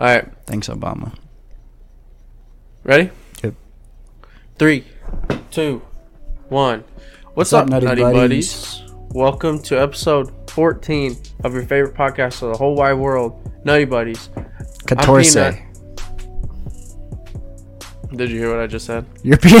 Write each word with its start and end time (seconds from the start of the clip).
All 0.00 0.06
right, 0.06 0.26
Thanks, 0.46 0.68
Obama. 0.68 1.14
ready? 2.84 3.10
Yep. 3.44 3.54
Three, 4.58 4.86
two, 5.50 5.82
one. 6.48 6.84
What's, 7.34 7.52
up, 7.52 7.68
Nutty, 7.68 7.84
buddies? 8.00 8.82
Welcome 9.10 9.60
to 9.64 9.78
episode 9.78 10.32
14 10.48 11.18
of 11.44 11.52
your 11.52 11.64
favorite 11.64 11.94
podcast 11.94 12.40
of 12.40 12.50
the 12.50 12.56
whole 12.56 12.76
wide 12.76 12.94
world, 12.94 13.46
Nutty 13.66 13.84
Buddies. 13.84 14.30
Catorce. 14.86 15.34
Did 18.16 18.30
you 18.30 18.38
hear 18.38 18.50
what 18.52 18.60
I 18.60 18.66
just 18.66 18.86
said? 18.86 19.04
You're 19.22 19.36
being 19.36 19.60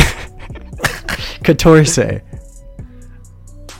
Catorce. 1.44 2.22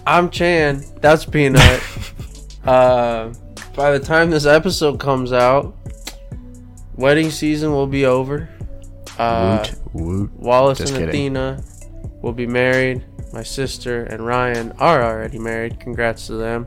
I'm 0.06 0.28
Chan. 0.28 0.84
That's 1.00 1.24
Peanut. 1.24 1.82
uh, 2.64 3.32
by 3.74 3.92
the 3.92 4.00
time 4.04 4.28
this 4.28 4.44
episode 4.44 5.00
comes 5.00 5.32
out, 5.32 5.74
wedding 7.00 7.30
season 7.30 7.72
will 7.72 7.86
be 7.86 8.04
over. 8.06 8.48
Uh, 9.18 9.66
woot 9.92 10.04
woot. 10.06 10.32
Wallace 10.38 10.78
Just 10.78 10.92
and 10.92 10.98
kidding. 11.06 11.08
Athena 11.36 11.64
will 12.22 12.32
be 12.32 12.46
married. 12.46 13.04
My 13.32 13.42
sister 13.42 14.04
and 14.04 14.24
Ryan 14.24 14.72
are 14.78 15.02
already 15.02 15.38
married. 15.38 15.78
Congrats 15.80 16.26
to 16.28 16.34
them. 16.34 16.66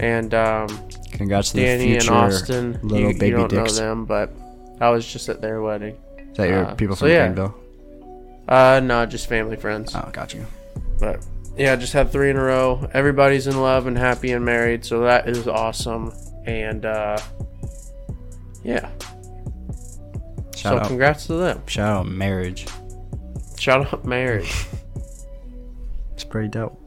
And 0.00 0.32
um, 0.34 0.68
Congrats 1.12 1.50
to 1.52 1.58
Danny 1.60 1.96
and 1.96 2.08
Austin, 2.08 2.78
little 2.82 2.98
you, 2.98 3.08
you 3.08 3.18
baby 3.18 3.30
don't 3.36 3.48
dicks. 3.50 3.78
know 3.78 3.84
them, 3.84 4.04
but 4.04 4.30
I 4.80 4.90
was 4.90 5.06
just 5.06 5.28
at 5.28 5.40
their 5.40 5.60
wedding. 5.62 5.96
Is 6.18 6.36
that 6.36 6.48
your 6.48 6.64
Uh, 6.66 6.74
people 6.74 6.96
so 6.96 7.00
from 7.00 7.10
yeah. 7.10 7.26
Greenville? 7.26 7.54
Uh, 8.48 8.80
no, 8.82 9.04
just 9.06 9.28
family 9.28 9.56
friends. 9.56 9.94
Oh, 9.94 10.08
got 10.12 10.32
you. 10.34 10.46
But 11.00 11.24
yeah, 11.56 11.74
just 11.76 11.92
had 11.92 12.10
three 12.10 12.30
in 12.30 12.36
a 12.36 12.42
row. 12.42 12.88
Everybody's 12.94 13.46
in 13.46 13.60
love 13.60 13.86
and 13.86 13.98
happy 13.98 14.32
and 14.32 14.44
married, 14.44 14.84
so 14.84 15.00
that 15.00 15.28
is 15.28 15.48
awesome. 15.48 16.12
And 16.46 16.84
uh, 16.86 17.18
yeah, 18.62 18.88
Shout 20.66 20.78
so 20.78 20.80
out. 20.80 20.86
congrats 20.88 21.26
to 21.28 21.34
them. 21.34 21.62
Shout 21.66 21.96
out 21.96 22.08
marriage. 22.08 22.66
Shout 23.58 23.92
out 23.92 24.04
marriage. 24.04 24.66
It's 26.12 26.24
pretty 26.24 26.48
dope. 26.48 26.80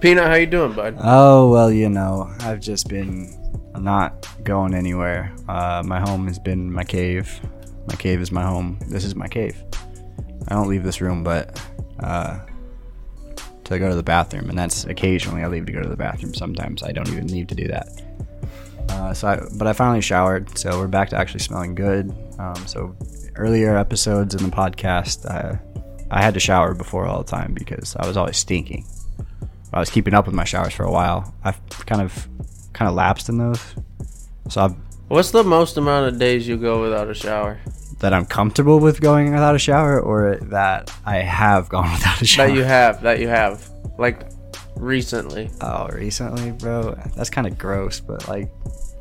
Peanut, 0.00 0.28
how 0.28 0.34
you 0.36 0.46
doing, 0.46 0.72
bud? 0.72 0.96
Oh 0.98 1.50
well, 1.50 1.70
you 1.70 1.90
know, 1.90 2.34
I've 2.40 2.58
just 2.58 2.88
been 2.88 3.30
not 3.78 4.26
going 4.44 4.72
anywhere. 4.72 5.30
Uh, 5.46 5.82
my 5.84 6.00
home 6.00 6.26
has 6.26 6.38
been 6.38 6.72
my 6.72 6.82
cave. 6.82 7.38
My 7.86 7.96
cave 7.96 8.18
is 8.22 8.32
my 8.32 8.42
home. 8.42 8.78
This 8.88 9.04
is 9.04 9.14
my 9.14 9.28
cave. 9.28 9.62
I 10.48 10.54
don't 10.54 10.68
leave 10.68 10.84
this 10.84 11.02
room, 11.02 11.22
but 11.22 11.60
uh, 12.00 12.38
to 13.64 13.78
go 13.78 13.90
to 13.90 13.94
the 13.94 14.02
bathroom, 14.02 14.48
and 14.48 14.58
that's 14.58 14.86
occasionally 14.86 15.42
I 15.42 15.48
leave 15.48 15.66
to 15.66 15.72
go 15.72 15.82
to 15.82 15.88
the 15.88 15.98
bathroom. 15.98 16.32
Sometimes 16.32 16.82
I 16.82 16.92
don't 16.92 17.08
even 17.08 17.26
need 17.26 17.50
to 17.50 17.54
do 17.54 17.68
that. 17.68 17.88
Uh, 18.88 19.12
so, 19.12 19.28
I, 19.28 19.40
but 19.56 19.66
I 19.66 19.72
finally 19.72 20.00
showered, 20.00 20.56
so 20.58 20.78
we're 20.78 20.86
back 20.86 21.10
to 21.10 21.16
actually 21.16 21.40
smelling 21.40 21.74
good. 21.74 22.14
Um, 22.38 22.56
so, 22.66 22.96
earlier 23.36 23.76
episodes 23.76 24.34
in 24.34 24.42
the 24.42 24.54
podcast, 24.54 25.26
uh, 25.30 25.56
I 26.10 26.22
had 26.22 26.34
to 26.34 26.40
shower 26.40 26.74
before 26.74 27.06
all 27.06 27.22
the 27.22 27.30
time 27.30 27.52
because 27.52 27.96
I 27.96 28.06
was 28.06 28.16
always 28.16 28.36
stinking. 28.36 28.86
I 29.72 29.80
was 29.80 29.90
keeping 29.90 30.14
up 30.14 30.26
with 30.26 30.34
my 30.34 30.44
showers 30.44 30.72
for 30.72 30.84
a 30.84 30.90
while. 30.90 31.34
I've 31.44 31.60
kind 31.86 32.00
of 32.00 32.28
kind 32.72 32.88
of 32.88 32.94
lapsed 32.94 33.28
in 33.28 33.38
those, 33.38 33.74
so 34.48 34.62
I've, 34.62 34.76
What's 35.08 35.30
the 35.30 35.44
most 35.44 35.76
amount 35.76 36.08
of 36.08 36.18
days 36.18 36.46
you 36.48 36.56
go 36.56 36.82
without 36.82 37.08
a 37.08 37.14
shower? 37.14 37.58
that 38.00 38.12
I'm 38.12 38.26
comfortable 38.26 38.78
with 38.78 39.00
going 39.00 39.32
without 39.32 39.54
a 39.54 39.58
shower, 39.58 40.00
or 40.00 40.36
that 40.42 40.92
I 41.04 41.18
have 41.18 41.68
gone 41.68 41.90
without 41.92 42.20
a 42.20 42.26
shower. 42.26 42.48
That 42.48 42.54
you 42.54 42.62
have, 42.62 43.02
that 43.02 43.20
you 43.20 43.28
have, 43.28 43.68
like 43.98 44.28
recently. 44.76 45.50
oh, 45.60 45.88
recently, 45.88 46.52
bro, 46.52 46.94
that's 47.16 47.30
kind 47.30 47.46
of 47.46 47.58
gross, 47.58 48.00
but 48.00 48.26
like 48.28 48.50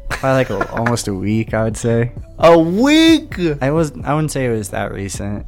probably 0.10 0.30
like 0.38 0.50
a, 0.50 0.72
almost 0.72 1.08
a 1.08 1.14
week, 1.14 1.54
I 1.54 1.64
would 1.64 1.78
say. 1.78 2.12
A 2.40 2.58
week. 2.58 3.38
I 3.62 3.72
was 3.72 3.92
I 4.04 4.14
wouldn't 4.14 4.32
say 4.32 4.46
it 4.46 4.52
was 4.52 4.70
that 4.70 4.92
recent. 4.92 5.46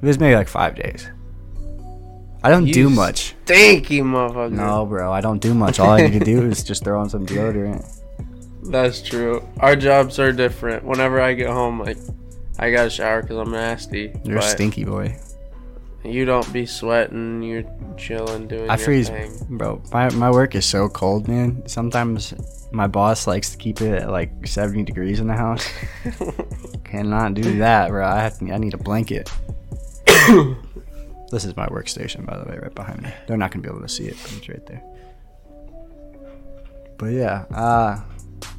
It 0.00 0.06
was 0.06 0.18
maybe 0.18 0.34
like 0.36 0.48
five 0.48 0.74
days. 0.76 1.08
I 2.42 2.50
don't 2.50 2.66
do 2.66 2.80
You 2.80 2.90
much. 2.90 3.34
Stinky 3.44 4.00
motherfucker. 4.00 4.52
No, 4.52 4.86
bro, 4.86 5.12
I 5.12 5.20
don't 5.20 5.40
do 5.42 5.54
much. 5.54 5.80
All 5.80 5.90
I 5.90 6.02
need 6.06 6.20
to 6.20 6.24
do 6.24 6.42
is 6.46 6.62
just 6.62 6.84
throw 6.84 7.00
on 7.00 7.10
some 7.10 7.26
deodorant. 7.26 7.84
That's 8.70 9.02
true. 9.02 9.42
Our 9.60 9.74
jobs 9.74 10.18
are 10.18 10.32
different. 10.32 10.84
Whenever 10.84 11.20
I 11.20 11.32
get 11.34 11.48
home, 11.48 11.80
like 11.80 11.96
I 12.58 12.70
gotta 12.70 12.90
shower 12.90 13.22
because 13.22 13.38
I'm 13.38 13.50
nasty. 13.50 14.12
You're 14.24 14.38
a 14.38 14.42
stinky 14.42 14.84
boy. 14.84 15.18
You 16.04 16.24
don't 16.24 16.50
be 16.52 16.64
sweating. 16.64 17.42
You're 17.42 17.64
chilling, 17.96 18.46
doing. 18.48 18.70
I 18.70 18.76
your 18.76 18.84
freeze, 18.84 19.08
thing. 19.08 19.32
bro. 19.50 19.82
My 19.92 20.10
my 20.10 20.30
work 20.30 20.54
is 20.54 20.64
so 20.64 20.88
cold, 20.88 21.28
man. 21.28 21.66
Sometimes 21.66 22.34
my 22.70 22.86
boss 22.86 23.26
likes 23.26 23.50
to 23.50 23.56
keep 23.56 23.80
it 23.80 24.02
at 24.02 24.10
like 24.10 24.46
70 24.46 24.84
degrees 24.84 25.20
in 25.20 25.26
the 25.26 25.34
house. 25.34 25.66
Cannot 26.84 27.34
do 27.34 27.58
that, 27.58 27.88
bro. 27.88 28.06
I 28.06 28.20
have 28.20 28.38
to, 28.38 28.52
I 28.52 28.58
need 28.58 28.74
a 28.74 28.78
blanket. 28.78 29.30
this 31.30 31.44
is 31.44 31.56
my 31.56 31.66
workstation, 31.66 32.26
by 32.26 32.38
the 32.38 32.48
way, 32.48 32.58
right 32.58 32.74
behind 32.74 33.02
me. 33.02 33.12
They're 33.26 33.36
not 33.36 33.50
gonna 33.50 33.62
be 33.62 33.68
able 33.68 33.82
to 33.82 33.88
see 33.88 34.06
it, 34.06 34.16
but 34.22 34.32
it's 34.32 34.48
right 34.48 34.66
there. 34.66 34.82
But 36.96 37.12
yeah, 37.12 37.44
uh, 37.50 38.00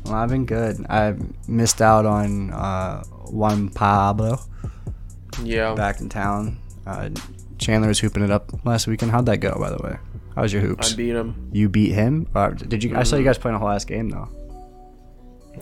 well, 0.06 0.14
I've 0.16 0.30
been 0.30 0.46
good. 0.46 0.86
I 0.90 1.16
missed 1.48 1.82
out 1.82 2.06
on 2.06 2.52
uh, 2.52 3.04
Juan 3.30 3.70
Pablo 3.70 4.40
yeah. 5.44 5.74
back 5.74 6.00
in 6.00 6.10
town. 6.10 6.58
Uh, 6.90 7.10
Chandler 7.60 7.90
was 7.90 8.00
hooping 8.00 8.24
it 8.24 8.32
up 8.32 8.66
last 8.66 8.88
weekend. 8.88 9.12
How'd 9.12 9.26
that 9.28 9.38
go, 9.38 9.56
by 9.60 9.70
the 9.70 9.78
way? 9.78 9.98
How 10.36 10.42
was 10.42 10.54
your 10.54 10.62
hoops? 10.62 10.94
I 10.94 10.96
beat 10.96 11.16
him. 11.16 11.50
You 11.52 11.70
beat 11.70 11.92
him? 11.92 12.28
Or 12.34 12.52
did 12.52 12.84
you? 12.84 12.96
I 12.98 13.04
saw 13.04 13.16
you 13.18 13.24
guys 13.24 13.38
playing 13.38 13.56
a 13.56 13.60
whole 13.60 13.70
ass 13.70 13.86
game 13.86 14.10
though. 14.10 14.30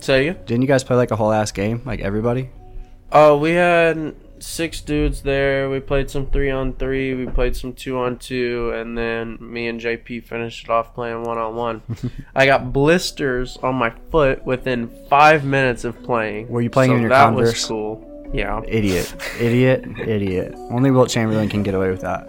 Say 0.00 0.26
you? 0.26 0.32
Didn't 0.46 0.62
you 0.62 0.68
guys 0.68 0.84
play 0.84 0.96
like 0.96 1.10
a 1.10 1.16
whole 1.16 1.32
ass 1.32 1.50
game, 1.50 1.82
like 1.84 2.00
everybody? 2.00 2.50
Oh, 3.10 3.36
we 3.36 3.50
had 3.52 4.14
six 4.38 4.80
dudes 4.80 5.22
there. 5.22 5.68
We 5.68 5.80
played 5.80 6.08
some 6.08 6.26
three 6.26 6.50
on 6.50 6.74
three. 6.74 7.14
We 7.14 7.26
played 7.26 7.56
some 7.56 7.72
two 7.72 7.98
on 7.98 8.18
two, 8.18 8.70
and 8.74 8.96
then 8.96 9.38
me 9.40 9.66
and 9.66 9.80
JP 9.80 10.24
finished 10.24 10.64
it 10.64 10.70
off 10.70 10.94
playing 10.94 11.24
one 11.24 11.38
on 11.38 11.56
one. 11.56 11.82
I 12.34 12.46
got 12.46 12.72
blisters 12.72 13.56
on 13.58 13.74
my 13.74 13.90
foot 14.10 14.44
within 14.44 14.88
five 15.08 15.44
minutes 15.44 15.84
of 15.84 16.00
playing. 16.02 16.48
Were 16.48 16.60
you 16.60 16.70
playing 16.70 16.92
so 16.92 16.96
in 16.96 17.00
your 17.00 17.10
that 17.10 17.24
Converse? 17.24 17.52
was 17.54 17.64
cool. 17.66 18.07
Yeah. 18.32 18.60
Idiot, 18.66 19.14
idiot, 19.40 19.84
idiot. 20.06 20.54
Only 20.70 20.90
Wilt 20.90 21.08
Chamberlain 21.08 21.48
can 21.48 21.62
get 21.62 21.74
away 21.74 21.90
with 21.90 22.02
that. 22.02 22.28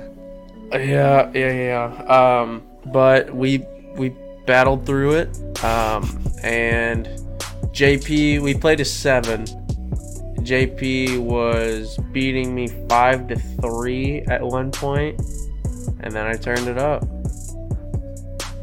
Yeah, 0.72 1.32
yeah, 1.34 1.52
yeah. 1.52 2.40
Um, 2.42 2.64
but 2.86 3.34
we 3.34 3.66
we 3.96 4.16
battled 4.46 4.86
through 4.86 5.14
it. 5.14 5.64
Um, 5.64 6.24
and 6.44 7.08
JP, 7.74 8.42
we 8.42 8.54
played 8.54 8.80
a 8.80 8.86
seven. 8.86 9.46
JP 10.40 11.20
was 11.20 11.98
beating 12.12 12.56
me 12.56 12.68
five 12.88 13.28
to 13.28 13.36
three 13.36 14.22
at 14.22 14.42
one 14.42 14.72
point, 14.72 15.20
and 16.02 16.14
then 16.14 16.26
I 16.26 16.34
turned 16.34 16.68
it 16.68 16.78
up. 16.78 17.04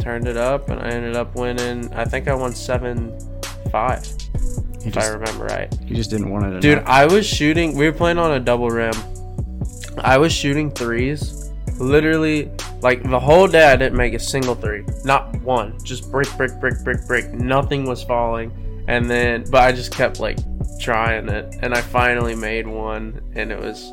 Turned 0.00 0.26
it 0.26 0.36
up, 0.36 0.70
and 0.70 0.80
I 0.80 0.88
ended 0.88 1.16
up 1.16 1.34
winning. 1.34 1.92
I 1.92 2.04
think 2.04 2.28
I 2.28 2.34
won 2.34 2.52
seven 2.52 3.18
five, 3.70 4.06
You 4.80 4.88
if 4.88 4.98
I 4.98 5.08
remember 5.08 5.46
right. 5.46 5.74
you 5.84 5.96
just 5.96 6.10
didn't 6.10 6.30
want 6.30 6.46
it. 6.46 6.60
Dude, 6.60 6.78
enough. 6.78 6.88
I 6.88 7.06
was 7.06 7.26
shooting. 7.26 7.76
We 7.76 7.86
were 7.86 7.96
playing 7.96 8.18
on 8.18 8.32
a 8.32 8.40
double 8.40 8.70
rim. 8.70 8.94
I 9.98 10.18
was 10.18 10.32
shooting 10.32 10.70
threes. 10.70 11.50
Literally, 11.78 12.50
like 12.80 13.02
the 13.02 13.18
whole 13.18 13.48
day, 13.48 13.64
I 13.64 13.76
didn't 13.76 13.96
make 13.96 14.14
a 14.14 14.18
single 14.18 14.54
three. 14.54 14.84
Not 15.04 15.34
one. 15.42 15.78
Just 15.84 16.10
brick, 16.10 16.28
brick, 16.36 16.58
brick, 16.60 16.82
brick, 16.84 17.06
brick. 17.06 17.32
Nothing 17.32 17.84
was 17.84 18.02
falling. 18.02 18.52
And 18.88 19.10
then, 19.10 19.44
but 19.50 19.62
I 19.62 19.72
just 19.72 19.92
kept 19.92 20.20
like 20.20 20.38
trying 20.80 21.28
it. 21.28 21.56
And 21.62 21.74
I 21.74 21.80
finally 21.80 22.34
made 22.34 22.66
one. 22.66 23.20
And 23.34 23.50
it 23.50 23.58
was, 23.58 23.92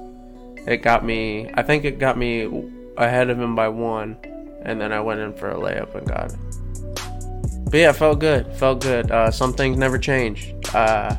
it 0.67 0.77
got 0.77 1.03
me, 1.03 1.49
I 1.53 1.63
think 1.63 1.85
it 1.85 1.99
got 1.99 2.17
me 2.17 2.69
ahead 2.97 3.29
of 3.29 3.39
him 3.39 3.55
by 3.55 3.69
one. 3.69 4.17
And 4.61 4.79
then 4.79 4.93
I 4.93 5.01
went 5.01 5.19
in 5.19 5.33
for 5.33 5.49
a 5.49 5.55
layup 5.55 5.95
and 5.95 6.07
got 6.07 6.31
it. 6.31 6.37
But 7.73 7.79
yeah, 7.79 7.89
it 7.89 7.95
felt 7.95 8.19
good. 8.19 8.45
Felt 8.53 8.81
good. 8.81 9.09
Uh, 9.09 9.31
some 9.31 9.51
things 9.51 9.79
never 9.79 9.97
change. 9.97 10.53
Uh, 10.75 11.15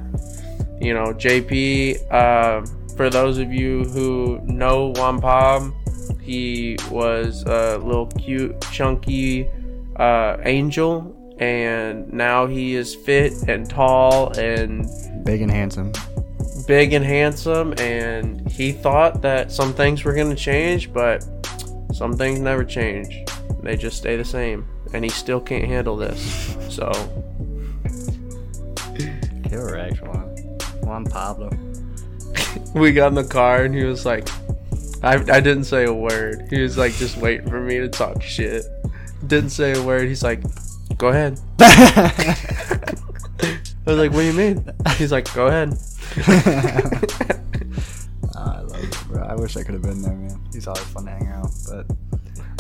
you 0.81 0.95
know, 0.95 1.07
JP, 1.07 2.13
uh, 2.13 2.65
for 2.95 3.11
those 3.11 3.39
of 3.39 3.53
you 3.53 3.83
who 3.87 4.39
know 4.45 4.93
Wampam, 4.93 5.75
he 6.21 6.77
was 6.93 7.43
a 7.43 7.79
little 7.79 8.07
cute, 8.07 8.55
chunky 8.71 9.49
uh, 9.97 10.37
angel, 10.45 11.35
and 11.41 12.13
now 12.13 12.47
he 12.47 12.77
is 12.77 12.95
fit 12.95 13.33
and 13.49 13.69
tall 13.69 14.31
and 14.39 14.87
big 15.25 15.43
and 15.43 15.51
handsome. 15.51 15.91
big 16.69 16.93
and 16.93 17.05
handsome. 17.05 17.75
And 17.79 18.49
he 18.49 18.71
thought 18.71 19.23
that 19.23 19.51
some 19.51 19.75
things 19.75 20.05
were 20.05 20.15
going 20.15 20.31
to 20.31 20.41
change, 20.41 20.93
but 20.93 21.27
some 21.93 22.13
things 22.13 22.39
never 22.39 22.63
change. 22.63 23.25
They 23.65 23.77
just 23.77 23.97
stay 23.97 24.15
the 24.15 24.25
same. 24.25 24.69
And 24.93 25.05
he 25.05 25.11
still 25.11 25.41
can't 25.41 25.65
handle 25.65 25.97
this. 25.97 26.57
So, 26.69 26.91
Correct, 29.49 30.03
Juan. 30.03 30.37
Juan 30.83 31.05
Pablo. 31.05 31.51
we 32.75 32.93
got 32.93 33.09
in 33.09 33.15
the 33.15 33.25
car 33.25 33.65
and 33.65 33.75
he 33.75 33.85
was 33.85 34.05
like 34.05 34.29
I, 35.03 35.15
I 35.15 35.41
didn't 35.41 35.65
say 35.65 35.85
a 35.85 35.93
word 35.93 36.49
he 36.51 36.61
was 36.61 36.77
like 36.77 36.93
just 36.95 37.17
waiting 37.17 37.49
for 37.49 37.61
me 37.61 37.79
to 37.79 37.89
talk 37.89 38.21
shit 38.23 38.65
didn't 39.27 39.51
say 39.51 39.73
a 39.73 39.83
word 39.83 40.09
he's 40.09 40.23
like 40.25 40.43
go 40.97 41.09
ahead 41.09 41.39
I 43.87 43.91
was 43.91 43.99
like, 43.99 44.13
what 44.13 44.21
do 44.21 44.27
you 44.27 44.33
mean? 44.33 44.73
He's 44.97 45.13
like, 45.13 45.33
go 45.35 45.47
ahead. 45.49 45.77
Ah, 48.35 48.57
I 48.57 48.61
love 48.61 48.83
it, 48.83 48.99
bro. 49.09 49.23
I 49.23 49.35
wish 49.35 49.59
I 49.59 49.63
could 49.63 49.75
have 49.75 49.83
been 49.83 50.01
there, 50.01 50.15
man. 50.15 50.41
He's 50.55 50.67
always 50.67 50.85
fun 50.85 51.05
to 51.05 51.11
hang 51.11 51.29
out. 51.29 51.51
But 51.69 51.87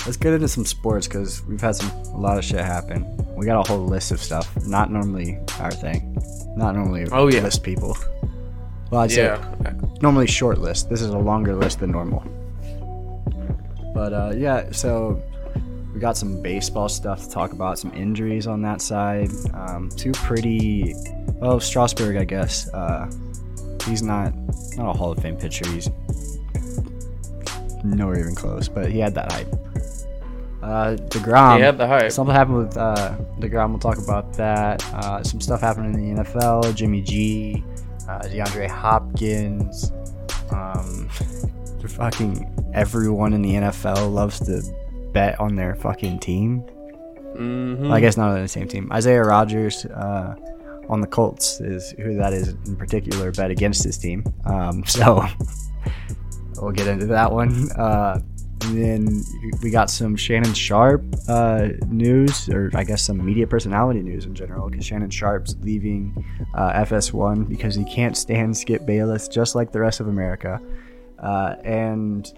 let's 0.06 0.16
get 0.16 0.32
into 0.32 0.48
some 0.48 0.64
sports 0.64 1.06
because 1.06 1.42
we've 1.44 1.60
had 1.60 1.74
some 1.76 1.90
a 2.12 2.16
lot 2.18 2.38
of 2.38 2.44
shit 2.44 2.60
happen. 2.60 3.04
We 3.36 3.46
got 3.46 3.66
a 3.66 3.68
whole 3.72 3.84
list 3.84 4.10
of 4.12 4.20
stuff. 4.20 4.54
Not 4.66 4.90
normally 4.90 5.38
our 5.58 5.70
thing. 5.70 6.16
Not 6.56 6.74
normally 6.76 7.06
Oh, 7.10 7.28
yeah. 7.28 7.40
list 7.42 7.62
people. 7.62 7.96
Well, 8.90 9.00
I'd 9.00 9.10
say 9.10 9.36
normally 10.02 10.26
short 10.26 10.58
list. 10.58 10.88
This 10.88 11.00
is 11.00 11.08
a 11.08 11.18
longer 11.18 11.54
list 11.56 11.80
than 11.80 11.90
normal. 11.90 12.20
But 13.94 14.12
uh, 14.12 14.32
yeah, 14.36 14.70
so 14.72 15.20
we 15.92 16.00
got 16.00 16.16
some 16.16 16.40
baseball 16.42 16.88
stuff 16.88 17.22
to 17.24 17.30
talk 17.30 17.52
about. 17.52 17.78
Some 17.78 17.92
injuries 17.94 18.46
on 18.46 18.62
that 18.62 18.80
side. 18.80 19.30
Um, 19.52 19.88
two 19.96 20.12
pretty. 20.12 20.94
Well, 21.40 21.58
Strasburg, 21.60 22.16
I 22.16 22.24
guess. 22.24 22.68
Uh, 22.72 23.10
he's 23.86 24.02
not 24.02 24.32
not 24.76 24.94
a 24.94 24.98
Hall 24.98 25.12
of 25.12 25.18
Fame 25.20 25.36
pitcher. 25.36 25.66
He's 25.70 25.88
nowhere 27.84 28.18
even 28.20 28.34
close, 28.34 28.68
but 28.68 28.90
he 28.90 28.98
had 28.98 29.14
that 29.14 29.32
hype. 29.32 29.48
Uh, 30.64 30.96
Degrom. 30.96 31.62
He 31.62 31.76
the 31.76 31.86
hype. 31.86 32.10
Something 32.10 32.34
happened 32.34 32.56
with 32.56 32.76
uh, 32.76 33.16
Degrom. 33.38 33.70
We'll 33.70 33.78
talk 33.78 33.98
about 33.98 34.32
that. 34.34 34.82
Uh, 34.94 35.22
some 35.22 35.40
stuff 35.40 35.60
happened 35.60 35.94
in 35.94 36.16
the 36.16 36.22
NFL. 36.22 36.74
Jimmy 36.74 37.02
G, 37.02 37.62
uh, 38.08 38.20
DeAndre 38.20 38.68
Hopkins. 38.68 39.92
Um, 40.50 41.08
fucking 41.88 42.70
everyone 42.74 43.32
in 43.34 43.42
the 43.42 43.52
NFL 43.54 44.12
loves 44.12 44.40
to 44.40 44.62
bet 45.12 45.38
on 45.38 45.54
their 45.54 45.74
fucking 45.74 46.18
team. 46.20 46.62
Mhm. 47.36 47.80
Well, 47.82 47.92
I 47.92 48.00
guess 48.00 48.16
not 48.16 48.30
on 48.30 48.40
the 48.40 48.48
same 48.48 48.68
team. 48.68 48.90
Isaiah 48.92 49.22
Rodgers 49.22 49.84
uh, 49.86 50.34
on 50.88 51.00
the 51.00 51.06
Colts 51.06 51.60
is 51.60 51.90
who 51.98 52.14
that 52.16 52.32
is 52.32 52.48
in 52.66 52.76
particular. 52.76 53.30
Bet 53.32 53.50
against 53.50 53.84
his 53.84 53.98
team. 53.98 54.24
Um, 54.44 54.84
so 54.86 55.26
we'll 56.56 56.72
get 56.72 56.86
into 56.86 57.06
that 57.06 57.30
one. 57.30 57.70
Uh, 57.72 58.20
and 58.64 58.78
then 58.78 59.24
we 59.62 59.70
got 59.70 59.90
some 59.90 60.16
Shannon 60.16 60.54
Sharpe 60.54 61.04
uh, 61.28 61.68
news, 61.86 62.48
or 62.48 62.70
I 62.74 62.84
guess 62.84 63.02
some 63.02 63.24
media 63.24 63.46
personality 63.46 64.00
news 64.00 64.24
in 64.24 64.34
general, 64.34 64.68
because 64.68 64.84
Shannon 64.84 65.10
Sharpe's 65.10 65.56
leaving 65.60 66.24
uh, 66.54 66.72
FS1 66.84 67.48
because 67.48 67.74
he 67.74 67.84
can't 67.84 68.16
stand 68.16 68.56
Skip 68.56 68.86
Bayless, 68.86 69.28
just 69.28 69.54
like 69.54 69.72
the 69.72 69.80
rest 69.80 70.00
of 70.00 70.08
America. 70.08 70.60
Uh, 71.18 71.56
and 71.64 72.32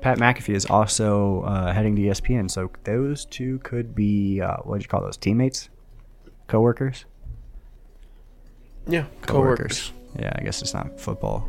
Pat 0.00 0.18
McAfee 0.18 0.54
is 0.54 0.66
also 0.66 1.42
uh, 1.42 1.72
heading 1.72 1.94
to 1.96 2.02
ESPN, 2.02 2.50
so 2.50 2.70
those 2.84 3.24
two 3.26 3.58
could 3.60 3.94
be 3.94 4.40
uh, 4.40 4.56
what 4.58 4.78
do 4.78 4.82
you 4.82 4.88
call 4.88 5.02
those? 5.02 5.16
Teammates, 5.16 5.68
coworkers, 6.46 7.04
yeah. 8.86 9.04
coworkers. 9.22 9.92
Yeah, 10.18 10.32
I 10.34 10.42
guess 10.42 10.62
it's 10.62 10.74
not 10.74 10.98
football. 10.98 11.48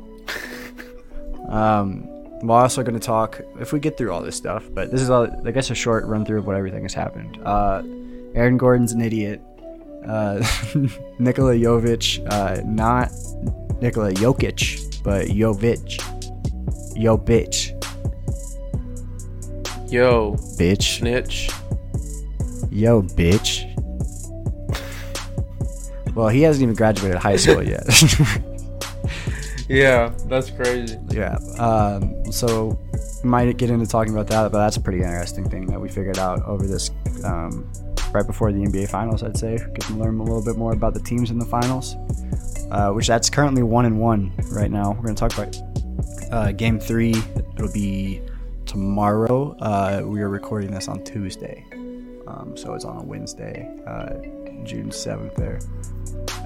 um, 1.50 2.21
we're 2.44 2.56
also 2.60 2.84
going 2.84 3.00
to 3.00 3.06
talk 3.06 3.40
if 3.60 3.72
we 3.74 3.80
get 3.80 3.98
through 3.98 4.12
all 4.12 4.22
this 4.22 4.36
stuff, 4.36 4.68
but 4.74 4.92
this 4.92 5.02
is 5.02 5.10
all, 5.10 5.28
I 5.46 5.52
guess 5.52 5.70
a 5.70 5.76
short 5.76 6.06
run 6.06 6.26
through 6.26 6.40
of 6.40 6.48
what 6.48 6.56
everything 6.56 6.84
has 6.84 6.94
happened. 6.94 7.40
Uh, 7.44 7.84
Aaron 8.34 8.58
Gordon's 8.58 8.92
an 8.94 9.02
idiot. 9.02 9.42
Uh, 10.08 10.38
Nikola 11.20 11.54
Jovic, 11.56 12.26
uh, 12.32 12.62
not 12.66 13.12
Nikola 13.82 14.12
Jokic, 14.14 15.04
but 15.04 15.28
Jovic. 15.28 16.02
Yo, 16.96 17.18
bitch, 17.18 17.72
Yo, 19.92 20.34
bitch. 20.58 20.98
snitch. 21.00 21.50
Yo, 22.72 23.02
bitch. 23.02 23.68
Well, 26.16 26.30
he 26.30 26.42
hasn't 26.42 26.64
even 26.64 26.76
graduated 26.76 27.18
high 27.18 27.38
school 27.38 27.64
yet. 27.64 27.84
Yeah, 29.72 30.14
that's 30.26 30.50
crazy. 30.50 30.98
yeah. 31.12 31.38
Um, 31.58 32.30
so 32.30 32.78
might 33.24 33.56
get 33.58 33.70
into 33.70 33.86
talking 33.86 34.12
about 34.12 34.28
that, 34.28 34.52
but 34.52 34.58
that's 34.58 34.76
a 34.76 34.82
pretty 34.82 35.00
interesting 35.00 35.50
thing 35.50 35.66
that 35.68 35.80
we 35.80 35.88
figured 35.88 36.20
out 36.20 36.44
over 36.44 36.68
this 36.68 36.92
um, 37.24 37.72
right 38.12 38.28
before 38.28 38.52
the 38.52 38.60
NBA 38.60 38.90
Finals. 38.90 39.24
I'd 39.24 39.38
say 39.38 39.58
get 39.58 39.82
to 39.84 39.94
learn 39.94 40.20
a 40.20 40.24
little 40.24 40.44
bit 40.44 40.58
more 40.58 40.74
about 40.74 40.94
the 40.94 41.00
teams 41.00 41.32
in 41.32 41.40
the 41.40 41.46
finals, 41.46 41.96
uh, 42.70 42.92
which 42.92 43.08
that's 43.08 43.30
currently 43.30 43.64
one 43.64 43.86
and 43.86 43.98
one 43.98 44.34
right 44.52 44.70
now. 44.70 44.92
We're 44.92 45.04
going 45.04 45.16
to 45.16 45.28
talk 45.30 45.34
about 45.38 45.56
uh, 46.34 46.52
Game 46.52 46.78
Three. 46.78 47.16
It'll 47.56 47.72
be 47.72 48.22
tomorrow. 48.66 49.56
Uh, 49.62 50.02
we 50.06 50.22
are 50.22 50.30
recording 50.30 50.72
this 50.72 50.90
on 50.90 51.02
Tuesday, 51.06 51.64
um, 52.28 52.58
so 52.58 52.74
it's 52.74 52.84
on 52.84 52.98
a 52.98 53.04
Wednesday, 53.04 53.74
uh, 53.88 54.16
June 54.66 54.92
seventh. 54.92 55.36
There. 55.36 55.60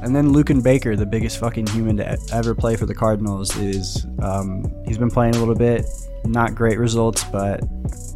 And 0.01 0.15
then 0.15 0.33
Luken 0.33 0.61
Baker, 0.61 0.95
the 0.95 1.05
biggest 1.05 1.39
fucking 1.39 1.67
human 1.67 1.97
to 1.97 2.17
ever 2.31 2.53
play 2.53 2.75
for 2.75 2.85
the 2.85 2.93
Cardinals, 2.93 3.55
is 3.57 4.05
um, 4.19 4.71
he's 4.85 4.97
been 4.97 5.09
playing 5.09 5.35
a 5.35 5.39
little 5.39 5.55
bit. 5.55 5.85
Not 6.25 6.55
great 6.55 6.77
results, 6.77 7.23
but 7.25 7.61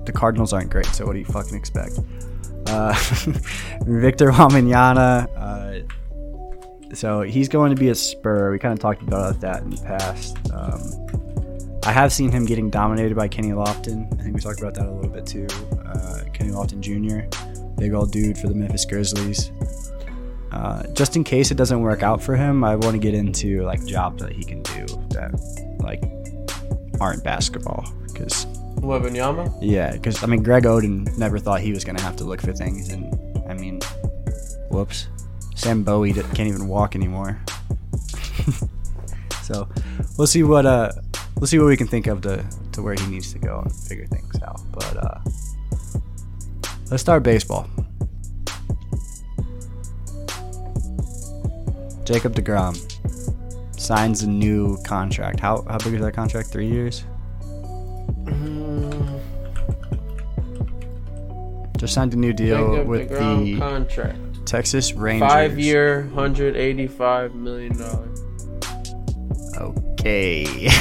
the 0.05 0.11
Cardinals 0.11 0.53
aren't 0.53 0.69
great. 0.69 0.87
So 0.87 1.05
what 1.05 1.13
do 1.13 1.19
you 1.19 1.25
fucking 1.25 1.55
expect? 1.55 1.99
Uh, 2.67 2.93
Victor 3.85 4.31
Wembanyama. 4.31 5.27
Uh, 5.35 6.95
so 6.95 7.21
he's 7.21 7.47
going 7.47 7.75
to 7.75 7.79
be 7.79 7.89
a 7.89 7.95
Spur. 7.95 8.51
We 8.51 8.59
kind 8.59 8.73
of 8.73 8.79
talked 8.79 9.01
about 9.01 9.39
that 9.41 9.61
in 9.61 9.69
the 9.71 9.81
past. 9.81 10.37
Um, 10.51 11.09
I 11.85 11.91
have 11.91 12.11
seen 12.11 12.31
him 12.31 12.45
getting 12.45 12.69
dominated 12.69 13.15
by 13.15 13.27
Kenny 13.27 13.49
Lofton. 13.49 14.11
I 14.19 14.23
think 14.23 14.35
we 14.35 14.41
talked 14.41 14.59
about 14.59 14.75
that 14.75 14.85
a 14.85 14.91
little 14.91 15.09
bit 15.09 15.25
too. 15.25 15.47
Uh, 15.85 16.23
Kenny 16.33 16.51
Lofton 16.51 16.81
Jr., 16.81 17.27
big 17.79 17.93
old 17.93 18.11
dude 18.11 18.37
for 18.37 18.47
the 18.47 18.55
Memphis 18.55 18.85
Grizzlies. 18.85 19.51
Uh, 20.51 20.83
just 20.93 21.15
in 21.15 21.23
case 21.23 21.51
it 21.51 21.55
doesn't 21.55 21.81
work 21.81 22.01
out 22.01 22.21
for 22.21 22.35
him, 22.35 22.63
I 22.63 22.75
want 22.75 22.93
to 22.93 22.99
get 22.99 23.13
into 23.13 23.61
like 23.63 23.85
jobs 23.85 24.23
that 24.23 24.31
he 24.33 24.43
can 24.43 24.61
do 24.63 24.85
that 25.09 25.31
like 25.79 26.01
aren't 26.99 27.23
basketball. 27.23 27.91
Because 28.07 28.45
Wembanyama? 28.81 29.57
yeah, 29.61 29.91
because 29.91 30.23
I 30.23 30.27
mean 30.27 30.43
Greg 30.43 30.63
Oden 30.63 31.17
never 31.17 31.39
thought 31.39 31.61
he 31.61 31.71
was 31.71 31.83
gonna 31.83 32.01
have 32.01 32.15
to 32.17 32.23
look 32.23 32.41
for 32.41 32.53
things, 32.53 32.89
and 32.89 33.13
I 33.49 33.53
mean, 33.53 33.79
whoops, 34.69 35.07
Sam 35.55 35.83
Bowie 35.83 36.13
d- 36.13 36.21
can't 36.33 36.49
even 36.49 36.67
walk 36.67 36.95
anymore. 36.95 37.39
so 39.43 39.67
we'll 40.17 40.27
see 40.27 40.43
what 40.43 40.65
uh 40.65 40.91
we'll 41.35 41.47
see 41.47 41.59
what 41.59 41.67
we 41.67 41.77
can 41.77 41.87
think 41.87 42.07
of 42.07 42.21
to 42.21 42.43
to 42.71 42.81
where 42.81 42.95
he 42.95 43.05
needs 43.07 43.31
to 43.33 43.39
go 43.39 43.59
and 43.59 43.73
figure 43.73 44.07
things 44.07 44.41
out. 44.41 44.61
But 44.71 44.97
uh, 44.97 45.19
let's 46.89 47.01
start 47.01 47.23
baseball. 47.23 47.69
Jacob 52.09 52.33
Degrom 52.33 52.75
signs 53.79 54.23
a 54.23 54.27
new 54.27 54.81
contract. 54.81 55.39
How 55.39 55.63
how 55.69 55.78
big 55.78 55.94
is 55.94 56.01
that 56.01 56.16
contract? 56.16 56.49
Three 56.49 56.66
years. 56.68 57.04
Mm. 58.23 59.19
Just 61.78 61.94
signed 61.94 62.16
a 62.16 62.18
new 62.18 62.33
deal 62.33 62.71
Jacob 62.73 62.87
with 62.87 63.11
DeGrom 63.11 63.44
the 63.45 63.59
contract. 63.59 64.18
Texas 64.47 64.94
Rangers. 64.94 65.30
Five 65.30 65.59
year, 65.59 66.09
hundred 66.16 66.56
eighty 66.56 66.87
five 66.87 67.35
million 67.35 67.78
dollars. 67.78 68.19
Okay. 69.57 70.69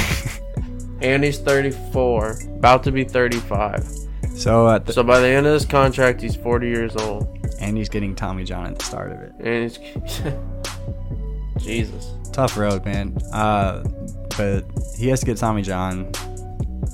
And 1.01 1.23
he's 1.23 1.37
thirty 1.37 1.71
four. 1.93 2.37
About 2.57 2.83
to 2.83 2.91
be 2.91 3.05
thirty 3.05 3.39
five. 3.39 3.87
so 4.35 4.67
at 4.67 4.85
the, 4.85 4.91
So 4.91 5.01
by 5.01 5.21
the 5.21 5.27
end 5.27 5.45
of 5.47 5.53
this 5.53 5.63
contract 5.63 6.19
he's 6.21 6.35
forty 6.35 6.67
years 6.67 6.93
old. 6.97 7.39
and 7.61 7.77
he's 7.77 7.87
getting 7.87 8.15
Tommy 8.15 8.43
John 8.43 8.65
at 8.65 8.79
the 8.79 8.83
start 8.83 9.13
of 9.13 9.19
it. 9.21 9.31
And 9.39 9.63
he's 9.63 9.79
Jesus. 11.59 12.13
Tough 12.31 12.57
road, 12.57 12.85
man. 12.85 13.17
Uh, 13.33 13.83
but 14.37 14.65
he 14.97 15.07
has 15.09 15.19
to 15.19 15.25
get 15.25 15.37
Tommy 15.37 15.61
John 15.61 16.11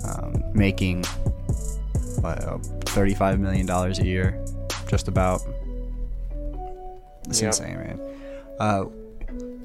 um, 0.08 0.44
making 0.54 1.04
what, 2.22 2.44
uh, 2.44 2.58
thirty-five 2.86 3.40
million 3.40 3.66
dollars 3.66 4.00
a 4.00 4.06
year, 4.06 4.44
just 4.88 5.08
about. 5.08 5.42
It's 7.28 7.42
Yep. 7.42 7.48
insane, 7.48 7.76
man. 7.78 8.00
Uh, 8.60 8.86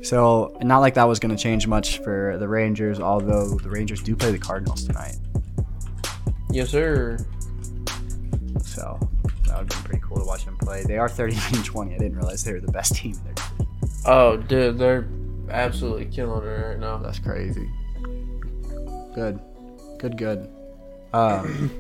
so 0.02 0.57
not 0.62 0.78
like 0.78 0.95
that 0.95 1.04
was 1.04 1.19
going 1.19 1.35
to 1.37 1.40
change 1.42 1.66
much 1.66 1.99
for 1.99 2.37
the 2.38 2.49
Rangers, 2.49 2.99
although 3.00 3.50
the 3.59 3.69
Rangers 3.69 4.02
do 4.02 4.16
play 4.16 4.33
the 4.33 4.38
Cardinals 4.38 4.85
tonight. 4.85 5.16
Yes, 6.50 6.71
sir. 6.71 7.19
So 8.62 8.99
that 9.47 9.59
would 9.59 9.69
be 9.69 9.75
pretty 9.85 10.02
cool 10.02 10.19
to 10.19 10.25
watch 10.25 10.45
them 10.47 10.57
play. 10.57 10.83
They 10.85 10.97
are 10.99 11.09
39 11.09 11.54
and 11.54 11.64
20. 11.64 11.95
I 11.95 11.99
didn't 11.99 12.16
realize 12.16 12.42
they 12.45 12.52
were 12.54 12.61
the 12.61 12.73
best 12.73 12.95
team 12.97 13.12
in 13.14 13.25
their 13.25 13.35
division. 13.35 13.66
Oh, 14.07 14.37
dude, 14.37 14.78
they're 14.78 15.09
absolutely 15.50 16.07
killing 16.07 16.47
it 16.47 16.50
right 16.50 16.78
now. 16.78 16.99
That's 16.99 17.19
crazy. 17.19 17.69
Good. 19.14 19.40
Good, 19.99 20.16
good. 20.16 20.49
Um, 21.12 21.71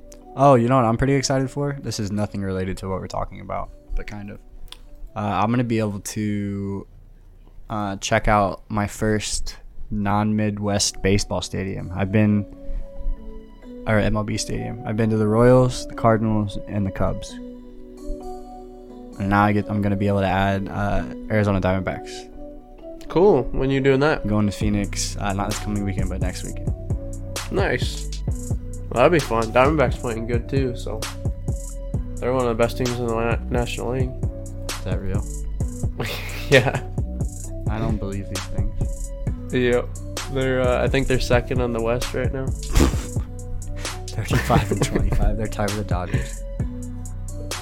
oh, 0.36 0.54
you 0.54 0.68
know 0.68 0.76
what 0.76 0.84
I'm 0.84 0.96
pretty 0.96 1.14
excited 1.14 1.50
for? 1.50 1.78
This 1.82 2.00
is 2.00 2.10
nothing 2.10 2.40
related 2.42 2.78
to 2.78 2.88
what 2.88 3.00
we're 3.00 3.08
talking 3.08 3.40
about, 3.40 3.70
but 3.94 4.06
kind 4.06 4.30
of. 4.30 4.38
Uh, 5.14 5.40
I'm 5.42 5.48
going 5.48 5.58
to 5.58 5.64
be 5.64 5.78
able 5.80 6.00
to 6.00 6.86
uh, 7.68 7.96
check 7.96 8.28
out 8.28 8.62
my 8.68 8.86
first 8.86 9.56
non 9.90 10.36
Midwest 10.36 11.02
baseball 11.02 11.42
stadium. 11.42 11.90
I've 11.94 12.12
been, 12.12 12.46
or 13.86 14.00
MLB 14.00 14.38
stadium. 14.40 14.82
I've 14.86 14.96
been 14.96 15.10
to 15.10 15.16
the 15.16 15.28
Royals, 15.28 15.86
the 15.88 15.94
Cardinals, 15.94 16.58
and 16.68 16.86
the 16.86 16.90
Cubs. 16.90 17.38
And 19.18 19.30
now 19.30 19.44
I 19.44 19.52
get, 19.52 19.68
I'm 19.68 19.82
going 19.82 19.90
to 19.90 19.96
be 19.96 20.08
able 20.08 20.20
to 20.20 20.26
add 20.26 20.68
uh, 20.68 21.04
Arizona 21.30 21.60
Diamondbacks. 21.60 22.34
Cool. 23.08 23.42
When 23.44 23.70
you 23.70 23.80
doing 23.80 24.00
that? 24.00 24.26
Going 24.26 24.46
to 24.46 24.52
Phoenix, 24.52 25.16
uh, 25.16 25.32
not 25.32 25.50
this 25.50 25.58
coming 25.58 25.84
weekend, 25.84 26.10
but 26.10 26.20
next 26.20 26.44
weekend. 26.44 26.72
Nice. 27.50 28.08
Well, 28.26 28.90
that'd 28.94 29.12
be 29.12 29.18
fun. 29.18 29.44
Diamondbacks 29.52 29.98
playing 29.98 30.26
good 30.26 30.48
too, 30.48 30.76
so 30.76 31.00
they're 32.16 32.32
one 32.32 32.46
of 32.46 32.48
the 32.48 32.62
best 32.62 32.76
teams 32.76 32.90
in 32.90 33.06
the 33.06 33.14
na- 33.14 33.36
National 33.48 33.92
League. 33.92 34.10
Is 34.70 34.84
that 34.84 35.00
real? 35.00 35.24
yeah. 36.50 36.82
I 37.70 37.78
don't 37.78 37.96
believe 37.96 38.28
these 38.28 38.44
things. 38.46 39.10
Yep. 39.52 39.88
They're. 40.32 40.60
Uh, 40.60 40.84
I 40.84 40.88
think 40.88 41.06
they're 41.06 41.20
second 41.20 41.60
on 41.60 41.72
the 41.72 41.82
West 41.82 42.12
right 42.12 42.32
now. 42.32 42.46
35 44.06 44.72
and 44.72 44.84
25. 44.84 45.36
They're 45.36 45.46
tied 45.46 45.70
with 45.70 45.78
the 45.78 45.84
Dodgers. 45.84 46.42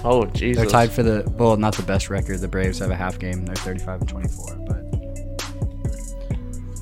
Oh 0.05 0.25
Jesus. 0.26 0.62
They're 0.62 0.71
tied 0.71 0.93
for 0.93 1.03
the 1.03 1.25
well, 1.37 1.57
not 1.57 1.75
the 1.76 1.83
best 1.83 2.11
record. 2.11 2.41
The 2.41 2.49
Braves 2.49 2.79
have 2.79 2.91
a 2.91 2.97
half 2.97 3.19
game. 3.19 3.45
They're 3.45 3.57
35 3.57 4.00
and 4.00 4.09
24. 4.09 4.57
But 4.67 4.76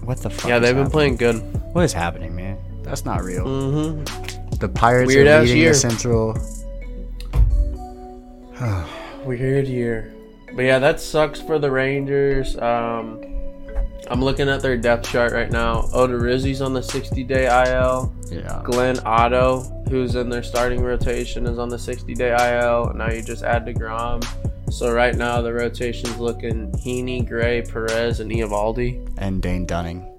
what 0.04 0.18
the 0.18 0.30
fuck? 0.30 0.48
Yeah, 0.48 0.58
they've 0.58 0.74
been 0.74 0.84
happening? 0.84 1.16
playing 1.16 1.16
good. 1.16 1.74
What 1.74 1.84
is 1.84 1.92
happening, 1.92 2.34
man? 2.36 2.58
That's 2.82 3.04
not 3.04 3.22
real. 3.22 3.44
Mm-hmm. 3.46 4.56
The 4.56 4.68
Pirates 4.68 5.08
Weird 5.08 5.26
are 5.26 5.40
leading 5.40 5.56
year. 5.56 5.70
the 5.70 5.74
Central. 5.74 6.38
Weird 9.24 9.66
year. 9.66 10.14
But 10.54 10.62
yeah, 10.62 10.78
that 10.78 11.00
sucks 11.00 11.40
for 11.40 11.58
the 11.58 11.70
Rangers. 11.70 12.56
Um, 12.58 13.20
I'm 14.10 14.22
looking 14.22 14.48
at 14.48 14.60
their 14.60 14.76
depth 14.76 15.08
chart 15.10 15.32
right 15.32 15.50
now. 15.50 15.82
Odorizzi's 15.94 16.60
on 16.60 16.72
the 16.74 16.82
60 16.82 17.24
day 17.24 17.46
IL. 17.46 18.12
yeah. 18.30 18.60
Glenn 18.64 18.98
Otto, 19.04 19.60
who's 19.88 20.14
in 20.14 20.28
their 20.28 20.42
starting 20.42 20.82
rotation, 20.82 21.46
is 21.46 21.58
on 21.58 21.68
the 21.68 21.78
60 21.78 22.14
day 22.14 22.30
IL. 22.32 22.92
Now 22.94 23.10
you 23.10 23.22
just 23.22 23.42
add 23.42 23.66
DeGrom. 23.66 24.24
So 24.72 24.92
right 24.92 25.14
now 25.14 25.40
the 25.40 25.52
rotation's 25.52 26.18
looking 26.18 26.70
Heaney, 26.72 27.26
Gray, 27.26 27.62
Perez, 27.62 28.20
and 28.20 28.30
Eovaldi. 28.30 29.14
And 29.18 29.40
Dane 29.40 29.66
Dunning. 29.66 30.10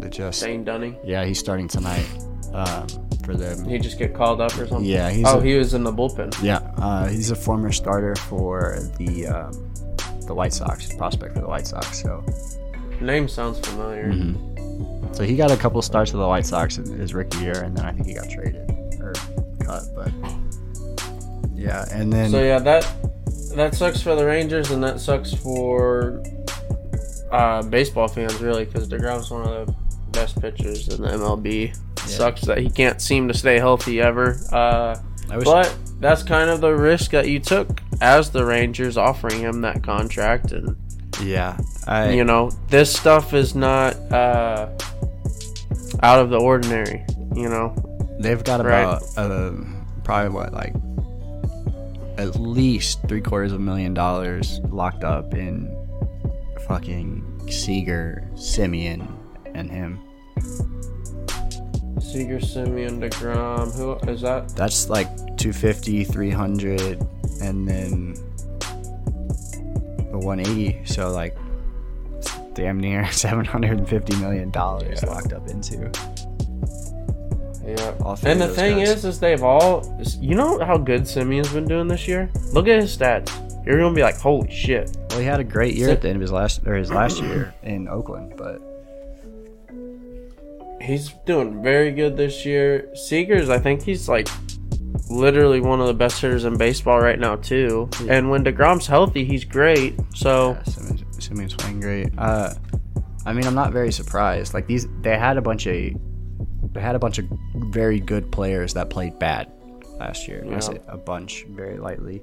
They 0.00 0.08
just 0.08 0.42
Dane 0.42 0.64
Dunning. 0.64 0.96
yeah, 1.04 1.24
he's 1.24 1.38
starting 1.38 1.68
tonight 1.68 2.06
um, 2.52 2.86
for 3.24 3.34
them. 3.34 3.64
He 3.64 3.78
just 3.78 3.98
get 3.98 4.14
called 4.14 4.40
up 4.40 4.52
or 4.58 4.66
something. 4.66 4.84
Yeah, 4.84 5.10
he's 5.10 5.26
oh, 5.26 5.38
a- 5.38 5.42
he 5.42 5.54
was 5.54 5.74
in 5.74 5.84
the 5.84 5.92
bullpen. 5.92 6.34
Yeah, 6.42 6.58
uh, 6.78 7.06
he's 7.06 7.30
a 7.30 7.36
former 7.36 7.70
starter 7.70 8.16
for 8.16 8.78
the 8.98 9.26
um, 9.28 9.72
the 10.26 10.34
White 10.34 10.52
Sox, 10.52 10.92
prospect 10.94 11.34
for 11.34 11.40
the 11.40 11.46
White 11.48 11.66
Sox. 11.68 12.02
So, 12.02 12.24
Name 13.02 13.28
sounds 13.28 13.58
familiar. 13.60 14.12
Mm-hmm. 14.12 15.14
so 15.14 15.24
he 15.24 15.36
got 15.36 15.50
a 15.50 15.56
couple 15.56 15.82
starts 15.82 16.10
for 16.10 16.16
the 16.16 16.26
White 16.26 16.46
Sox 16.46 16.78
in 16.78 16.84
his 16.98 17.14
rookie 17.14 17.38
year, 17.38 17.62
and 17.62 17.76
then 17.76 17.84
I 17.84 17.92
think 17.92 18.06
he 18.06 18.14
got 18.14 18.30
traded 18.30 18.70
or 19.00 19.12
cut. 19.64 19.82
But 19.94 20.12
yeah, 21.54 21.86
and 21.90 22.12
then 22.12 22.30
So 22.30 22.42
yeah, 22.42 22.58
that 22.60 22.86
that 23.54 23.74
sucks 23.74 24.00
for 24.00 24.14
the 24.14 24.24
Rangers, 24.24 24.70
and 24.70 24.82
that 24.82 25.00
sucks 25.00 25.34
for 25.34 26.22
uh, 27.30 27.62
baseball 27.62 28.08
fans, 28.08 28.40
really, 28.40 28.64
because 28.64 28.88
Degrom's 28.88 29.30
one 29.30 29.46
of 29.46 29.66
the 29.66 29.74
best 30.12 30.40
pitchers 30.40 30.88
in 30.88 31.02
the 31.02 31.08
MLB. 31.08 31.76
Sucks 32.00 32.42
that 32.42 32.58
he 32.58 32.68
can't 32.68 33.00
seem 33.00 33.28
to 33.28 33.34
stay 33.34 33.58
healthy 33.58 34.00
ever. 34.00 34.38
Uh, 34.50 34.98
but 35.44 35.74
that's 36.00 36.22
kind 36.22 36.50
of 36.50 36.60
the 36.60 36.74
risk 36.74 37.12
that 37.12 37.28
you 37.28 37.38
took 37.38 37.80
as 38.00 38.30
the 38.30 38.44
Rangers 38.44 38.96
offering 38.96 39.40
him 39.40 39.60
that 39.62 39.82
contract, 39.82 40.52
and 40.52 40.76
yeah, 41.20 41.58
I 41.86 42.12
you 42.12 42.24
know 42.24 42.50
this 42.68 42.94
stuff 42.94 43.34
is 43.34 43.54
not 43.54 43.94
uh, 44.12 44.68
out 46.02 46.18
of 46.20 46.30
the 46.30 46.38
ordinary. 46.38 47.04
You 47.34 47.48
know, 47.48 47.74
they've 48.20 48.42
got 48.42 48.64
Right. 48.64 48.80
about 48.82 49.02
uh, 49.16 49.52
probably 50.04 50.30
what 50.30 50.52
like 50.52 50.74
at 52.18 52.36
least 52.38 53.00
three 53.08 53.20
quarters 53.20 53.52
of 53.52 53.58
a 53.60 53.62
million 53.62 53.94
dollars 53.94 54.60
locked 54.70 55.02
up 55.04 55.34
in 55.34 55.68
fucking 56.68 57.48
Seager, 57.50 58.28
Semien, 58.34 59.10
and 59.54 59.70
him. 59.70 59.98
Seager, 62.00 62.38
Semien, 62.38 63.00
Degrom. 63.00 63.74
Who 63.74 64.10
is 64.10 64.20
that? 64.20 64.50
That's 64.50 64.88
like 64.90 65.08
250, 65.38 66.04
300, 66.04 67.00
and 67.40 67.66
then 67.66 68.14
the 70.12 70.18
180. 70.18 70.84
So 70.84 71.10
like 71.10 71.36
damn 72.54 72.78
near 72.78 73.06
750 73.12 74.16
million 74.16 74.50
dollars 74.50 75.00
Yeah. 75.02 75.10
locked 75.10 75.32
up 75.32 75.48
into. 75.48 75.90
Yeah. 77.64 77.94
And 78.24 78.40
the 78.40 78.48
thing 78.48 78.78
guys. 78.78 78.90
is, 78.90 79.04
is 79.04 79.20
they've 79.20 79.42
all. 79.42 79.84
You 80.20 80.34
know 80.34 80.64
how 80.64 80.76
good 80.76 81.02
Semien's 81.02 81.52
been 81.52 81.66
doing 81.66 81.86
this 81.88 82.06
year? 82.08 82.30
Look 82.52 82.66
at 82.68 82.80
his 82.80 82.96
stats. 82.96 83.30
You're 83.64 83.78
gonna 83.78 83.94
be 83.94 84.02
like, 84.02 84.16
holy 84.18 84.50
shit. 84.50 84.96
Well, 85.10 85.20
he 85.20 85.24
had 85.24 85.38
a 85.38 85.44
great 85.44 85.74
year 85.76 85.90
at 85.90 86.00
the 86.02 86.08
end 86.08 86.16
of 86.16 86.22
his 86.22 86.32
last 86.32 86.66
or 86.66 86.74
his 86.74 86.90
last 86.90 87.20
year 87.22 87.54
in 87.62 87.88
Oakland, 87.88 88.34
but 88.36 88.60
He's 90.80 91.10
doing 91.26 91.62
very 91.62 91.92
good 91.92 92.16
this 92.16 92.44
year. 92.44 92.92
Seager's, 92.96 93.48
I 93.48 93.60
think 93.60 93.82
he's 93.84 94.08
like 94.08 94.26
literally 95.12 95.60
one 95.60 95.80
of 95.80 95.86
the 95.86 95.94
best 95.94 96.20
hitters 96.20 96.44
in 96.44 96.56
baseball 96.56 97.00
right 97.00 97.18
now 97.18 97.36
too. 97.36 97.88
Yeah. 98.04 98.14
And 98.14 98.30
when 98.30 98.42
Degrom's 98.44 98.86
healthy, 98.86 99.24
he's 99.24 99.44
great. 99.44 99.94
So 100.14 100.52
yeah, 100.52 100.62
Simmons, 100.64 101.24
Simmons 101.24 101.54
playing 101.54 101.80
great. 101.80 102.08
Uh, 102.18 102.54
I 103.24 103.32
mean, 103.32 103.46
I'm 103.46 103.54
not 103.54 103.72
very 103.72 103.92
surprised. 103.92 104.54
Like 104.54 104.66
these, 104.66 104.86
they 105.02 105.16
had 105.16 105.36
a 105.36 105.42
bunch 105.42 105.66
of 105.66 105.74
they 106.72 106.80
had 106.80 106.94
a 106.94 106.98
bunch 106.98 107.18
of 107.18 107.26
very 107.54 108.00
good 108.00 108.32
players 108.32 108.74
that 108.74 108.88
played 108.90 109.18
bad 109.18 109.50
last 109.98 110.26
year. 110.26 110.42
I 110.46 110.50
Yeah. 110.52 110.58
say 110.60 110.80
a 110.88 110.96
bunch 110.96 111.44
very 111.50 111.78
lightly. 111.78 112.22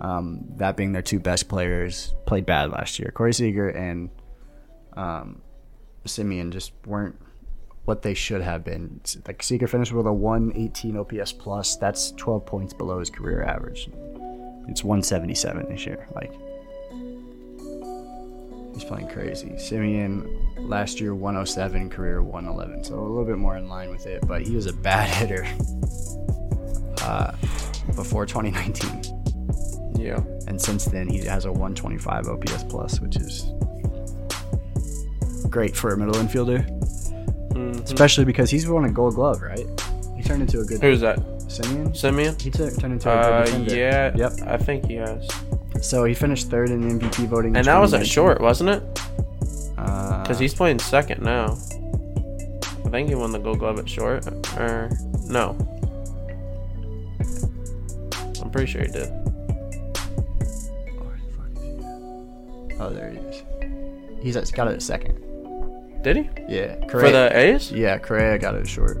Um, 0.00 0.44
that 0.56 0.76
being 0.76 0.92
their 0.92 1.00
two 1.02 1.18
best 1.18 1.48
players 1.48 2.14
played 2.26 2.44
bad 2.44 2.70
last 2.70 2.98
year. 2.98 3.10
Corey 3.14 3.32
Seager 3.32 3.70
and 3.70 4.10
um, 4.94 5.40
Semien 6.04 6.50
just 6.52 6.72
weren't 6.84 7.16
what 7.86 8.02
they 8.02 8.14
should 8.14 8.42
have 8.42 8.64
been. 8.64 9.00
Like 9.26 9.42
Seager 9.42 9.66
finished 9.66 9.92
with 9.92 10.06
a 10.06 10.12
118 10.12 10.96
OPS 10.96 11.32
plus. 11.32 11.76
That's 11.76 12.10
12 12.12 12.44
points 12.44 12.74
below 12.74 12.98
his 12.98 13.10
career 13.10 13.42
average. 13.42 13.88
It's 14.68 14.84
177 14.84 15.68
this 15.68 15.86
year. 15.86 16.06
Like 16.14 16.32
he's 18.74 18.84
playing 18.84 19.08
crazy. 19.08 19.50
Semien 19.50 20.28
last 20.58 21.00
year 21.00 21.14
107, 21.14 21.88
career 21.90 22.22
111, 22.22 22.84
so 22.84 22.94
a 22.94 23.00
little 23.00 23.24
bit 23.24 23.38
more 23.38 23.56
in 23.56 23.68
line 23.68 23.90
with 23.90 24.06
it. 24.06 24.26
But 24.26 24.42
he 24.42 24.56
was 24.56 24.66
a 24.66 24.72
bad 24.72 25.08
hitter 25.14 25.46
uh, 27.02 27.32
before 27.94 28.26
2019, 28.26 29.94
yeah. 29.96 30.18
and 30.48 30.60
since 30.60 30.86
then 30.86 31.08
he 31.08 31.24
has 31.24 31.44
a 31.44 31.52
125 31.52 32.26
OPS 32.26 32.64
plus, 32.64 33.00
which 33.00 33.16
is 33.16 33.52
great 35.48 35.76
for 35.76 35.92
a 35.92 35.96
middle 35.96 36.14
infielder, 36.14 36.66
Mhm. 37.72 37.84
especially 37.84 38.24
because 38.24 38.50
he's 38.50 38.66
won 38.68 38.84
a 38.84 38.90
Gold 38.90 39.14
Glove, 39.14 39.42
right? 39.42 39.66
He 40.16 40.22
turned 40.22 40.42
into 40.42 40.60
a 40.60 40.64
good 40.64 40.80
Who's 40.80 41.00
that? 41.00 41.18
Semien. 41.48 41.88
Semien? 41.94 42.40
He 42.40 42.50
took 42.50 42.76
turned 42.78 42.94
into 42.94 43.08
a 43.10 43.14
good 43.14 43.32
Uh, 43.32 43.44
defender. 43.44 43.76
yeah. 43.76 44.12
Yep. 44.16 44.32
I 44.46 44.56
think 44.56 44.86
he 44.86 44.94
has. 44.96 45.28
So 45.82 46.04
he 46.04 46.14
finished 46.14 46.50
third 46.50 46.70
in 46.70 46.80
the 46.80 46.94
MVP 46.94 47.26
voting. 47.26 47.56
And 47.56 47.66
that 47.66 47.78
was 47.78 47.92
at 47.94 48.04
2019. 48.04 48.10
short, 48.12 48.40
wasn't 48.40 48.70
it? 48.70 48.82
Uh, 49.78 50.22
Because 50.22 50.38
he's 50.38 50.54
playing 50.54 50.78
second 50.80 51.22
now. 51.22 51.56
I 52.84 52.88
think 52.88 53.08
he 53.08 53.14
won 53.14 53.30
the 53.32 53.38
Gold 53.38 53.58
Glove 53.58 53.78
at 53.78 53.88
short. 53.88 54.26
Or 54.58 54.90
no. 55.28 55.54
I'm 58.42 58.50
pretty 58.50 58.70
sure 58.70 58.80
he 58.82 58.88
did. 58.88 59.08
Where 60.98 61.16
the 61.18 61.28
fuck 61.36 61.50
is 61.56 61.62
he 61.62 61.68
at? 62.74 62.80
Oh, 62.80 62.90
there 62.90 63.10
he 63.10 63.18
is. 63.18 63.42
He's 64.22 64.36
at, 64.36 64.50
got 64.52 64.68
it 64.68 64.74
at 64.74 64.82
second. 64.82 65.18
Did 66.06 66.18
he? 66.18 66.30
Yeah, 66.48 66.86
For 66.86 67.10
the 67.10 67.36
A's? 67.36 67.72
yeah, 67.72 67.98
Correa 67.98 68.38
got 68.38 68.54
it 68.54 68.68
short. 68.68 68.98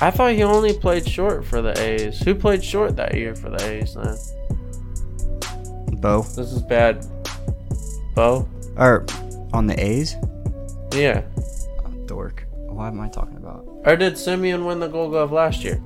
I 0.00 0.10
thought 0.10 0.32
he 0.32 0.42
only 0.42 0.72
played 0.72 1.06
short 1.06 1.44
for 1.44 1.60
the 1.60 1.78
A's. 1.78 2.20
Who 2.20 2.34
played 2.34 2.64
short 2.64 2.96
that 2.96 3.14
year 3.14 3.34
for 3.36 3.50
the 3.50 3.62
A's 3.68 3.94
then? 3.96 4.16
Bo 6.00 6.22
This 6.22 6.52
is 6.52 6.62
bad. 6.62 7.04
Bo? 8.14 8.48
or 8.78 9.04
on 9.52 9.66
the 9.66 9.78
A's. 9.78 10.16
Yeah. 10.94 11.20
Dork. 12.06 12.46
What 12.54 12.86
am 12.86 13.00
I 13.02 13.08
talking 13.10 13.36
about? 13.36 13.66
Or 13.84 13.96
did 13.96 14.14
Semien 14.14 14.64
win 14.66 14.80
the 14.80 14.88
Gold 14.88 15.10
Glove 15.10 15.32
last 15.32 15.62
year? 15.64 15.82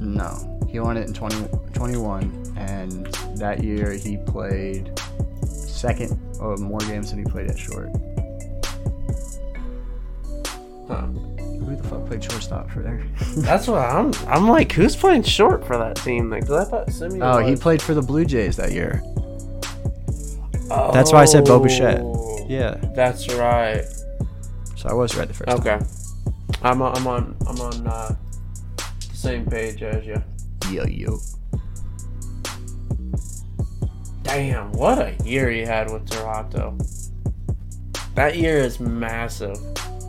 No, 0.00 0.58
he 0.68 0.80
won 0.80 0.96
it 0.96 1.06
in 1.06 1.14
20, 1.14 1.46
21, 1.74 2.54
and 2.56 3.06
that 3.38 3.62
year 3.62 3.92
he 3.92 4.16
played 4.16 4.98
second 5.46 6.18
or 6.40 6.56
more 6.56 6.80
games 6.80 7.10
than 7.10 7.18
he 7.24 7.24
played 7.30 7.48
at 7.50 7.58
short. 7.58 7.88
Huh. 10.88 11.06
Who 11.06 11.76
the 11.76 11.82
fuck 11.84 12.06
played 12.06 12.24
shortstop 12.24 12.70
for 12.70 12.80
there? 12.80 13.04
That's 13.36 13.68
what 13.68 13.78
I'm. 13.78 14.12
I'm 14.26 14.48
like, 14.48 14.72
who's 14.72 14.96
playing 14.96 15.22
short 15.22 15.64
for 15.66 15.76
that 15.78 15.96
team? 15.96 16.30
Like, 16.30 16.46
'cause 16.46 16.66
I 16.66 16.70
thought 16.70 16.86
Semien. 16.88 17.20
oh, 17.22 17.38
he 17.46 17.54
played 17.54 17.80
for 17.80 17.94
the 17.94 18.02
Blue 18.02 18.24
Jays 18.24 18.56
that 18.56 18.72
year. 18.72 19.02
That's 20.92 21.12
why 21.12 21.22
I 21.22 21.24
said 21.24 21.44
Bo 21.44 21.58
Bichette. 21.60 22.00
Oh, 22.02 22.46
Yeah, 22.48 22.76
That's 22.94 23.32
right. 23.34 23.84
so 24.76 24.88
I 24.88 24.92
was 24.94 25.16
right 25.16 25.26
the 25.28 25.34
first 25.34 25.48
time. 25.50 25.58
Okay. 25.60 25.84
I'm 26.62 26.80
on. 26.82 26.96
I'm 26.96 27.06
on. 27.06 27.36
I'm 27.46 27.60
on 27.60 27.86
uh, 27.86 28.14
the 28.76 29.16
same 29.16 29.46
page 29.46 29.82
as 29.82 30.04
you. 30.06 30.22
Yo 30.70 30.84
yo. 30.84 31.18
Damn, 34.30 34.72
what 34.72 34.98
a 34.98 35.14
year 35.24 35.50
he 35.50 35.60
had 35.60 35.90
with 35.90 36.08
Toronto. 36.08 36.76
That 38.14 38.36
year 38.36 38.58
is 38.58 38.78
massive. 38.80 39.56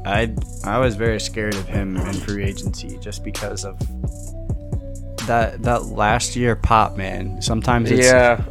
I 0.06 0.34
I 0.64 0.78
was 0.80 0.96
very 0.96 1.20
scared 1.20 1.56
of 1.56 1.68
him 1.68 1.98
in 1.98 2.14
free 2.14 2.44
agency 2.44 2.98
just 3.00 3.24
because 3.24 3.66
of 3.66 3.80
that 5.28 5.62
that 5.64 5.86
last 5.86 6.36
year 6.36 6.56
pop 6.56 6.98
man. 6.98 7.42
Sometimes 7.42 7.90
it's 7.92 8.06
Yeah. 8.08 8.44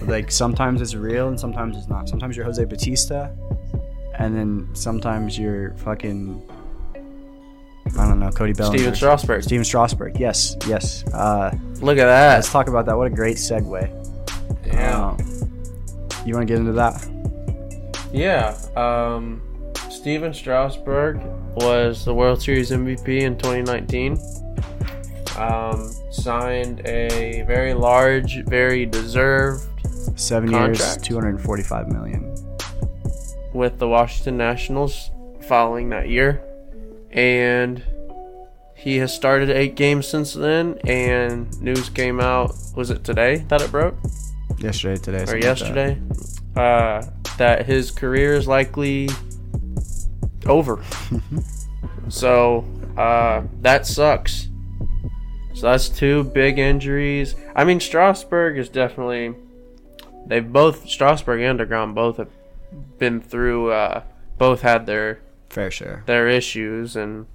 like 0.02 0.30
sometimes 0.30 0.80
it's 0.80 0.94
real 0.94 1.28
and 1.28 1.38
sometimes 1.38 1.76
it's 1.76 1.88
not. 1.88 2.08
Sometimes 2.08 2.36
you're 2.36 2.44
Jose 2.44 2.64
Bautista, 2.64 3.30
and 4.18 4.36
then 4.36 4.68
sometimes 4.74 5.38
you're 5.38 5.74
fucking 5.78 6.40
I 7.98 8.06
don't 8.06 8.20
know 8.20 8.30
Cody 8.30 8.52
Bellinger. 8.52 8.78
Stephen 8.78 8.94
Strasburg. 8.94 9.42
Stephen 9.44 9.64
Strasburg. 9.64 10.18
Yes, 10.20 10.56
yes. 10.66 11.04
Uh, 11.08 11.50
Look 11.80 11.98
at 11.98 12.04
that. 12.06 12.34
let's 12.36 12.52
talk 12.52 12.68
about 12.68 12.86
that. 12.86 12.96
What 12.96 13.06
a 13.06 13.10
great 13.10 13.36
segue. 13.36 14.07
Yeah. 14.78 15.10
Um, 15.10 15.18
you 16.24 16.34
want 16.34 16.46
to 16.48 16.52
get 16.54 16.58
into 16.58 16.72
that? 16.72 17.06
Yeah. 18.12 18.56
Um, 18.76 19.42
Stephen 19.90 20.32
Strasburg 20.32 21.20
was 21.56 22.04
the 22.04 22.14
World 22.14 22.40
Series 22.42 22.70
MVP 22.70 23.20
in 23.22 23.36
2019. 23.38 24.18
Um, 25.36 25.90
signed 26.10 26.80
a 26.86 27.42
very 27.46 27.74
large, 27.74 28.44
very 28.46 28.86
deserved 28.86 29.64
Seven 30.16 30.50
years, 30.50 30.78
Contract. 30.80 31.06
hundred 31.08 31.40
forty-five 31.40 31.88
million. 31.92 32.34
with 33.54 33.78
the 33.78 33.86
Washington 33.88 34.36
Nationals 34.36 35.10
following 35.48 35.90
that 35.90 36.08
year. 36.08 36.42
And 37.12 37.82
he 38.74 38.96
has 38.98 39.14
started 39.14 39.50
eight 39.50 39.74
games 39.76 40.06
since 40.08 40.32
then. 40.34 40.78
And 40.84 41.60
news 41.60 41.88
came 41.88 42.20
out, 42.20 42.54
was 42.74 42.90
it 42.90 43.04
today 43.04 43.44
that 43.48 43.60
it 43.60 43.70
broke? 43.70 43.96
Yesterday, 44.58 44.96
today, 45.00 45.22
or 45.22 45.26
something 45.26 45.34
like 45.34 45.58
that. 45.58 45.60
yesterday, 45.60 46.00
uh, 46.56 47.02
that 47.38 47.66
his 47.66 47.90
career 47.90 48.34
is 48.34 48.48
likely 48.48 49.08
over. 50.46 50.82
so 52.08 52.64
uh, 52.96 53.42
that 53.60 53.86
sucks. 53.86 54.48
So 55.54 55.66
that's 55.70 55.88
two 55.88 56.24
big 56.24 56.58
injuries. 56.58 57.34
I 57.54 57.64
mean, 57.64 57.80
Strasburg 57.80 58.58
is 58.58 58.68
definitely. 58.68 59.34
They've 60.26 60.52
both 60.52 60.88
Strasburg 60.88 61.40
and 61.40 61.58
Degrom 61.58 61.94
both 61.94 62.18
have 62.18 62.30
been 62.98 63.20
through. 63.20 63.72
Uh, 63.72 64.02
both 64.36 64.62
had 64.62 64.86
their 64.86 65.20
Fair 65.50 65.70
share. 65.70 66.02
their 66.06 66.28
issues 66.28 66.94
and 66.94 67.26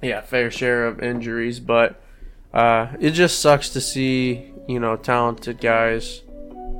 yeah, 0.00 0.20
fair 0.22 0.50
share 0.50 0.86
of 0.86 1.02
injuries, 1.02 1.60
but 1.60 2.00
uh, 2.54 2.88
it 3.00 3.10
just 3.10 3.40
sucks 3.40 3.68
to 3.70 3.80
see 3.80 4.52
you 4.68 4.78
know 4.80 4.96
talented 4.96 5.60
guys 5.60 6.22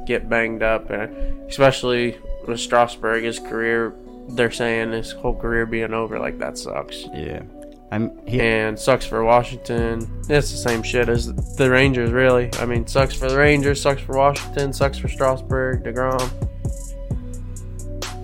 get 0.09 0.29
banged 0.29 0.63
up, 0.63 0.91
and 0.91 1.49
especially 1.49 2.19
with 2.47 2.59
Strasburg, 2.59 3.23
his 3.23 3.39
career. 3.39 3.95
They're 4.31 4.51
saying 4.51 4.93
his 4.93 5.13
whole 5.13 5.35
career 5.35 5.67
being 5.67 5.95
over, 5.95 6.19
like 6.19 6.39
that 6.39 6.59
sucks, 6.59 7.05
Yeah. 7.15 7.43
I'm 7.91 8.27
he, 8.27 8.39
and 8.39 8.79
sucks 8.79 9.07
for 9.07 9.25
Washington. 9.25 10.01
It's 10.29 10.51
the 10.51 10.59
same 10.59 10.83
shit 10.83 11.09
as 11.09 11.33
the 11.57 11.71
Rangers, 11.71 12.11
really. 12.11 12.51
I 12.59 12.67
mean, 12.67 12.87
sucks 12.87 13.15
for 13.15 13.31
the 13.31 13.39
Rangers, 13.39 13.81
sucks 13.81 14.03
for 14.03 14.15
Washington, 14.15 14.75
sucks 14.75 14.99
for 14.99 15.09
Strasburg, 15.09 15.85
Degrom. 15.85 16.31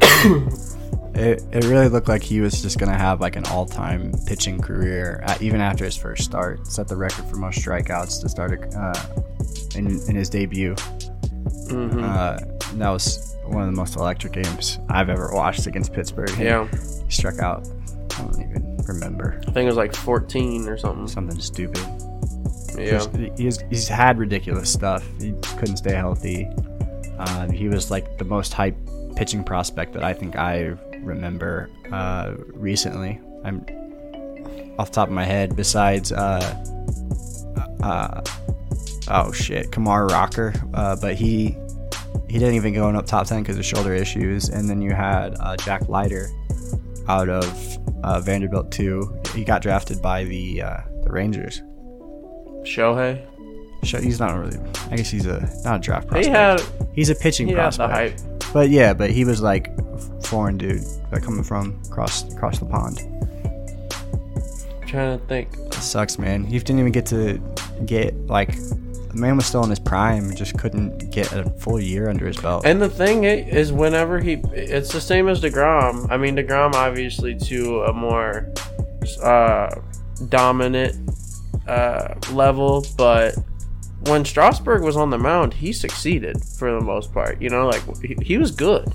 it, 1.14 1.42
it 1.50 1.64
really 1.64 1.88
looked 1.88 2.08
like 2.08 2.22
he 2.22 2.40
was 2.40 2.60
just 2.60 2.78
gonna 2.78 2.98
have 2.98 3.22
like 3.22 3.36
an 3.36 3.46
all-time 3.46 4.12
pitching 4.26 4.60
career 4.60 5.22
uh, 5.26 5.38
even 5.40 5.62
after 5.62 5.86
his 5.86 5.96
first 5.96 6.24
start. 6.24 6.66
Set 6.66 6.86
the 6.86 6.96
record 6.96 7.24
for 7.24 7.36
most 7.36 7.58
strikeouts 7.58 8.20
to 8.20 8.28
start 8.28 8.52
a, 8.52 8.78
uh, 8.78 9.22
in 9.76 9.86
in 10.10 10.14
his 10.14 10.28
debut. 10.28 10.76
Hmm 11.68 12.02
Uh, 12.02 12.38
that 12.74 12.88
was 12.90 13.36
one 13.44 13.62
of 13.62 13.66
the 13.70 13.76
most 13.76 13.96
electric 13.96 14.32
games 14.32 14.78
I've 14.88 15.08
ever 15.10 15.30
watched 15.32 15.66
against 15.66 15.92
Pittsburgh. 15.92 16.30
Yeah, 16.38 16.66
He 16.68 17.10
struck 17.10 17.38
out. 17.38 17.68
I 18.16 18.22
don't 18.22 18.40
even 18.40 18.76
remember 18.86 19.38
I 19.42 19.50
think 19.50 19.64
it 19.64 19.66
was 19.66 19.76
like 19.76 19.94
14 19.94 20.68
or 20.68 20.76
something. 20.78 21.08
something 21.08 21.40
stupid. 21.40 21.84
Yeah. 22.76 23.04
He's, 23.36 23.60
he's 23.70 23.86
had 23.88 24.18
ridiculous 24.18 24.72
stuff. 24.72 25.04
He 25.20 25.32
couldn't 25.58 25.76
stay 25.76 25.94
healthy. 25.94 26.48
Uh, 27.18 27.48
he 27.50 27.68
was 27.68 27.90
like 27.90 28.18
the 28.18 28.24
most 28.24 28.52
hype 28.52 28.76
pitching 29.14 29.44
prospect 29.44 29.92
that 29.94 30.02
I 30.02 30.12
think 30.12 30.36
I 30.36 30.74
remember 30.98 31.70
uh, 31.92 32.34
recently. 32.52 33.20
I'm 33.44 33.64
off 34.78 34.90
the 34.90 34.94
top 34.96 35.08
of 35.08 35.14
my 35.14 35.24
head. 35.24 35.54
Besides, 35.54 36.10
uh, 36.10 36.64
uh, 37.82 38.20
oh 39.10 39.32
shit, 39.32 39.70
Kumar 39.72 40.06
Rocker, 40.06 40.52
uh, 40.74 40.96
but 41.00 41.14
he 41.14 41.56
he 42.28 42.38
didn't 42.38 42.54
even 42.54 42.74
go 42.74 42.88
in 42.88 42.96
up 42.96 43.06
top 43.06 43.26
ten 43.26 43.42
because 43.42 43.58
of 43.58 43.64
shoulder 43.64 43.94
issues. 43.94 44.48
And 44.48 44.68
then 44.68 44.80
you 44.82 44.92
had 44.92 45.34
uh, 45.40 45.56
Jack 45.58 45.88
Leiter 45.88 46.28
out 47.08 47.28
of 47.28 47.78
uh, 48.02 48.20
Vanderbilt 48.20 48.70
too. 48.72 49.14
He 49.34 49.44
got 49.44 49.62
drafted 49.62 50.00
by 50.02 50.24
the 50.24 50.62
uh, 50.62 50.76
the 51.02 51.10
Rangers. 51.10 51.62
Shohei. 52.64 53.24
Sh- 53.84 53.96
He's 54.02 54.18
not 54.20 54.36
really. 54.38 54.58
I 54.90 54.96
guess 54.96 55.10
he's 55.10 55.26
a 55.26 55.48
not 55.64 55.76
a 55.76 55.78
draft 55.80 56.14
He 56.16 56.26
had 56.26 56.62
he's 56.94 57.10
a 57.10 57.14
pitching 57.14 57.48
he 57.48 57.54
prospect. 57.54 57.92
hype. 57.92 58.20
But 58.52 58.70
yeah, 58.70 58.94
but 58.94 59.10
he 59.10 59.24
was 59.24 59.42
like 59.42 59.68
a 59.68 59.98
foreign 60.22 60.56
dude 60.56 60.82
like 61.12 61.22
coming 61.22 61.42
from 61.44 61.80
across 61.90 62.22
across 62.32 62.58
the 62.58 62.66
pond. 62.66 63.00
I'm 64.80 64.86
trying 64.88 65.18
to 65.18 65.26
think. 65.26 65.48
It 65.58 65.74
sucks, 65.74 66.18
man. 66.18 66.44
He 66.44 66.58
didn't 66.58 66.78
even 66.78 66.92
get 66.92 67.04
to 67.06 67.38
get 67.84 68.16
like 68.28 68.54
the 69.14 69.20
man 69.20 69.36
was 69.36 69.46
still 69.46 69.62
in 69.62 69.70
his 69.70 69.78
prime, 69.78 70.28
and 70.28 70.36
just 70.36 70.58
couldn't 70.58 71.10
get 71.12 71.32
a 71.32 71.48
full 71.50 71.80
year 71.80 72.08
under 72.08 72.26
his 72.26 72.36
belt. 72.36 72.66
And 72.66 72.82
the 72.82 72.88
thing 72.88 73.24
is, 73.24 73.72
whenever 73.72 74.20
he, 74.20 74.34
it's 74.52 74.92
the 74.92 75.00
same 75.00 75.28
as 75.28 75.40
Degrom. 75.40 76.10
I 76.10 76.16
mean, 76.16 76.36
Degrom 76.36 76.74
obviously 76.74 77.36
to 77.36 77.82
a 77.82 77.92
more 77.92 78.52
uh, 79.22 79.70
dominant 80.28 81.10
uh, 81.68 82.14
level, 82.32 82.84
but 82.98 83.36
when 84.06 84.24
Strasburg 84.24 84.82
was 84.82 84.96
on 84.96 85.10
the 85.10 85.18
mound, 85.18 85.54
he 85.54 85.72
succeeded 85.72 86.42
for 86.44 86.72
the 86.72 86.84
most 86.84 87.12
part. 87.12 87.40
You 87.40 87.50
know, 87.50 87.66
like 87.68 87.82
he, 88.02 88.16
he 88.20 88.38
was 88.38 88.50
good. 88.50 88.92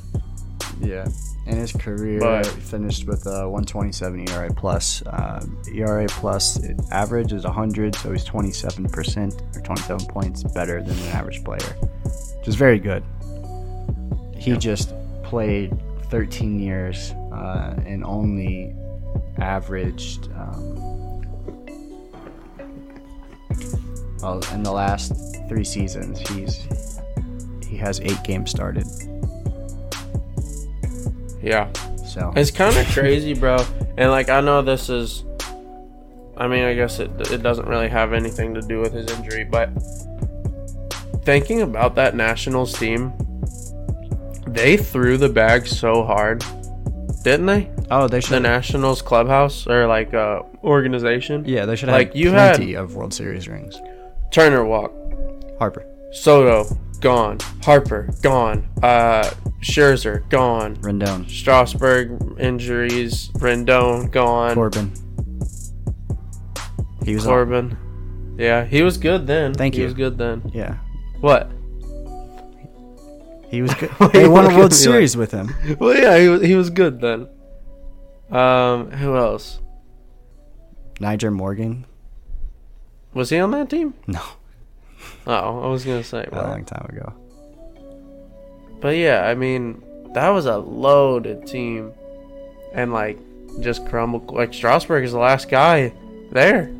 yeah, 0.82 1.08
and 1.50 1.58
his 1.58 1.72
career 1.72 2.20
But- 2.20 2.46
finished 2.46 3.08
with 3.08 3.26
a 3.26 3.50
127 3.50 4.30
ERA 4.30 4.50
plus. 4.54 5.02
Um, 5.08 5.58
ERA 5.74 6.06
plus 6.08 6.60
average 6.92 7.34
is 7.34 7.44
100, 7.44 7.96
so 7.96 8.12
he's 8.12 8.24
27 8.24 8.86
percent 8.90 9.42
or 9.56 9.62
27 9.62 10.06
points 10.08 10.44
better 10.44 10.82
than 10.82 10.98
an 10.98 11.08
average 11.08 11.44
player, 11.44 11.76
which 12.38 12.48
is 12.48 12.56
very 12.56 12.80
good. 12.80 13.04
He 14.38 14.56
just 14.58 14.94
played 15.24 15.78
13 16.10 16.60
years 16.60 17.12
uh, 17.34 17.76
and 17.86 18.04
only 18.06 18.74
averaged. 19.40 20.30
Um, 20.34 20.76
well, 24.22 24.40
in 24.54 24.64
the 24.64 24.72
last 24.72 25.14
three 25.48 25.64
seasons, 25.64 26.20
he's 26.30 27.00
he 27.68 27.76
has 27.78 28.00
eight 28.02 28.22
games 28.24 28.50
started. 28.52 28.86
Yeah. 31.42 31.72
So 32.06 32.34
It's 32.36 32.52
kind 32.52 32.76
of 32.76 32.88
crazy, 32.94 33.34
bro. 33.34 33.58
And 33.98 34.12
like 34.12 34.30
I 34.30 34.42
know 34.42 34.62
this 34.62 34.90
is 34.90 35.24
I 36.38 36.48
mean, 36.48 36.64
I 36.64 36.74
guess 36.74 37.00
it 37.00 37.12
it 37.32 37.44
doesn't 37.44 37.68
really 37.68 37.90
have 37.90 38.14
anything 38.14 38.54
to 38.54 38.62
do 38.62 38.80
with 38.80 38.94
his 38.94 39.12
injury, 39.12 39.44
but 39.44 39.70
thinking 41.24 41.62
about 41.62 41.96
that 41.96 42.16
Nationals 42.16 42.78
team, 42.78 43.14
they 44.48 44.78
threw 44.78 45.18
the 45.18 45.30
bag 45.30 45.68
so 45.68 46.04
hard. 46.04 46.44
Didn't 47.24 47.48
they? 47.48 47.70
oh, 47.92 48.08
they 48.08 48.22
should. 48.22 48.36
The. 48.36 48.40
Nationals 48.40 49.02
clubhouse 49.02 49.68
or 49.68 49.86
like 49.88 50.14
uh 50.14 50.42
organization? 50.64 51.44
yeah, 51.46 51.66
they 51.66 51.76
should 51.76 51.90
have 51.90 51.98
like, 51.98 52.16
you 52.16 52.32
plenty 52.32 52.74
of 52.76 52.96
World 52.96 53.14
Series 53.14 53.48
rings. 53.48 53.80
Turner 54.32 54.64
walk, 54.64 54.94
Harper, 55.58 55.86
Soto 56.12 56.74
gone, 57.02 57.38
Harper 57.64 58.14
gone, 58.22 58.68
uh 58.84 59.30
Scherzer 59.62 60.28
gone, 60.30 60.76
Rendon, 60.78 61.30
Strasburg 61.30 62.40
injuries, 62.40 63.30
Rendon 63.40 64.10
gone. 64.12 64.56
Corbin. 64.56 64.94
He 67.06 67.14
was 67.16 67.26
on. 67.26 67.32
Corbin. 67.34 68.36
Yeah, 68.38 68.64
he 68.66 68.84
was 68.84 68.98
good 68.98 69.28
then. 69.28 69.54
Thank 69.54 69.74
he 69.74 69.82
you. 69.82 69.88
He 69.88 69.94
was 69.94 69.94
good 69.96 70.18
then. 70.18 70.50
Yeah, 70.54 70.78
What? 71.20 71.52
he 73.50 73.62
was 73.62 73.74
good. 73.74 73.90
They 74.14 74.28
won 74.28 74.46
a 74.52 74.56
World 74.56 74.74
Series 74.74 75.18
with 75.18 75.32
him. 75.32 75.54
Well, 75.80 75.98
yeah, 75.98 76.18
he 76.20 76.30
was, 76.30 76.42
he 76.42 76.56
was 76.56 76.70
good 76.70 77.02
then. 77.02 77.28
Um, 78.30 78.92
who 78.92 79.16
else 79.18 79.60
Nyjer 81.00 81.34
Morgan. 81.34 81.86
was 83.14 83.30
he 83.32 83.40
on 83.40 83.52
that 83.52 83.70
team? 83.70 83.96
No, 84.08 84.22
Oh, 85.32 85.62
I 85.64 85.68
was 85.68 85.86
gonna 85.86 86.04
say, 86.04 86.28
a 86.32 86.36
long 86.36 86.66
time 86.66 86.88
ago. 86.90 87.14
but 88.82 88.98
yeah, 88.98 89.28
I 89.28 89.36
mean, 89.36 89.84
that 90.16 90.30
was 90.30 90.48
a 90.48 90.58
loaded 90.58 91.46
team, 91.46 91.92
and 92.74 92.92
like 92.92 93.20
just 93.60 93.86
crumbled. 93.88 94.32
Like 94.32 94.54
Strasburg 94.56 95.04
is 95.04 95.12
the 95.12 95.20
last 95.20 95.48
guy 95.48 95.94
there, 96.32 96.72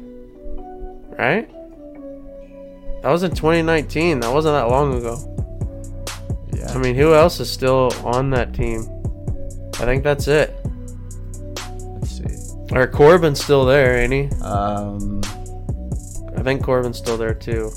right? 1.18 1.48
That 3.04 3.12
was 3.12 3.22
in 3.22 3.32
2019. 3.32 4.22
That 4.22 4.34
wasn't 4.34 4.56
that 4.56 4.68
long 4.68 4.98
ago. 4.98 5.16
Yeah, 6.52 6.72
I 6.74 6.80
mean, 6.80 6.96
who 6.96 7.14
else 7.14 7.40
is 7.40 7.52
still 7.52 7.92
on 8.04 8.32
that 8.32 8.56
team? 8.56 8.82
I 9.76 9.86
think 9.86 10.04
that's 10.04 10.28
it. 10.28 10.56
Let's 12.02 12.18
see. 12.18 12.76
Or 12.76 12.88
Corbin's 12.88 13.44
still 13.44 13.64
there, 13.66 13.96
ain't 13.98 14.12
he? 14.12 14.42
Um, 14.42 15.22
I 16.36 16.42
think 16.42 16.64
Corbin's 16.64 16.98
still 16.98 17.16
there 17.16 17.36
too. 17.36 17.72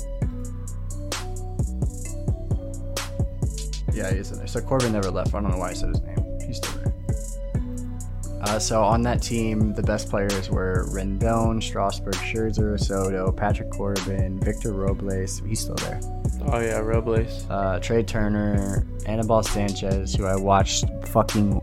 Yeah, 3.93 4.11
he's 4.13 4.31
in 4.31 4.37
there. 4.39 4.47
So 4.47 4.59
Corbin 4.61 4.91
never 4.93 5.11
left. 5.11 5.33
I 5.33 5.41
don't 5.41 5.51
know 5.51 5.57
why 5.57 5.69
I 5.69 5.73
said 5.73 5.89
his 5.89 6.01
name. 6.01 6.17
He's 6.45 6.57
still 6.57 6.73
there. 6.81 6.93
Uh, 8.41 8.59
so 8.59 8.83
on 8.83 9.01
that 9.03 9.21
team, 9.21 9.73
the 9.73 9.81
best 9.83 10.09
players 10.09 10.49
were 10.49 10.85
Rendon, 10.91 11.63
Strasburg, 11.63 12.15
Scherzer, 12.15 12.77
Soto, 12.77 13.31
Patrick 13.31 13.69
Corbin, 13.71 14.37
Victor 14.41 14.73
Robles. 14.73 15.39
He's 15.47 15.61
still 15.61 15.75
there. 15.75 16.01
Oh 16.47 16.59
yeah, 16.59 16.79
Robles. 16.79 17.45
uh, 17.49 17.79
Trea 17.79 18.03
Turner, 18.03 18.85
Anibal 19.05 19.43
Sanchez, 19.43 20.13
who 20.13 20.25
I 20.25 20.35
watched 20.35 20.83
fucking 21.05 21.53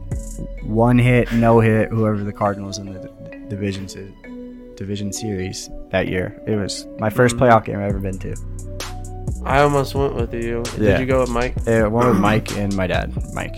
one 0.65 0.99
hit, 0.99 1.31
no 1.33 1.61
hit, 1.61 1.91
whoever 1.91 2.25
the 2.25 2.33
Cardinals 2.33 2.79
in 2.79 2.95
the 2.95 2.99
d- 3.31 3.39
division 3.49 3.87
se- 3.87 4.15
division 4.77 5.13
series 5.13 5.69
that 5.91 6.09
year. 6.09 6.41
It 6.47 6.57
was 6.57 6.87
my 6.99 7.11
1st 7.11 7.37
Mhm. 7.37 7.41
playoff 7.41 7.65
game 7.67 7.77
I've 7.77 7.91
ever 7.91 7.99
been 7.99 8.19
to. 8.21 8.35
I 9.45 9.61
almost 9.61 9.95
went 9.95 10.15
with 10.15 10.35
you. 10.35 10.63
Yeah. 10.79 10.93
Did 10.93 11.01
you 11.01 11.07
go 11.07 11.21
with 11.21 11.31
Mike? 11.31 11.57
It 11.67 11.91
went 11.91 12.09
with 12.09 12.19
Mike 12.19 12.57
and 12.57 12.75
my 12.77 12.87
dad, 12.87 13.13
Mike. 13.33 13.57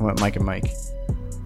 I 0.00 0.04
went 0.04 0.20
Mike 0.20 0.36
and 0.36 0.44
Mike. 0.44 0.70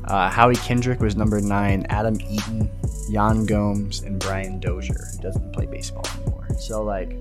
Uh, 0.04 0.28
Howie 0.28 0.56
Kendrick 0.56 1.00
was 1.00 1.16
number 1.16 1.40
nine. 1.40 1.86
Adam 1.88 2.18
Eaton, 2.28 2.68
Yan 3.08 3.46
Gomes, 3.46 4.02
and 4.02 4.18
Brian 4.18 4.58
Dozier, 4.60 5.08
who 5.12 5.22
doesn't 5.22 5.52
play 5.52 5.66
baseball 5.66 6.04
anymore. 6.16 6.48
So 6.58 6.82
like, 6.82 7.16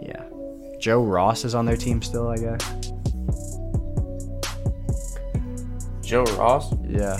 yeah, 0.00 0.24
Joe 0.78 1.02
Ross 1.02 1.44
is 1.44 1.54
on 1.54 1.64
their 1.64 1.76
team 1.76 2.02
still, 2.02 2.28
I 2.28 2.36
guess. 2.36 2.92
Joe 6.02 6.24
Ross. 6.36 6.72
Yeah. 6.86 7.18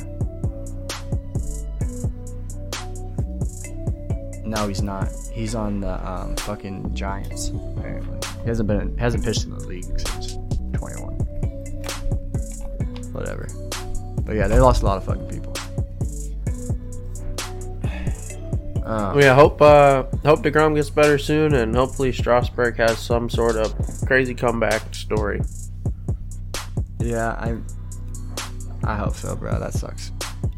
No, 4.46 4.68
he's 4.68 4.80
not. 4.82 5.08
He's 5.32 5.54
on 5.54 5.80
the 5.80 6.08
um, 6.08 6.36
fucking 6.36 6.94
Giants. 6.94 7.48
Apparently, 7.76 8.18
he 8.42 8.48
hasn't 8.48 8.68
been 8.68 8.96
hasn't 8.96 9.24
pitched 9.24 9.44
in 9.44 9.50
the 9.50 9.66
league 9.66 9.84
since 9.98 10.34
21. 10.74 11.14
Whatever. 13.12 13.48
But 14.24 14.36
yeah, 14.36 14.46
they 14.46 14.60
lost 14.60 14.82
a 14.82 14.86
lot 14.86 14.98
of 14.98 15.04
fucking 15.04 15.28
people. 15.28 15.52
Um, 18.84 19.18
Yeah, 19.18 19.34
hope 19.34 19.60
uh 19.60 20.04
hope 20.24 20.42
Degrom 20.44 20.76
gets 20.76 20.90
better 20.90 21.18
soon, 21.18 21.54
and 21.54 21.74
hopefully 21.74 22.12
Strasburg 22.12 22.76
has 22.76 22.98
some 22.98 23.28
sort 23.28 23.56
of 23.56 23.74
crazy 24.06 24.34
comeback 24.34 24.94
story. 24.94 25.40
Yeah, 27.00 27.32
I 27.32 27.56
I 28.84 28.94
hope 28.96 29.14
so, 29.16 29.34
bro. 29.34 29.58
That 29.58 29.72
sucks. 29.74 30.12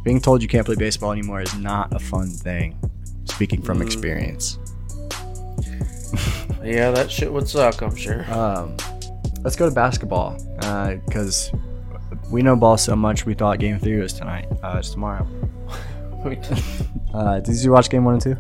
Being 0.05 0.21
told 0.21 0.43
you 0.43 0.49
can't 0.49 0.67
play 0.67 0.77
baseball 0.77 1.13
anymore 1.13 1.41
is 1.41 1.55
not 1.57 1.95
a 1.95 1.99
fun 1.99 2.29
thing. 2.29 2.77
Speaking 3.39 3.63
from 3.63 3.79
Mm. 3.79 3.83
experience. 3.87 4.59
Yeah, 6.65 6.91
that 6.91 7.09
shit 7.09 7.33
would 7.33 7.49
suck. 7.49 7.81
I'm 7.83 7.95
sure. 7.95 8.29
Um, 8.35 8.77
let's 9.43 9.55
go 9.55 9.69
to 9.69 9.75
basketball 9.75 10.37
because 11.07 11.53
we 12.33 12.43
know 12.43 12.57
ball 12.57 12.77
so 12.77 12.97
much. 12.97 13.25
We 13.25 13.35
thought 13.35 13.61
Game 13.61 13.79
Three 13.79 13.97
was 14.01 14.13
tonight. 14.13 14.47
Uh, 14.63 14.75
it's 14.79 14.91
tomorrow. 14.91 15.25
Uh, 17.15 17.39
did 17.41 17.55
you 17.63 17.71
watch 17.71 17.89
Game 17.89 18.05
One 18.05 18.15
and 18.15 18.23
Two? 18.23 18.37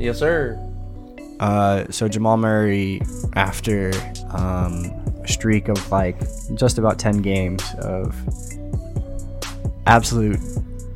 yes, 0.00 0.18
sir. 0.18 0.58
Uh, 1.38 1.84
so 1.90 2.08
Jamal 2.08 2.36
Murray, 2.36 3.00
after 3.34 3.92
um, 4.32 4.84
a 5.24 5.28
streak 5.28 5.68
of 5.68 5.90
like 5.92 6.18
just 6.54 6.76
about 6.78 6.98
ten 6.98 7.22
games 7.22 7.62
of 7.78 8.14
absolute 9.86 10.40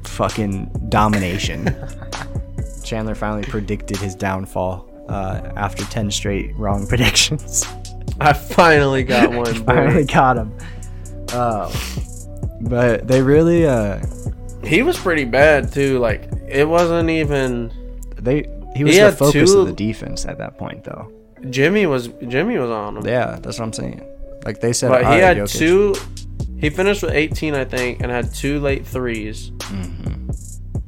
fucking 0.05 0.67
domination, 0.89 1.65
Chandler 2.91 3.15
finally 3.15 3.45
predicted 3.45 3.99
his 3.99 4.17
downfall 4.17 4.85
uh, 5.09 5.53
after 5.55 5.85
ten 5.85 6.11
straight 6.11 6.55
wrong 6.57 6.87
predictions. 6.89 7.65
I 8.21 8.33
finally 8.33 9.05
got 9.05 9.31
one. 9.43 9.55
finally 9.65 10.05
got 10.05 10.37
him. 10.37 10.53
Uh, 11.33 11.73
but 12.63 13.07
they 13.07 13.23
really, 13.23 13.65
uh, 13.65 14.05
He 14.65 14.83
was 14.83 14.99
pretty 14.99 15.25
bad 15.25 15.73
too. 15.73 16.01
Like 16.01 16.29
it 16.49 16.69
wasn't 16.69 17.11
even 17.11 17.73
they 18.17 18.45
he 18.75 18.83
was 18.83 18.97
He 18.97 19.01
the 19.01 19.13
focus 19.13 19.53
two- 19.53 19.61
of 19.61 19.67
the 19.69 19.73
defense 19.73 20.27
at 20.27 20.39
that 20.39 20.59
point, 20.59 20.83
though. 20.83 21.13
Jimmy 21.49 21.87
was 21.87 22.09
Jimmy 22.27 22.59
was 22.59 22.71
on 22.71 22.97
him. 22.97 23.07
Yeah, 23.07 23.39
that's 23.41 23.59
what 23.61 23.67
I'm 23.67 23.73
saying. 23.73 24.03
Like 24.45 24.61
they 24.61 24.73
said, 24.73 24.89
But 24.89 25.03
he 25.13 25.21
had 25.21 25.37
Jokic." 25.37 25.59
two. 25.59 25.95
He 26.59 26.69
finished 26.69 27.03
with 27.03 27.13
18, 27.13 27.55
I 27.55 27.65
think, 27.65 28.03
and 28.03 28.11
had 28.13 28.35
two 28.35 28.59
late 28.61 28.85
threes, 28.85 29.51
Mhm. 29.61 30.10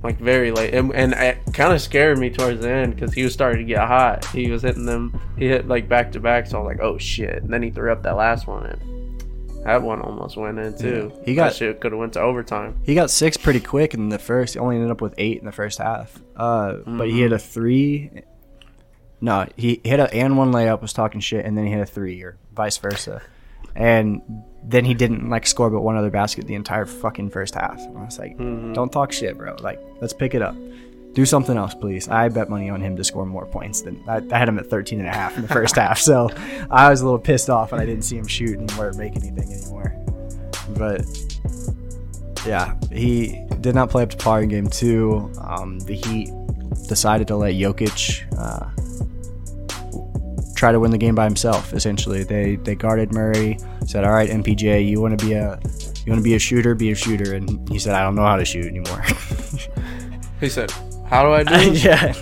Like 0.02 0.18
very 0.18 0.50
late, 0.50 0.74
and, 0.74 0.92
and 0.94 1.12
it 1.14 1.38
kind 1.54 1.72
of 1.72 1.80
scared 1.80 2.18
me 2.18 2.30
towards 2.30 2.60
the 2.60 2.70
end 2.70 2.94
because 2.94 3.12
he 3.12 3.22
was 3.22 3.32
starting 3.32 3.66
to 3.66 3.72
get 3.72 3.86
hot. 3.86 4.24
He 4.26 4.50
was 4.50 4.62
hitting 4.62 4.84
them. 4.86 5.20
He 5.38 5.46
hit 5.48 5.68
like 5.68 5.88
back 5.88 6.12
to 6.12 6.20
back, 6.20 6.46
so 6.46 6.58
I 6.58 6.62
was 6.62 6.68
like, 6.76 6.80
"Oh 6.82 6.98
shit!" 6.98 7.42
And 7.42 7.52
then 7.52 7.62
he 7.62 7.70
threw 7.70 7.92
up 7.92 8.02
that 8.02 8.16
last 8.16 8.46
one, 8.46 8.66
and 8.66 9.64
that 9.64 9.80
one 9.82 10.00
almost 10.00 10.36
went 10.36 10.58
in 10.58 10.76
too. 10.76 11.12
Yeah. 11.18 11.24
He 11.24 11.34
got- 11.34 11.44
that 11.50 11.56
shit 11.56 11.80
could 11.80 11.92
have 11.92 11.98
went 12.00 12.14
to 12.14 12.20
overtime. 12.20 12.78
He 12.82 12.94
got 12.96 13.10
six 13.10 13.36
pretty 13.36 13.60
quick 13.60 13.94
in 13.94 14.08
the 14.08 14.18
first. 14.18 14.54
He 14.54 14.60
only 14.60 14.76
ended 14.76 14.90
up 14.90 15.00
with 15.00 15.14
eight 15.18 15.38
in 15.38 15.44
the 15.44 15.52
first 15.52 15.78
half. 15.78 16.20
Uh, 16.36 16.78
but 16.86 17.08
he 17.08 17.20
hit 17.20 17.32
a 17.32 17.38
three. 17.38 18.10
No, 19.20 19.46
he 19.56 19.80
hit 19.84 20.00
a 20.00 20.12
and 20.12 20.36
one 20.36 20.50
layup, 20.52 20.82
was 20.82 20.92
talking 20.92 21.20
shit, 21.20 21.44
and 21.46 21.56
then 21.56 21.64
he 21.66 21.70
hit 21.70 21.80
a 21.80 21.86
three, 21.86 22.20
or 22.22 22.38
vice 22.52 22.76
versa. 22.78 23.22
And 23.76 24.20
then 24.64 24.84
he 24.84 24.94
didn't 24.94 25.28
like 25.28 25.46
score 25.46 25.70
but 25.70 25.82
one 25.82 25.96
other 25.96 26.10
basket 26.10 26.46
the 26.46 26.54
entire 26.54 26.86
fucking 26.86 27.30
first 27.30 27.54
half. 27.54 27.78
And 27.80 27.98
I 27.98 28.04
was 28.04 28.18
like, 28.18 28.36
Mhm. 28.38 28.74
don't 28.74 28.92
talk 28.92 29.12
shit, 29.12 29.36
bro. 29.36 29.56
Like, 29.60 29.80
let's 30.00 30.12
pick 30.12 30.34
it 30.34 30.42
up. 30.42 30.54
Do 31.14 31.26
something 31.26 31.56
else, 31.58 31.74
please. 31.74 32.08
I 32.08 32.28
bet 32.30 32.48
money 32.48 32.70
on 32.70 32.80
him 32.80 32.96
to 32.96 33.04
score 33.04 33.26
more 33.26 33.44
points 33.44 33.82
than 33.82 34.02
I, 34.08 34.22
I 34.32 34.38
had 34.38 34.48
him 34.48 34.58
at 34.58 34.66
13 34.70 34.98
and 35.00 35.08
a 35.08 35.12
half 35.12 35.36
in 35.36 35.42
the 35.42 35.48
first 35.48 35.76
half. 35.82 35.98
So 35.98 36.30
I 36.70 36.88
was 36.88 37.00
a 37.00 37.04
little 37.04 37.18
pissed 37.18 37.50
off 37.50 37.72
and 37.72 37.82
I 37.82 37.84
didn't 37.86 38.04
see 38.04 38.16
him 38.16 38.26
shoot 38.26 38.56
anymore 38.58 38.88
or 38.88 38.92
make 38.94 39.14
anything 39.16 39.52
anymore. 39.52 39.94
But 40.78 41.04
yeah, 42.46 42.74
he 42.90 43.44
did 43.60 43.74
not 43.74 43.90
play 43.90 44.02
up 44.04 44.10
to 44.10 44.16
par 44.16 44.42
in 44.42 44.48
game 44.48 44.68
two. 44.68 45.30
Um, 45.40 45.78
the 45.80 45.94
Heat 45.94 46.30
decided 46.88 47.28
to 47.28 47.36
let 47.36 47.54
Jokic 47.54 48.24
uh, 48.38 48.70
try 50.62 50.70
to 50.70 50.78
win 50.78 50.92
the 50.92 50.98
game 50.98 51.16
by 51.16 51.24
himself. 51.24 51.72
Essentially, 51.72 52.22
they 52.22 52.54
they 52.54 52.76
guarded 52.76 53.12
Murray. 53.12 53.58
Said, 53.84 54.04
"All 54.04 54.12
right, 54.12 54.30
MPJ, 54.30 54.86
you 54.86 55.00
want 55.00 55.18
to 55.18 55.26
be 55.26 55.32
a 55.32 55.58
you 56.06 56.12
want 56.12 56.20
to 56.20 56.22
be 56.22 56.34
a 56.34 56.38
shooter, 56.38 56.76
be 56.76 56.92
a 56.92 56.94
shooter." 56.94 57.34
And 57.34 57.68
he 57.68 57.80
said, 57.80 57.96
"I 57.96 58.04
don't 58.04 58.14
know 58.14 58.22
how 58.22 58.36
to 58.36 58.44
shoot 58.44 58.66
anymore." 58.66 59.04
He 60.40 60.48
said, 60.48 60.72
"How 61.06 61.22
do 61.22 61.32
I 61.32 61.44
do 61.44 61.70
this?" 61.70 61.84
yeah. 61.84 62.12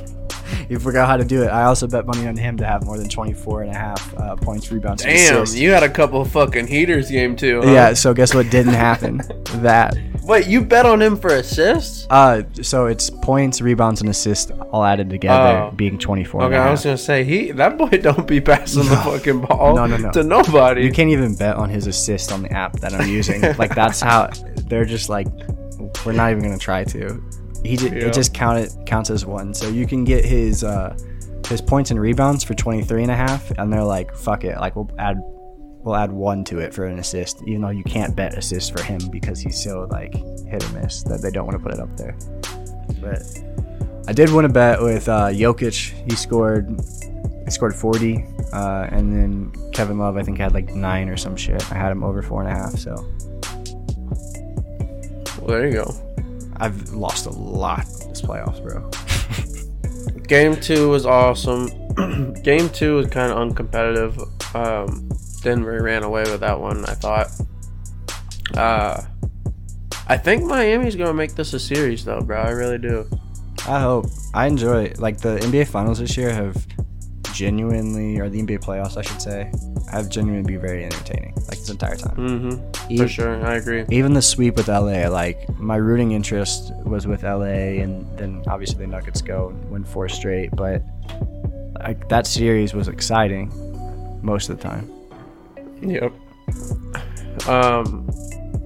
He 0.68 0.76
forgot 0.76 1.08
how 1.08 1.16
to 1.16 1.24
do 1.24 1.42
it. 1.42 1.46
I 1.46 1.64
also 1.64 1.86
bet 1.86 2.04
money 2.04 2.26
on 2.28 2.36
him 2.36 2.58
to 2.58 2.66
have 2.66 2.84
more 2.84 2.98
than 2.98 3.08
24 3.08 3.62
and 3.62 3.70
a 3.70 3.74
half 3.74 4.14
uh, 4.18 4.36
points, 4.36 4.70
rebounds, 4.70 5.02
and 5.02 5.10
Damn, 5.10 5.46
you 5.56 5.70
had 5.70 5.82
a 5.82 5.88
couple 5.88 6.20
of 6.20 6.30
fucking 6.30 6.66
heaters 6.66 7.10
game 7.10 7.34
too. 7.34 7.62
Huh? 7.62 7.72
Yeah, 7.72 7.94
so 7.94 8.12
guess 8.12 8.34
what 8.34 8.50
didn't 8.50 8.74
happen? 8.74 9.22
that. 9.62 9.96
Wait, 10.30 10.46
you 10.46 10.60
bet 10.64 10.86
on 10.86 11.02
him 11.02 11.16
for 11.16 11.34
assists? 11.34 12.06
Uh, 12.08 12.42
so 12.62 12.86
it's 12.86 13.10
points, 13.10 13.60
rebounds, 13.60 14.00
and 14.00 14.08
assists 14.08 14.52
all 14.70 14.84
added 14.84 15.10
together, 15.10 15.58
Oh. 15.58 15.70
being 15.74 15.98
24. 15.98 16.44
Okay, 16.44 16.56
I 16.56 16.70
was 16.70 16.84
gonna 16.84 16.96
say 16.96 17.24
he 17.24 17.50
that 17.50 17.76
boy 17.76 17.88
don't 17.88 18.28
be 18.28 18.40
passing 18.40 18.84
the 18.88 18.96
fucking 19.04 19.40
ball 19.40 19.74
No, 19.74 19.86
no, 19.86 19.96
no. 19.96 20.12
to 20.12 20.22
nobody. 20.22 20.84
You 20.84 20.92
can't 20.92 21.10
even 21.10 21.34
bet 21.34 21.56
on 21.56 21.68
his 21.68 21.88
assist 21.88 22.30
on 22.30 22.42
the 22.42 22.52
app 22.52 22.78
that 22.78 22.94
I'm 22.94 23.08
using. 23.08 23.40
like 23.58 23.74
that's 23.74 24.00
how 24.00 24.28
they're 24.68 24.84
just 24.84 25.08
like, 25.08 25.26
we're 26.06 26.12
not 26.12 26.30
even 26.30 26.44
gonna 26.44 26.58
try 26.58 26.84
to. 26.84 27.20
He 27.64 27.76
ju- 27.76 27.86
Yeah. 27.88 28.06
it 28.06 28.12
just 28.14 28.32
counted 28.32 28.70
counts 28.86 29.10
as 29.10 29.26
one. 29.26 29.52
So 29.52 29.68
you 29.68 29.84
can 29.84 30.04
get 30.04 30.24
his 30.24 30.62
uh, 30.62 30.96
his 31.48 31.60
points 31.60 31.90
and 31.90 31.98
rebounds 32.00 32.44
for 32.44 32.54
23 32.54 33.02
and 33.02 33.10
a 33.10 33.16
half, 33.16 33.50
and 33.58 33.72
they're 33.72 33.82
like, 33.82 34.14
fuck 34.14 34.44
it, 34.44 34.56
like 34.60 34.76
we'll 34.76 34.88
add 34.96 35.20
we'll 35.82 35.96
add 35.96 36.12
one 36.12 36.44
to 36.44 36.58
it 36.58 36.74
for 36.74 36.84
an 36.84 36.98
assist, 36.98 37.42
even 37.46 37.62
though 37.62 37.70
you 37.70 37.84
can't 37.84 38.14
bet 38.14 38.36
assists 38.36 38.70
for 38.70 38.82
him 38.82 39.00
because 39.10 39.40
he's 39.40 39.62
so 39.62 39.86
like 39.90 40.14
hit 40.14 40.64
or 40.64 40.80
miss 40.80 41.02
that 41.04 41.20
they 41.22 41.30
don't 41.30 41.46
want 41.46 41.58
to 41.58 41.62
put 41.62 41.72
it 41.72 41.80
up 41.80 41.96
there. 41.96 42.16
But 43.00 43.22
I 44.08 44.12
did 44.12 44.30
win 44.30 44.44
a 44.44 44.48
bet 44.48 44.80
with 44.80 45.08
uh, 45.08 45.28
Jokic. 45.28 46.10
He 46.10 46.16
scored 46.16 46.80
he 47.44 47.50
scored 47.50 47.74
40, 47.74 48.24
uh, 48.52 48.88
and 48.90 49.12
then 49.12 49.70
Kevin 49.72 49.98
Love 49.98 50.16
I 50.16 50.22
think 50.22 50.38
had 50.38 50.52
like 50.52 50.74
nine 50.74 51.08
or 51.08 51.16
some 51.16 51.36
shit. 51.36 51.70
I 51.72 51.74
had 51.74 51.90
him 51.92 52.04
over 52.04 52.22
four 52.22 52.42
and 52.42 52.50
a 52.50 52.54
half, 52.54 52.78
so 52.78 52.94
Well, 55.38 55.46
there 55.46 55.66
you 55.66 55.72
go. 55.72 55.94
I've 56.56 56.92
lost 56.92 57.26
a 57.26 57.30
lot 57.30 57.86
this 58.08 58.20
playoffs, 58.20 58.62
bro. 58.62 58.90
Game 60.28 60.60
two 60.60 60.90
was 60.90 61.06
awesome. 61.06 61.70
Game 62.42 62.68
two 62.68 62.96
was 62.96 63.06
kind 63.06 63.32
of 63.32 63.38
uncompetitive. 63.38 64.54
Um, 64.54 65.08
Denver 65.40 65.82
ran 65.82 66.02
away 66.02 66.22
with 66.22 66.40
that 66.40 66.60
one. 66.60 66.84
I 66.84 66.94
thought. 66.94 67.28
Uh, 68.56 69.02
I 70.08 70.16
think 70.16 70.44
Miami's 70.44 70.96
gonna 70.96 71.14
make 71.14 71.34
this 71.34 71.52
a 71.54 71.60
series, 71.60 72.04
though, 72.04 72.20
bro. 72.20 72.40
I 72.40 72.50
really 72.50 72.78
do. 72.78 73.06
I 73.68 73.80
hope. 73.80 74.06
I 74.34 74.46
enjoy 74.46 74.84
it. 74.84 74.98
Like 74.98 75.18
the 75.18 75.38
NBA 75.38 75.68
finals 75.68 75.98
this 76.00 76.16
year 76.16 76.32
have 76.32 76.56
genuinely, 77.32 78.18
or 78.18 78.28
the 78.28 78.42
NBA 78.42 78.58
playoffs, 78.62 78.96
I 78.96 79.02
should 79.02 79.22
say, 79.22 79.50
have 79.90 80.08
genuinely 80.08 80.52
been 80.52 80.60
very 80.60 80.84
entertaining 80.84 81.34
like 81.48 81.58
this 81.58 81.70
entire 81.70 81.96
time. 81.96 82.16
Mm-hmm. 82.16 82.92
E- 82.92 82.98
For 82.98 83.08
sure, 83.08 83.46
I 83.46 83.56
agree. 83.56 83.84
Even 83.90 84.12
the 84.14 84.22
sweep 84.22 84.56
with 84.56 84.68
LA, 84.68 85.08
like 85.08 85.48
my 85.58 85.76
rooting 85.76 86.12
interest 86.12 86.72
was 86.84 87.06
with 87.06 87.22
LA, 87.22 87.80
and 87.82 88.06
then 88.18 88.42
obviously 88.48 88.78
the 88.78 88.86
Nuggets 88.86 89.22
go 89.22 89.48
and 89.50 89.70
win 89.70 89.84
four 89.84 90.08
straight. 90.08 90.50
But 90.54 90.82
like 91.84 92.08
that 92.08 92.26
series 92.26 92.74
was 92.74 92.88
exciting 92.88 93.50
most 94.22 94.48
of 94.50 94.56
the 94.58 94.62
time. 94.62 94.90
Yep. 95.82 96.12
Um, 97.48 98.06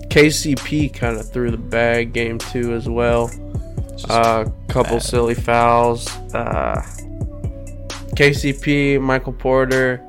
KCP 0.08 0.92
kind 0.92 1.16
of 1.18 1.30
threw 1.32 1.50
the 1.50 1.56
bag 1.56 2.12
game 2.12 2.38
two 2.38 2.74
as 2.74 2.88
well. 2.88 3.28
Just- 3.92 4.10
Uh, 4.10 4.44
couple 4.68 4.96
bad. 4.96 5.02
silly 5.02 5.34
fouls. 5.34 6.08
Uh, 6.34 6.82
KCP, 8.16 8.98
Michael 9.00 9.32
Porter, 9.32 10.00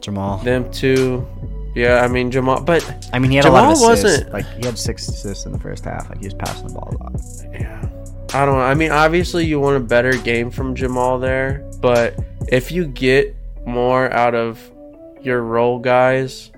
Jamal. 0.00 0.38
them 0.38 0.70
two. 0.70 1.26
Yeah, 1.74 2.02
I 2.04 2.08
mean 2.08 2.30
Jamal, 2.30 2.62
but 2.62 3.08
I 3.12 3.18
mean, 3.18 3.30
he 3.32 3.36
had 3.36 3.46
a 3.46 3.50
lot 3.50 3.64
of 3.64 3.72
assists. 3.72 4.04
wasn't- 4.04 4.32
Like 4.32 4.46
he 4.60 4.64
had 4.66 4.78
six 4.78 5.08
assists 5.08 5.44
in 5.46 5.52
the 5.52 5.58
first 5.58 5.84
half. 5.84 6.08
Like 6.08 6.18
he 6.20 6.26
was 6.26 6.34
passing 6.34 6.68
the 6.68 6.74
ball 6.74 6.94
a 7.00 7.02
lot. 7.02 7.20
yeah, 7.52 7.84
I 8.32 8.44
don't 8.46 8.54
know. 8.56 8.60
I 8.60 8.74
mean, 8.74 8.92
obviously 8.92 9.44
you 9.44 9.58
want 9.58 9.76
a 9.76 9.80
better 9.80 10.12
game 10.12 10.50
from 10.50 10.74
Jamal 10.76 11.18
there, 11.18 11.68
but 11.80 12.14
if 12.48 12.70
you 12.70 12.86
get 12.86 13.34
more 13.66 14.12
out 14.12 14.34
of 14.36 14.60
your 15.24 15.42
role 15.42 15.78
guys, 15.78 16.50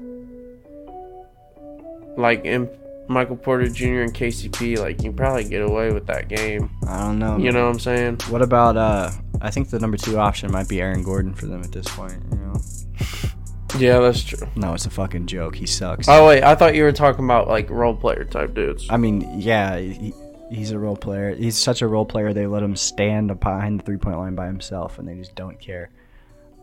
like 2.16 2.44
in 2.44 2.68
Michael 3.09 3.37
Porter 3.37 3.68
Jr. 3.68 4.02
and 4.02 4.14
KCP, 4.14 4.79
like 4.79 5.02
you 5.02 5.12
probably 5.12 5.44
get 5.44 5.62
away 5.62 5.92
with 5.92 6.07
that 6.07 6.29
game. 6.29 6.70
I 6.88 7.00
don't 7.00 7.18
know. 7.18 7.37
You 7.37 7.52
know 7.52 7.66
what 7.66 7.74
I'm 7.74 7.81
saying? 7.81 8.18
What 8.29 8.42
about 8.42 8.76
uh? 8.76 9.11
I 9.40 9.50
think 9.50 9.70
the 9.70 9.79
number 9.79 9.96
two 9.96 10.18
option 10.18 10.50
might 10.50 10.68
be 10.68 10.81
Aaron 10.81 11.02
Gordon 11.02 11.35
for 11.35 11.46
them 11.46 11.62
at 11.62 11.72
this 11.72 11.87
point. 11.88 12.22
You 12.31 12.38
know. 12.38 12.61
Yeah, 13.79 13.98
that's 13.98 14.22
true. 14.22 14.46
No, 14.55 14.72
it's 14.72 14.87
a 14.87 14.90
fucking 14.90 15.26
joke. 15.26 15.55
He 15.55 15.66
sucks. 15.66 16.09
Oh 16.09 16.26
wait, 16.26 16.42
I 16.42 16.55
thought 16.55 16.74
you 16.74 16.83
were 16.85 16.92
talking 16.92 17.24
about 17.24 17.48
like 17.48 17.68
role 17.68 17.94
player 17.94 18.24
type 18.24 18.55
dudes. 18.55 18.87
I 18.88 18.96
mean, 18.96 19.38
yeah, 19.38 19.76
he, 19.79 20.14
he's 20.50 20.70
a 20.70 20.79
role 20.79 20.96
player. 20.96 21.35
He's 21.35 21.57
such 21.57 21.83
a 21.83 21.87
role 21.87 22.07
player. 22.07 22.33
They 22.33 22.46
let 22.46 22.62
him 22.62 22.76
stand 22.76 23.38
behind 23.38 23.81
the 23.81 23.85
three 23.85 23.98
point 23.98 24.16
line 24.16 24.35
by 24.35 24.46
himself, 24.46 24.98
and 24.98 25.07
they 25.07 25.14
just 25.16 25.35
don't 25.35 25.59
care. 25.61 25.90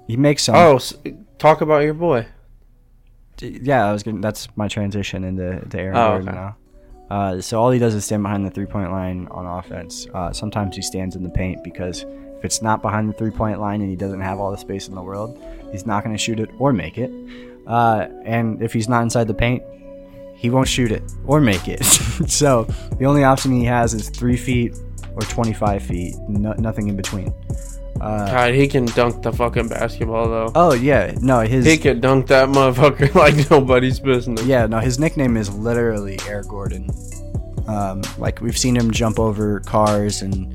He 0.07 0.17
makes 0.17 0.43
some. 0.43 0.55
Oh, 0.55 0.75
s- 0.77 0.93
talk 1.37 1.61
about 1.61 1.83
your 1.83 1.93
boy. 1.93 2.25
yeah, 3.39 3.85
I 3.87 3.91
was 3.91 4.03
gonna. 4.03 4.21
That's 4.21 4.47
my 4.55 4.67
transition 4.67 5.23
into 5.23 5.65
to 5.69 5.79
Aaron 5.79 5.95
Oh, 5.97 6.09
Gordon 6.11 6.29
okay. 6.29 6.37
now. 6.37 6.57
Uh, 7.09 7.41
so 7.41 7.61
all 7.61 7.69
he 7.71 7.79
does 7.79 7.93
is 7.93 8.05
stand 8.05 8.23
behind 8.23 8.45
the 8.45 8.49
three 8.49 8.65
point 8.65 8.91
line 8.91 9.27
on 9.31 9.45
offense. 9.45 10.07
Uh, 10.13 10.31
sometimes 10.31 10.75
he 10.75 10.81
stands 10.81 11.15
in 11.15 11.23
the 11.23 11.29
paint 11.29 11.63
because 11.63 12.03
if 12.37 12.45
it's 12.45 12.61
not 12.61 12.81
behind 12.81 13.07
the 13.09 13.13
three 13.13 13.31
point 13.31 13.59
line 13.59 13.81
and 13.81 13.89
he 13.89 13.95
doesn't 13.95 14.21
have 14.21 14.39
all 14.39 14.51
the 14.51 14.57
space 14.57 14.87
in 14.87 14.95
the 14.95 15.01
world, 15.01 15.37
he's 15.71 15.85
not 15.85 16.03
going 16.03 16.15
to 16.15 16.21
shoot 16.21 16.39
it 16.39 16.49
or 16.59 16.73
make 16.73 16.97
it. 16.97 17.11
Uh, 17.67 18.07
and 18.25 18.61
if 18.61 18.73
he's 18.73 18.89
not 18.89 19.03
inside 19.03 19.27
the 19.27 19.33
paint, 19.33 19.61
he 20.35 20.49
won't 20.49 20.67
shoot 20.67 20.91
it 20.91 21.03
or 21.25 21.39
make 21.39 21.67
it. 21.67 21.83
so 22.27 22.63
the 22.97 23.05
only 23.05 23.23
option 23.23 23.51
he 23.51 23.63
has 23.65 23.93
is 23.93 24.09
three 24.09 24.35
feet 24.37 24.75
or 25.15 25.21
25 25.21 25.83
feet, 25.83 26.15
no, 26.27 26.53
nothing 26.53 26.87
in 26.87 26.95
between. 26.97 27.33
Uh, 28.03 28.29
God, 28.29 28.53
he 28.53 28.67
can 28.67 28.85
dunk 28.85 29.21
the 29.21 29.31
fucking 29.31 29.69
basketball 29.69 30.27
though. 30.27 30.51
oh 30.55 30.73
yeah, 30.73 31.13
no, 31.21 31.39
his 31.39 31.65
He 31.65 31.77
can 31.77 32.01
dunk 32.01 32.27
that 32.27 32.49
motherfucker 32.49 33.15
like 33.15 33.49
nobody's 33.49 33.97
business. 33.97 34.43
Yeah, 34.45 34.65
no, 34.65 34.79
his 34.79 34.99
nickname 34.99 35.37
is 35.37 35.53
literally 35.53 36.19
Air 36.27 36.43
Gordon. 36.43 36.89
Um, 37.65 38.01
like 38.17 38.41
we've 38.41 38.57
seen 38.57 38.75
him 38.75 38.91
jump 38.91 39.19
over 39.19 39.61
cars 39.61 40.21
and, 40.21 40.53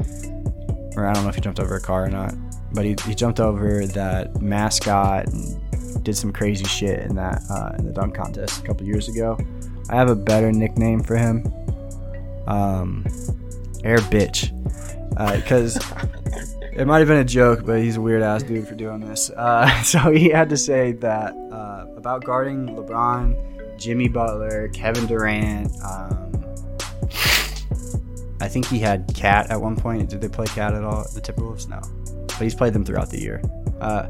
or 0.95 1.07
I 1.07 1.15
don't 1.15 1.23
know 1.23 1.31
if 1.31 1.37
he 1.37 1.41
jumped 1.41 1.59
over 1.59 1.77
a 1.77 1.81
car 1.81 2.05
or 2.05 2.11
not, 2.11 2.35
but 2.75 2.85
he, 2.85 2.95
he 3.07 3.15
jumped 3.15 3.41
over 3.41 3.87
that 3.87 4.43
mascot 4.43 5.27
and 5.29 6.05
did 6.05 6.19
some 6.19 6.35
crazy 6.35 6.67
shit 6.67 7.01
in 7.01 7.17
that 7.17 7.41
uh, 7.49 7.75
in 7.79 7.87
the 7.87 7.93
dunk 7.93 8.15
contest 8.15 8.63
a 8.63 8.67
couple 8.67 8.87
years 8.87 9.09
ago. 9.09 9.39
I 9.89 9.97
have 9.97 10.11
a 10.11 10.15
better 10.15 10.53
nickname 10.53 11.03
for 11.03 11.17
him, 11.17 11.51
um, 12.47 13.07
Air 13.85 14.01
Bitch, 14.01 14.53
because 15.35 15.79
it 16.79 16.87
might 16.87 17.01
have 17.01 17.09
been 17.09 17.19
a 17.19 17.25
joke, 17.25 17.67
but 17.67 17.81
he's 17.81 17.97
a 17.97 18.01
weird 18.01 18.23
ass 18.23 18.45
dude 18.45 18.69
for 18.69 18.77
doing 18.77 19.01
this. 19.01 19.31
Uh, 19.31 19.83
so 19.83 20.11
he 20.11 20.29
had 20.29 20.49
to 20.51 20.57
say 20.57 20.93
that 20.93 21.35
uh, 21.53 21.87
about 21.97 22.25
guarding 22.25 22.69
LeBron, 22.69 23.79
Jimmy 23.79 24.09
Butler, 24.09 24.69
Kevin 24.69 25.07
Durant. 25.07 25.73
Um, 25.83 26.25
I 28.41 28.47
think 28.47 28.67
he 28.67 28.79
had 28.79 29.13
Cat 29.15 29.51
at 29.51 29.61
one 29.61 29.75
point. 29.75 30.09
Did 30.09 30.21
they 30.21 30.29
play 30.29 30.47
Cat 30.47 30.73
at 30.73 30.85
all? 30.85 31.05
The 31.13 31.21
Timberwolves? 31.21 31.69
No, 31.69 31.81
but 32.29 32.39
he's 32.39 32.55
played 32.55 32.73
them 32.73 32.85
throughout 32.85 33.11
the 33.11 33.21
year. 33.21 33.43
Uh, 33.81 34.09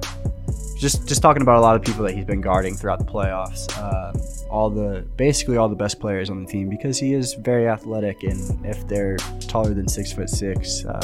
just 0.77 1.09
just 1.09 1.23
talking 1.23 1.41
about 1.41 1.57
a 1.57 1.61
lot 1.61 1.75
of 1.75 1.83
people 1.83 2.05
that 2.05 2.15
he's 2.15 2.27
been 2.27 2.43
guarding 2.43 2.77
throughout 2.77 2.99
the 2.99 3.11
playoffs. 3.11 3.67
Uh, 3.79 4.13
all 4.51 4.69
the 4.69 5.07
basically 5.17 5.57
all 5.57 5.71
the 5.71 5.75
best 5.75 5.99
players 6.01 6.29
on 6.29 6.45
the 6.45 6.51
team 6.51 6.69
because 6.69 6.99
he 6.99 7.15
is 7.15 7.33
very 7.33 7.67
athletic, 7.67 8.23
and 8.23 8.67
if 8.67 8.87
they're 8.89 9.17
taller 9.41 9.73
than 9.73 9.89
six 9.89 10.13
foot 10.13 10.29
six, 10.29 10.85
uh, 10.85 11.01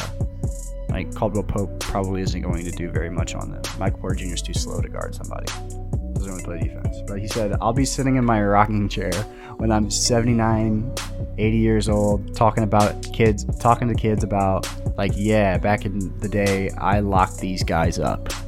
like 0.95 1.13
Caldwell 1.13 1.43
Pope 1.43 1.81
probably 1.81 2.23
isn't 2.23 2.41
going 2.41 2.65
to 2.65 2.71
do 2.71 2.89
very 2.89 3.11
much 3.11 3.35
on 3.35 3.51
them. 3.51 3.61
Mike 3.81 3.99
Porter 3.99 4.15
Jr. 4.15 4.35
is 4.35 4.41
too 4.41 4.55
slow 4.55 4.81
to 4.81 4.89
guard 4.89 5.13
somebody. 5.13 5.47
Doesn't 6.15 6.31
really 6.31 6.45
play 6.45 6.61
defense. 6.61 6.99
But 7.05 7.19
he 7.19 7.27
said, 7.27 7.57
I'll 7.61 7.73
be 7.73 7.85
sitting 7.85 8.15
in 8.15 8.25
my 8.25 8.41
rocking 8.41 8.89
chair 8.89 9.13
when 9.57 9.73
I'm 9.73 9.91
79, 9.91 10.95
80 11.37 11.57
years 11.57 11.89
old, 11.89 12.37
talking 12.37 12.63
about 12.63 13.13
kids, 13.13 13.45
talking 13.59 13.89
to 13.89 13.95
kids 13.95 14.23
about, 14.23 14.69
like, 14.97 15.11
yeah, 15.17 15.59
back 15.59 15.85
in 15.85 16.17
the 16.21 16.29
day, 16.29 16.71
I 16.79 17.01
locked 17.01 17.39
these 17.39 17.65
guys 17.65 17.99
up. 17.99 18.33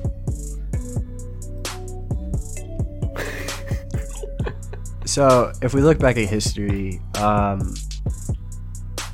so 5.05 5.51
if 5.63 5.75
we 5.75 5.81
look 5.81 5.99
back 5.99 6.17
at 6.17 6.29
history, 6.29 7.01
um, 7.19 7.75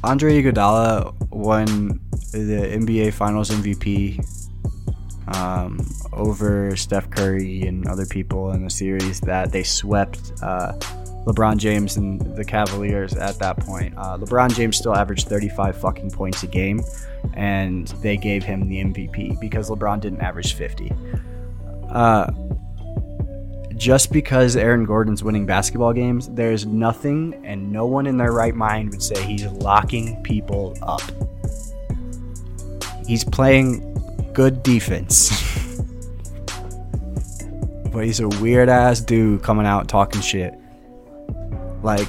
Andre 0.05 0.42
Iguodala 0.42 1.14
won 1.31 1.99
the 2.33 2.68
NBA 2.73 3.12
Finals 3.12 3.51
MVP 3.51 4.25
um, 5.37 5.79
over 6.12 6.75
Steph 6.77 7.11
Curry 7.11 7.62
and 7.62 7.87
other 7.87 8.07
people 8.07 8.53
in 8.53 8.64
the 8.64 8.71
series 8.71 9.21
that 9.21 9.53
they 9.53 9.62
swept 9.62 10.33
uh, 10.42 10.73
LeBron 11.27 11.57
James 11.57 11.97
and 11.97 12.21
the 12.37 12.45
Cavaliers 12.45 13.14
at 13.14 13.38
that 13.38 13.59
point. 13.59 13.95
Uh, 13.97 14.18
LeBron 14.18 14.55
James 14.55 14.77
still 14.77 14.95
averaged 14.95 15.29
35 15.29 15.77
fucking 15.77 16.11
points 16.11 16.42
a 16.42 16.47
game, 16.47 16.81
and 17.35 17.88
they 18.03 18.16
gave 18.16 18.42
him 18.42 18.68
the 18.68 18.83
MVP 18.83 19.38
because 19.40 19.71
LeBron 19.71 20.01
didn't 20.01 20.21
average 20.21 20.55
50. 20.55 20.92
Uh, 21.88 22.31
just 23.77 24.12
because 24.12 24.57
Aaron 24.57 24.85
Gordon's 24.85 25.23
winning 25.23 25.47
basketball 25.47 25.92
games, 25.92 26.29
there's 26.31 26.66
nothing 26.66 27.40
and 27.45 27.71
no 27.71 27.87
one 27.87 28.07
in 28.07 28.16
their 28.16 28.33
right 28.33 28.55
mind 28.55 28.90
would 28.90 29.03
say 29.03 29.21
he's 29.23 29.45
locking 29.47 30.23
people 30.23 30.77
up. 30.83 31.03
He's 33.06 33.24
playing 33.24 34.30
good 34.32 34.62
defense. 34.62 35.30
but 37.92 38.04
he's 38.04 38.20
a 38.20 38.28
weird 38.28 38.68
ass 38.68 39.00
dude 39.00 39.42
coming 39.42 39.66
out 39.66 39.88
talking 39.88 40.20
shit. 40.20 40.54
Like 41.82 42.08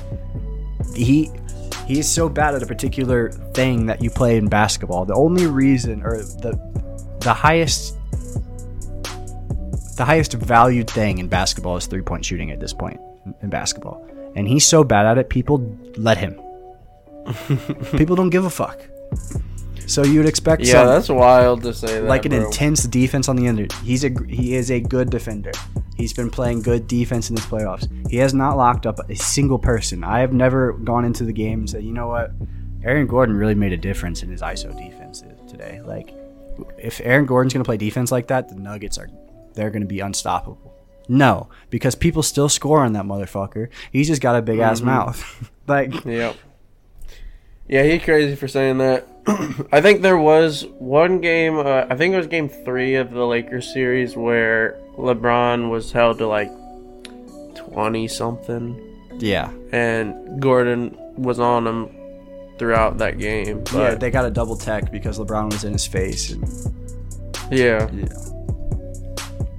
he 0.95 1.31
he's 1.87 2.07
so 2.07 2.29
bad 2.29 2.55
at 2.55 2.63
a 2.63 2.65
particular 2.65 3.31
thing 3.53 3.85
that 3.87 4.01
you 4.01 4.09
play 4.09 4.37
in 4.37 4.47
basketball. 4.47 5.05
The 5.05 5.15
only 5.15 5.47
reason 5.47 6.03
or 6.03 6.17
the 6.17 6.59
the 7.19 7.33
highest 7.33 7.97
the 9.97 10.05
highest 10.05 10.33
valued 10.33 10.89
thing 10.89 11.19
in 11.19 11.27
basketball 11.27 11.77
is 11.77 11.85
three 11.85 12.01
point 12.01 12.25
shooting 12.25 12.51
at 12.51 12.59
this 12.59 12.73
point 12.73 12.99
in 13.41 13.49
basketball. 13.49 14.07
And 14.35 14.47
he's 14.47 14.65
so 14.65 14.83
bad 14.83 15.05
at 15.05 15.17
it, 15.17 15.29
people 15.29 15.77
let 15.97 16.17
him. 16.17 16.39
people 17.97 18.15
don't 18.15 18.31
give 18.31 18.45
a 18.45 18.49
fuck. 18.49 18.81
So 19.87 20.03
you 20.03 20.19
would 20.19 20.27
expect 20.27 20.63
Yeah, 20.63 20.73
some, 20.73 20.87
that's 20.87 21.09
wild 21.09 21.63
to 21.63 21.73
say 21.73 21.99
that. 21.99 22.03
like 22.07 22.25
an 22.25 22.31
bro. 22.31 22.45
intense 22.45 22.83
defense 22.83 23.27
on 23.29 23.35
the 23.35 23.47
end. 23.47 23.71
He's 23.83 24.03
a 24.03 24.09
he 24.27 24.55
is 24.55 24.71
a 24.71 24.79
good 24.79 25.09
defender. 25.09 25.51
He's 25.95 26.13
been 26.13 26.29
playing 26.29 26.61
good 26.61 26.87
defense 26.87 27.29
in 27.29 27.35
this 27.35 27.45
playoffs. 27.45 27.87
He 28.09 28.17
has 28.17 28.33
not 28.33 28.57
locked 28.57 28.85
up 28.87 28.99
a 29.09 29.15
single 29.15 29.59
person. 29.59 30.03
I 30.03 30.19
have 30.19 30.33
never 30.33 30.73
gone 30.73 31.05
into 31.05 31.23
the 31.23 31.33
game 31.33 31.59
and 31.59 31.69
said, 31.69 31.83
you 31.83 31.93
know 31.93 32.07
what, 32.07 32.31
Aaron 32.83 33.05
Gordon 33.07 33.35
really 33.37 33.55
made 33.55 33.73
a 33.73 33.77
difference 33.77 34.23
in 34.23 34.29
his 34.29 34.41
ISO 34.41 34.75
defense 34.75 35.23
today. 35.47 35.81
Like, 35.85 36.13
if 36.79 36.99
Aaron 37.03 37.25
Gordon's 37.25 37.53
going 37.53 37.63
to 37.63 37.67
play 37.67 37.77
defense 37.77 38.11
like 38.11 38.27
that, 38.27 38.49
the 38.49 38.55
Nuggets 38.55 38.97
are 38.97 39.07
they're 39.53 39.69
going 39.69 39.83
to 39.83 39.87
be 39.87 39.99
unstoppable. 39.99 40.73
No, 41.07 41.49
because 41.69 41.93
people 41.95 42.23
still 42.23 42.49
score 42.49 42.79
on 42.83 42.93
that 42.93 43.03
motherfucker. 43.05 43.67
He's 43.91 44.07
just 44.07 44.21
got 44.21 44.35
a 44.35 44.41
big 44.41 44.59
ass 44.59 44.81
Mhm. 44.81 44.85
mouth. 44.85 45.51
like, 45.67 46.05
Yep. 46.05 46.35
Yeah, 47.67 47.83
he 47.83 47.99
crazy 47.99 48.35
for 48.35 48.47
saying 48.47 48.79
that. 48.79 49.07
I 49.27 49.79
think 49.81 50.01
there 50.01 50.17
was 50.17 50.65
one 50.79 51.21
game. 51.21 51.57
Uh, 51.57 51.85
I 51.89 51.95
think 51.95 52.13
it 52.13 52.17
was 52.17 52.27
Game 52.27 52.49
Three 52.49 52.95
of 52.95 53.11
the 53.11 53.25
Lakers 53.25 53.71
series 53.71 54.17
where 54.17 54.79
LeBron 54.97 55.69
was 55.69 55.91
held 55.91 56.17
to 56.17 56.27
like 56.27 56.51
twenty 57.55 58.07
something, 58.07 58.79
yeah, 59.19 59.51
and 59.71 60.41
Gordon 60.41 60.97
was 61.15 61.39
on 61.39 61.65
him 61.65 61.89
throughout 62.57 62.97
that 62.97 63.17
game. 63.17 63.63
yeah, 63.73 63.95
they 63.95 64.11
got 64.11 64.25
a 64.25 64.31
double 64.31 64.57
tech 64.57 64.91
because 64.91 65.19
LeBron 65.19 65.51
was 65.51 65.63
in 65.63 65.73
his 65.73 65.87
face 65.87 66.31
and 66.31 66.43
yeah, 67.51 67.89
Yeah. 67.91 68.07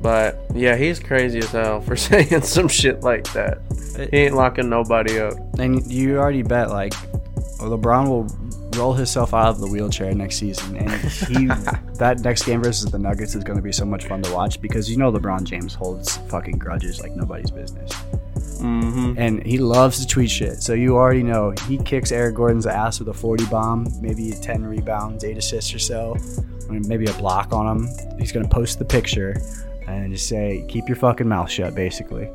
But 0.00 0.38
yeah, 0.55 0.77
he's 0.77 1.00
crazy 1.00 1.38
as 1.38 1.50
hell 1.50 1.81
for 1.81 1.96
saying 1.96 2.42
some 2.42 2.68
shit 2.68 3.00
like 3.00 3.24
that. 3.33 3.59
He 4.11 4.18
ain't 4.18 4.35
locking 4.35 4.68
nobody 4.68 5.18
up. 5.18 5.33
And 5.59 5.90
you 5.90 6.18
already 6.18 6.42
bet 6.42 6.68
like 6.68 6.92
LeBron 7.59 8.09
will 8.09 8.29
roll 8.76 8.92
himself 8.92 9.32
out 9.34 9.48
of 9.48 9.60
the 9.60 9.66
wheelchair 9.66 10.14
next 10.14 10.37
season, 10.37 10.76
and 10.76 10.90
he 10.90 11.46
that 11.98 12.20
next 12.22 12.44
game 12.44 12.62
versus 12.62 12.90
the 12.90 12.98
Nuggets 12.98 13.34
is 13.34 13.44
going 13.44 13.56
to 13.56 13.62
be 13.62 13.72
so 13.72 13.84
much 13.84 14.06
fun 14.06 14.22
to 14.22 14.32
watch 14.32 14.60
because 14.60 14.90
you 14.90 14.96
know 14.96 15.10
LeBron 15.12 15.44
James 15.44 15.74
holds 15.74 16.16
fucking 16.28 16.58
grudges 16.58 17.00
like 17.00 17.12
nobody's 17.16 17.50
business, 17.50 17.90
Mm-hmm. 18.60 19.14
and 19.18 19.44
he 19.44 19.58
loves 19.58 19.98
to 20.00 20.06
tweet 20.06 20.30
shit. 20.30 20.62
So 20.62 20.72
you 20.74 20.96
already 20.96 21.22
know 21.22 21.52
he 21.68 21.76
kicks 21.78 22.12
Aaron 22.12 22.34
Gordon's 22.34 22.66
ass 22.66 22.98
with 22.98 23.08
a 23.08 23.12
40 23.14 23.46
bomb, 23.46 23.87
maybe 24.00 24.30
10 24.30 24.64
rebounds, 24.64 25.24
eight 25.24 25.37
assists 25.37 25.74
or 25.74 25.78
so, 25.78 26.16
maybe 26.70 27.04
a 27.06 27.12
block 27.14 27.52
on 27.52 27.66
him. 27.76 27.88
He's 28.18 28.32
going 28.32 28.48
to 28.48 28.54
post 28.54 28.78
the 28.78 28.84
picture 28.84 29.37
and 29.87 30.12
just 30.12 30.28
say, 30.28 30.64
"Keep 30.68 30.88
your 30.88 30.96
fucking 30.96 31.28
mouth 31.28 31.50
shut," 31.50 31.74
basically. 31.74 32.28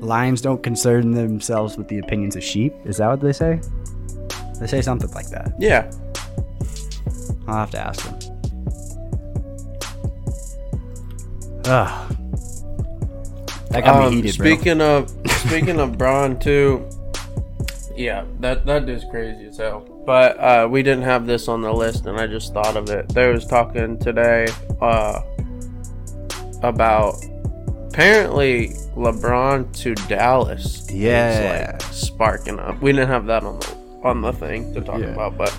Lions 0.00 0.40
don't 0.40 0.62
concern 0.62 1.10
themselves 1.12 1.76
with 1.76 1.86
the 1.88 1.98
opinions 1.98 2.34
of 2.34 2.42
sheep. 2.42 2.74
Is 2.84 2.96
that 2.96 3.08
what 3.08 3.20
they 3.20 3.32
say? 3.32 3.60
They 4.60 4.66
say 4.66 4.82
something 4.82 5.10
like 5.12 5.28
that. 5.30 5.52
Yeah. 5.58 5.90
I'll 7.48 7.56
have 7.56 7.70
to 7.72 7.78
ask 7.78 8.04
them. 8.04 8.18
Ugh. 11.66 12.16
That 13.70 13.84
got 13.84 14.04
Um, 14.04 14.10
me 14.10 14.16
heated, 14.22 14.36
bro. 14.38 14.46
speaking 14.46 14.80
of 14.80 15.10
speaking 15.46 15.78
of 15.80 15.96
Bron 15.96 16.38
too, 16.38 16.88
yeah, 17.96 18.24
that 18.40 18.66
that 18.66 18.86
dude's 18.86 19.04
crazy 19.10 19.46
as 19.46 19.56
hell. 19.58 19.80
But 20.04 20.38
uh, 20.40 20.68
we 20.70 20.82
didn't 20.82 21.04
have 21.04 21.26
this 21.26 21.46
on 21.48 21.60
the 21.62 21.72
list, 21.72 22.06
and 22.06 22.18
I 22.18 22.26
just 22.26 22.52
thought 22.52 22.76
of 22.76 22.88
it. 22.90 23.08
They 23.10 23.30
was 23.32 23.46
talking 23.46 23.98
today 23.98 24.48
uh, 24.80 25.20
about 26.62 27.14
apparently 27.88 28.70
LeBron 28.96 29.72
to 29.82 29.94
Dallas. 30.08 30.84
is, 30.88 30.90
Yeah. 30.92 31.70
like, 31.72 31.82
sparking 31.92 32.58
up. 32.58 32.80
We 32.82 32.90
didn't 32.92 33.08
have 33.08 33.26
that 33.26 33.44
on 33.44 33.60
the 33.60 33.66
on 34.02 34.22
the 34.22 34.32
thing 34.32 34.72
to 34.74 34.80
talk 34.80 35.00
Yeah. 35.00 35.08
about, 35.08 35.36
but 35.36 35.50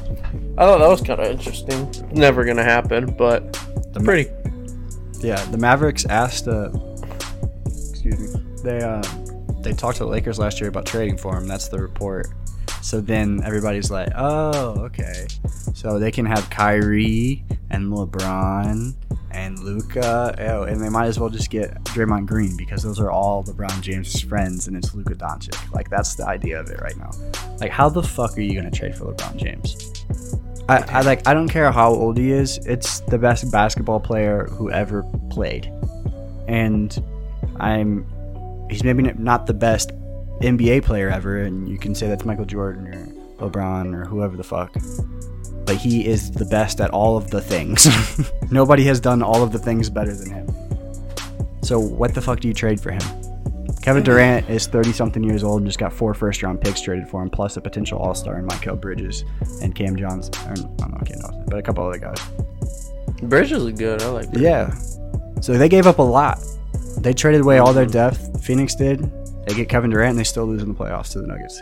I 0.57 0.65
thought 0.65 0.79
that 0.79 0.89
was 0.89 1.01
kind 1.01 1.19
of 1.19 1.27
interesting. 1.27 1.93
Never 2.11 2.43
gonna 2.45 2.63
happen, 2.63 3.13
but 3.17 3.53
The- 3.93 3.99
pretty. 3.99 4.29
Yeah, 5.19 5.43
the 5.45 5.57
Mavericks 5.57 6.05
asked. 6.05 6.47
Uh, 6.47 6.69
excuse 7.65 8.35
me. 8.35 8.41
They 8.63 8.81
uh, 8.81 9.01
they 9.61 9.73
talked 9.73 9.97
to 9.97 10.03
the 10.05 10.09
Lakers 10.09 10.39
last 10.39 10.59
year 10.59 10.69
about 10.69 10.85
trading 10.87 11.17
for 11.17 11.37
him. 11.37 11.47
That's 11.47 11.67
the 11.67 11.79
report. 11.79 12.27
So 12.81 12.99
then 12.99 13.41
everybody's 13.43 13.91
like, 13.91 14.09
"Oh, 14.15 14.81
okay." 14.85 15.27
So 15.73 15.99
they 15.99 16.11
can 16.11 16.25
have 16.25 16.49
Kyrie 16.49 17.43
and 17.69 17.91
LeBron 17.91 18.93
and 19.31 19.59
Luka. 19.59 20.35
Oh, 20.39 20.63
and 20.63 20.81
they 20.81 20.89
might 20.89 21.05
as 21.05 21.19
well 21.19 21.29
just 21.29 21.49
get 21.49 21.83
Draymond 21.85 22.25
Green 22.27 22.57
because 22.57 22.83
those 22.83 22.99
are 22.99 23.11
all 23.11 23.43
LeBron 23.43 23.81
James' 23.81 24.21
friends, 24.21 24.67
and 24.67 24.75
it's 24.75 24.93
Luka 24.93 25.15
Doncic. 25.15 25.71
Like 25.73 25.89
that's 25.89 26.15
the 26.15 26.27
idea 26.27 26.59
of 26.59 26.69
it 26.69 26.81
right 26.81 26.97
now. 26.97 27.11
Like, 27.59 27.71
how 27.71 27.89
the 27.89 28.03
fuck 28.03 28.37
are 28.37 28.41
you 28.41 28.55
gonna 28.55 28.71
trade 28.71 28.95
for 28.95 29.05
LeBron 29.05 29.37
James? 29.37 29.93
I, 30.69 30.77
I 30.99 31.01
like. 31.01 31.27
I 31.27 31.33
don't 31.33 31.49
care 31.49 31.71
how 31.71 31.89
old 31.89 32.17
he 32.17 32.31
is. 32.31 32.57
It's 32.65 33.01
the 33.01 33.17
best 33.17 33.51
basketball 33.51 33.99
player 33.99 34.47
who 34.51 34.71
ever 34.71 35.03
played, 35.29 35.71
and 36.47 37.03
I'm. 37.59 38.05
He's 38.69 38.83
maybe 38.83 39.03
not 39.03 39.47
the 39.47 39.53
best 39.53 39.91
NBA 40.41 40.83
player 40.83 41.09
ever, 41.09 41.39
and 41.39 41.67
you 41.67 41.77
can 41.77 41.95
say 41.95 42.07
that's 42.07 42.25
Michael 42.25 42.45
Jordan 42.45 42.87
or 42.87 43.49
LeBron 43.49 43.93
or 43.95 44.05
whoever 44.05 44.37
the 44.37 44.43
fuck. 44.43 44.73
But 45.65 45.77
he 45.77 46.05
is 46.05 46.31
the 46.31 46.45
best 46.45 46.81
at 46.81 46.89
all 46.91 47.17
of 47.17 47.29
the 47.29 47.41
things. 47.41 47.87
Nobody 48.51 48.83
has 48.85 48.99
done 48.99 49.21
all 49.21 49.43
of 49.43 49.51
the 49.51 49.59
things 49.59 49.89
better 49.89 50.13
than 50.13 50.31
him. 50.31 50.47
So 51.61 51.79
what 51.79 52.13
the 52.13 52.21
fuck 52.21 52.39
do 52.39 52.47
you 52.47 52.53
trade 52.53 52.81
for 52.81 52.91
him? 52.91 53.01
Kevin 53.81 54.03
Durant 54.03 54.47
is 54.47 54.67
30 54.67 54.91
something 54.91 55.23
years 55.23 55.43
old 55.43 55.61
and 55.61 55.67
just 55.67 55.79
got 55.79 55.91
four 55.91 56.13
first 56.13 56.43
round 56.43 56.61
picks 56.61 56.81
traded 56.81 57.07
for 57.07 57.21
him, 57.21 57.29
plus 57.29 57.57
a 57.57 57.61
potential 57.61 57.97
all 57.97 58.13
star 58.13 58.37
in 58.37 58.47
Mikal 58.47 58.79
Bridges 58.79 59.23
and 59.61 59.73
Cam 59.73 59.95
Johnson. 59.95 60.33
Or, 60.45 60.51
I 60.51 60.55
don't 60.55 60.91
know 60.91 61.01
Cam 61.05 61.21
Johnson, 61.21 61.45
but 61.47 61.57
a 61.57 61.61
couple 61.63 61.87
other 61.87 61.97
guys. 61.97 62.19
Bridges 63.23 63.63
is 63.63 63.73
good. 63.73 64.01
I 64.03 64.07
like. 64.09 64.29
Bridges. 64.31 64.41
Yeah. 64.41 64.75
So 65.41 65.53
they 65.53 65.69
gave 65.69 65.87
up 65.87 65.97
a 65.97 66.03
lot. 66.03 66.39
They 66.97 67.13
traded 67.13 67.41
away 67.41 67.57
all 67.57 67.73
their 67.73 67.87
depth. 67.87 68.43
Phoenix 68.43 68.75
did. 68.75 69.11
They 69.51 69.57
get 69.57 69.67
Kevin 69.67 69.89
Durant 69.89 70.11
and 70.11 70.19
they 70.19 70.23
still 70.23 70.45
lose 70.45 70.61
in 70.61 70.69
the 70.69 70.73
playoffs 70.73 71.11
to 71.11 71.19
the 71.19 71.27
Nuggets. 71.27 71.61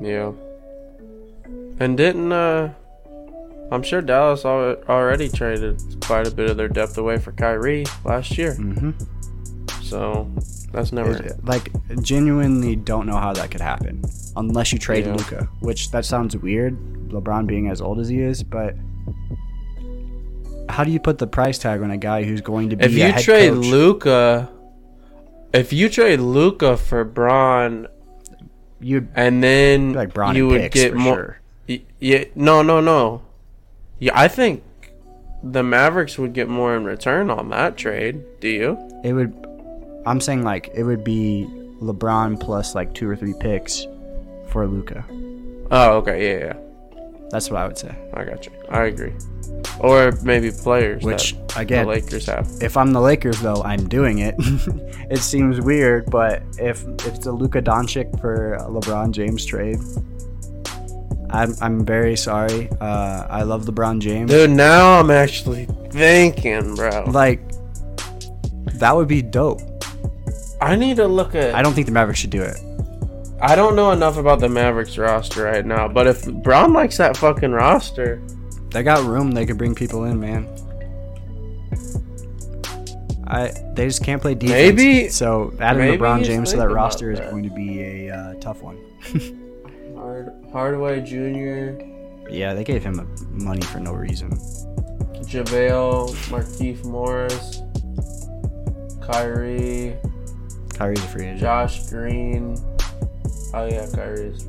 Yeah. 0.00 0.32
And 1.78 1.98
didn't 1.98 2.32
uh 2.32 2.72
I'm 3.70 3.82
sure 3.82 4.00
Dallas 4.00 4.46
already 4.46 5.28
traded 5.28 5.82
quite 6.00 6.26
a 6.26 6.30
bit 6.30 6.48
of 6.48 6.56
their 6.56 6.68
depth 6.68 6.96
away 6.96 7.18
for 7.18 7.32
Kyrie 7.32 7.84
last 8.06 8.38
year. 8.38 8.54
Mm-hmm. 8.54 8.92
So 9.82 10.30
that's 10.72 10.90
never 10.90 11.22
Like, 11.42 11.70
genuinely 12.00 12.74
don't 12.74 13.06
know 13.06 13.18
how 13.18 13.34
that 13.34 13.50
could 13.50 13.60
happen 13.60 14.02
unless 14.36 14.72
you 14.72 14.78
trade 14.78 15.04
Yeah. 15.04 15.16
Luka, 15.16 15.48
which 15.60 15.90
that 15.90 16.06
sounds 16.06 16.38
weird. 16.38 16.74
LeBron 17.10 17.46
being 17.46 17.68
as 17.68 17.82
old 17.82 18.00
as 18.00 18.08
he 18.08 18.22
is, 18.22 18.42
but 18.42 18.74
how 20.70 20.84
do 20.84 20.90
you 20.90 21.00
put 21.00 21.18
the 21.18 21.26
price 21.26 21.58
tag 21.58 21.82
on 21.82 21.90
a 21.90 21.98
guy 21.98 22.24
who's 22.24 22.40
going 22.40 22.70
to 22.70 22.76
be 22.76 22.84
If 22.86 22.92
a 22.92 22.94
you 22.94 23.02
head 23.02 23.22
trade? 23.22 23.50
Luka 23.52 24.50
if 25.52 25.72
you 25.72 25.88
trade 25.88 26.20
Luka 26.20 26.76
for 26.76 27.04
Bron 27.04 27.88
You'd 28.80 29.08
and 29.14 29.42
then 29.42 29.92
like 29.92 30.14
Bron 30.14 30.36
you 30.36 30.46
would 30.48 30.70
get 30.70 30.94
more 30.94 31.40
sure. 31.66 31.82
Yeah, 31.98 32.24
no, 32.34 32.62
no, 32.62 32.80
no. 32.80 33.22
Yeah, 33.98 34.12
I 34.14 34.28
think 34.28 34.62
the 35.42 35.62
Mavericks 35.62 36.16
would 36.16 36.32
get 36.32 36.48
more 36.48 36.76
in 36.76 36.84
return 36.84 37.30
on 37.30 37.50
that 37.50 37.76
trade. 37.76 38.22
Do 38.40 38.48
you? 38.48 39.00
It 39.04 39.12
would. 39.12 39.34
I'm 40.06 40.20
saying 40.20 40.44
like 40.44 40.70
it 40.74 40.84
would 40.84 41.02
be 41.02 41.46
LeBron 41.80 42.40
plus 42.40 42.74
like 42.74 42.94
two 42.94 43.08
or 43.08 43.16
three 43.16 43.34
picks 43.40 43.86
for 44.48 44.66
Luka. 44.66 45.04
Oh, 45.70 45.96
okay, 45.98 46.38
yeah, 46.38 46.46
yeah. 46.46 46.56
That's 47.30 47.50
what 47.50 47.60
I 47.60 47.66
would 47.66 47.76
say. 47.78 47.94
I 48.14 48.24
got 48.24 48.46
you. 48.46 48.52
I 48.70 48.84
agree. 48.84 49.12
Or 49.80 50.12
maybe 50.22 50.50
players, 50.50 51.02
Which 51.04 51.36
again, 51.56 51.84
the 51.84 51.92
Lakers 51.92 52.26
have. 52.26 52.50
if 52.60 52.76
I'm 52.76 52.92
the 52.92 53.00
Lakers 53.00 53.40
though, 53.40 53.62
I'm 53.62 53.88
doing 53.88 54.18
it. 54.18 54.34
it 55.10 55.18
seems 55.18 55.60
weird, 55.60 56.10
but 56.10 56.42
if 56.58 56.84
if 57.06 57.14
it's 57.14 57.26
a 57.26 57.32
Luka 57.32 57.62
Doncic 57.62 58.20
for 58.20 58.56
LeBron 58.62 59.12
James 59.12 59.44
trade, 59.44 59.78
I'm 61.30 61.54
I'm 61.60 61.84
very 61.84 62.16
sorry. 62.16 62.68
Uh, 62.80 63.26
I 63.28 63.42
love 63.42 63.66
LeBron 63.66 64.00
James. 64.00 64.30
Dude, 64.30 64.50
now 64.50 64.98
I'm 64.98 65.10
actually 65.10 65.66
thinking, 65.90 66.74
bro. 66.74 67.04
Like 67.06 67.40
that 68.74 68.94
would 68.94 69.08
be 69.08 69.22
dope. 69.22 69.60
I 70.60 70.74
need 70.76 70.96
to 70.96 71.06
look 71.06 71.34
at. 71.34 71.54
I 71.54 71.62
don't 71.62 71.72
think 71.74 71.86
the 71.86 71.92
Mavericks 71.92 72.20
should 72.20 72.30
do 72.30 72.42
it. 72.42 72.56
I 73.40 73.54
don't 73.54 73.76
know 73.76 73.92
enough 73.92 74.16
about 74.16 74.40
the 74.40 74.48
Mavericks 74.48 74.98
roster 74.98 75.44
right 75.44 75.64
now, 75.64 75.86
but 75.86 76.06
if 76.06 76.26
Brown 76.42 76.72
likes 76.72 76.96
that 76.98 77.16
fucking 77.16 77.52
roster, 77.52 78.20
They 78.70 78.82
got 78.82 79.04
room. 79.04 79.30
They 79.30 79.46
could 79.46 79.56
bring 79.58 79.74
people 79.74 80.04
in, 80.04 80.18
man. 80.20 80.46
I 83.26 83.52
they 83.74 83.86
just 83.86 84.02
can't 84.02 84.20
play 84.22 84.34
defense. 84.34 84.76
Maybe- 84.76 85.08
so 85.08 85.54
adding 85.60 85.82
maybe 85.82 85.98
LeBron 85.98 86.24
James 86.24 86.50
to 86.52 86.56
that 86.58 86.68
roster 86.70 87.10
is 87.12 87.20
going 87.20 87.44
to 87.44 87.50
be 87.54 87.80
a 87.82 88.10
uh, 88.14 88.34
tough 88.40 88.62
one. 88.62 88.78
Hard, 89.94 90.32
Hardaway 90.52 91.00
Jr., 91.02 91.84
yeah, 92.30 92.54
they 92.54 92.64
gave 92.64 92.82
him 92.82 93.00
a, 93.00 93.04
money 93.42 93.62
for 93.62 93.80
no 93.80 93.92
reason. 93.92 94.30
JaVale, 95.24 96.10
Markieff 96.30 96.84
Morris, 96.84 97.62
Kyrie, 99.02 99.96
Kyrie's 100.74 101.04
a 101.04 101.08
free 101.08 101.24
agent. 101.24 101.40
Josh 101.40 101.86
Green. 101.88 102.56
Oh 103.54 103.66
yeah, 103.66 103.86
Kyrie 103.94 104.26
is. 104.26 104.44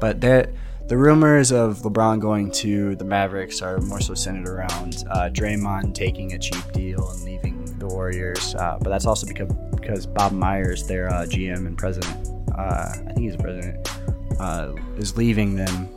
But 0.00 0.20
the 0.20 0.48
the 0.88 0.96
rumors 0.98 1.52
of 1.52 1.78
LeBron 1.78 2.20
going 2.20 2.50
to 2.52 2.94
the 2.96 3.04
Mavericks 3.04 3.62
are 3.62 3.78
more 3.78 4.00
so 4.00 4.14
centered 4.14 4.48
around 4.48 5.04
uh, 5.10 5.30
Draymond 5.32 5.94
taking 5.94 6.34
a 6.34 6.38
cheap 6.38 6.70
deal 6.72 7.08
and 7.10 7.22
leaving 7.24 7.78
the 7.78 7.86
Warriors. 7.86 8.54
Uh, 8.54 8.78
but 8.80 8.90
that's 8.90 9.06
also 9.06 9.26
because 9.26 9.50
because 9.74 10.06
Bob 10.06 10.32
Myers, 10.32 10.86
their 10.86 11.08
uh, 11.08 11.24
GM 11.24 11.66
and 11.66 11.78
president, 11.78 12.28
uh, 12.56 12.88
I 12.92 13.12
think 13.14 13.20
he's 13.20 13.36
the 13.36 13.42
president, 13.42 13.88
uh, 14.40 14.74
is 14.96 15.16
leaving 15.16 15.56
them. 15.56 15.88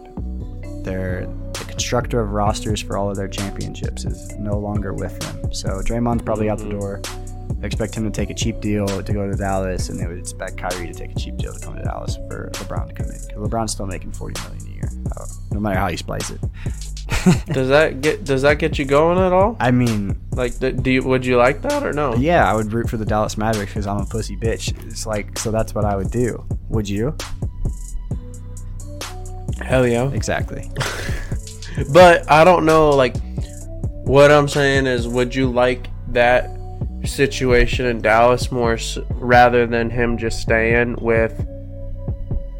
Their 0.84 1.26
the 1.54 1.66
constructor 1.66 2.20
of 2.20 2.32
rosters 2.32 2.82
for 2.82 2.98
all 2.98 3.10
of 3.10 3.16
their 3.16 3.28
championships 3.28 4.06
is 4.06 4.36
no 4.38 4.58
longer 4.58 4.94
with 4.94 5.20
them. 5.20 5.54
So 5.54 5.70
Draymond's 5.80 6.24
probably 6.24 6.50
out 6.50 6.60
the 6.60 6.70
door. 6.70 7.02
Expect 7.64 7.96
him 7.96 8.04
to 8.04 8.12
take 8.12 8.30
a 8.30 8.34
cheap 8.34 8.60
deal 8.62 8.86
to 8.86 9.14
go 9.14 9.30
to 9.30 9.36
Dallas, 9.36 9.90
and 9.90 10.00
they 10.00 10.06
would 10.06 10.20
expect 10.20 10.58
Kyrie 10.58 10.88
to 10.88 10.94
take 10.94 11.12
a 11.12 11.16
cheap 11.20 11.38
deal 11.38 11.54
to 11.54 11.60
come 11.60 11.76
to 11.76 11.82
Dallas 11.84 12.16
for 12.28 12.50
LeBron 12.54 12.88
to 12.90 12.94
come 12.94 13.08
in. 13.08 13.14
'Cause 13.14 13.32
LeBron's 13.50 13.72
still 13.72 13.88
making 13.88 14.12
forty 14.12 14.40
million 14.44 14.68
a 14.68 14.72
year, 14.72 14.90
no 15.52 15.60
matter 15.60 15.80
how 15.80 15.88
you 15.88 15.98
splice 15.98 16.30
it. 16.32 16.40
Does 17.54 17.70
that 17.70 18.02
get 18.02 18.24
Does 18.24 18.42
that 18.44 18.60
get 18.60 18.78
you 18.78 18.86
going 18.86 19.18
at 19.18 19.32
all? 19.34 19.56
I 19.60 19.72
mean, 19.72 20.20
Like, 20.32 20.60
do 20.60 20.92
you, 20.92 21.02
would 21.04 21.26
you 21.26 21.38
like 21.38 21.62
that 21.64 21.82
or 21.84 21.92
no? 21.94 22.14
yeah, 22.16 22.50
I 22.50 22.54
would 22.56 22.72
root 22.74 22.90
for 22.90 22.98
the 22.98 23.06
Dallas 23.06 23.38
Mavericks 23.38 23.72
because 23.74 23.88
I'm 23.88 23.98
a 23.98 24.06
pussy 24.06 24.36
bitch. 24.36 24.74
It's 24.86 25.06
like, 25.08 25.38
so 25.40 25.50
that's 25.50 25.74
what 25.74 25.86
I 25.86 25.96
would 25.96 26.12
do. 26.12 26.44
Would 26.70 26.88
you? 26.90 27.16
Hell 29.62 29.88
yeah. 29.88 30.10
Exactly. 30.12 30.70
But 31.92 32.32
I 32.32 32.46
don't 32.46 32.66
know, 32.66 32.92
like, 32.92 33.16
What 34.06 34.32
I'm 34.32 34.48
saying 34.48 34.86
is, 34.88 35.08
would 35.10 35.36
you 35.36 35.52
like 35.52 35.88
that 36.14 36.50
situation 37.06 37.86
in 37.86 38.02
Dallas 38.02 38.52
more 38.52 38.74
s- 38.74 38.98
rather 39.12 39.66
than 39.68 39.90
him 39.90 40.18
just 40.18 40.40
staying 40.42 40.96
with 41.02 41.34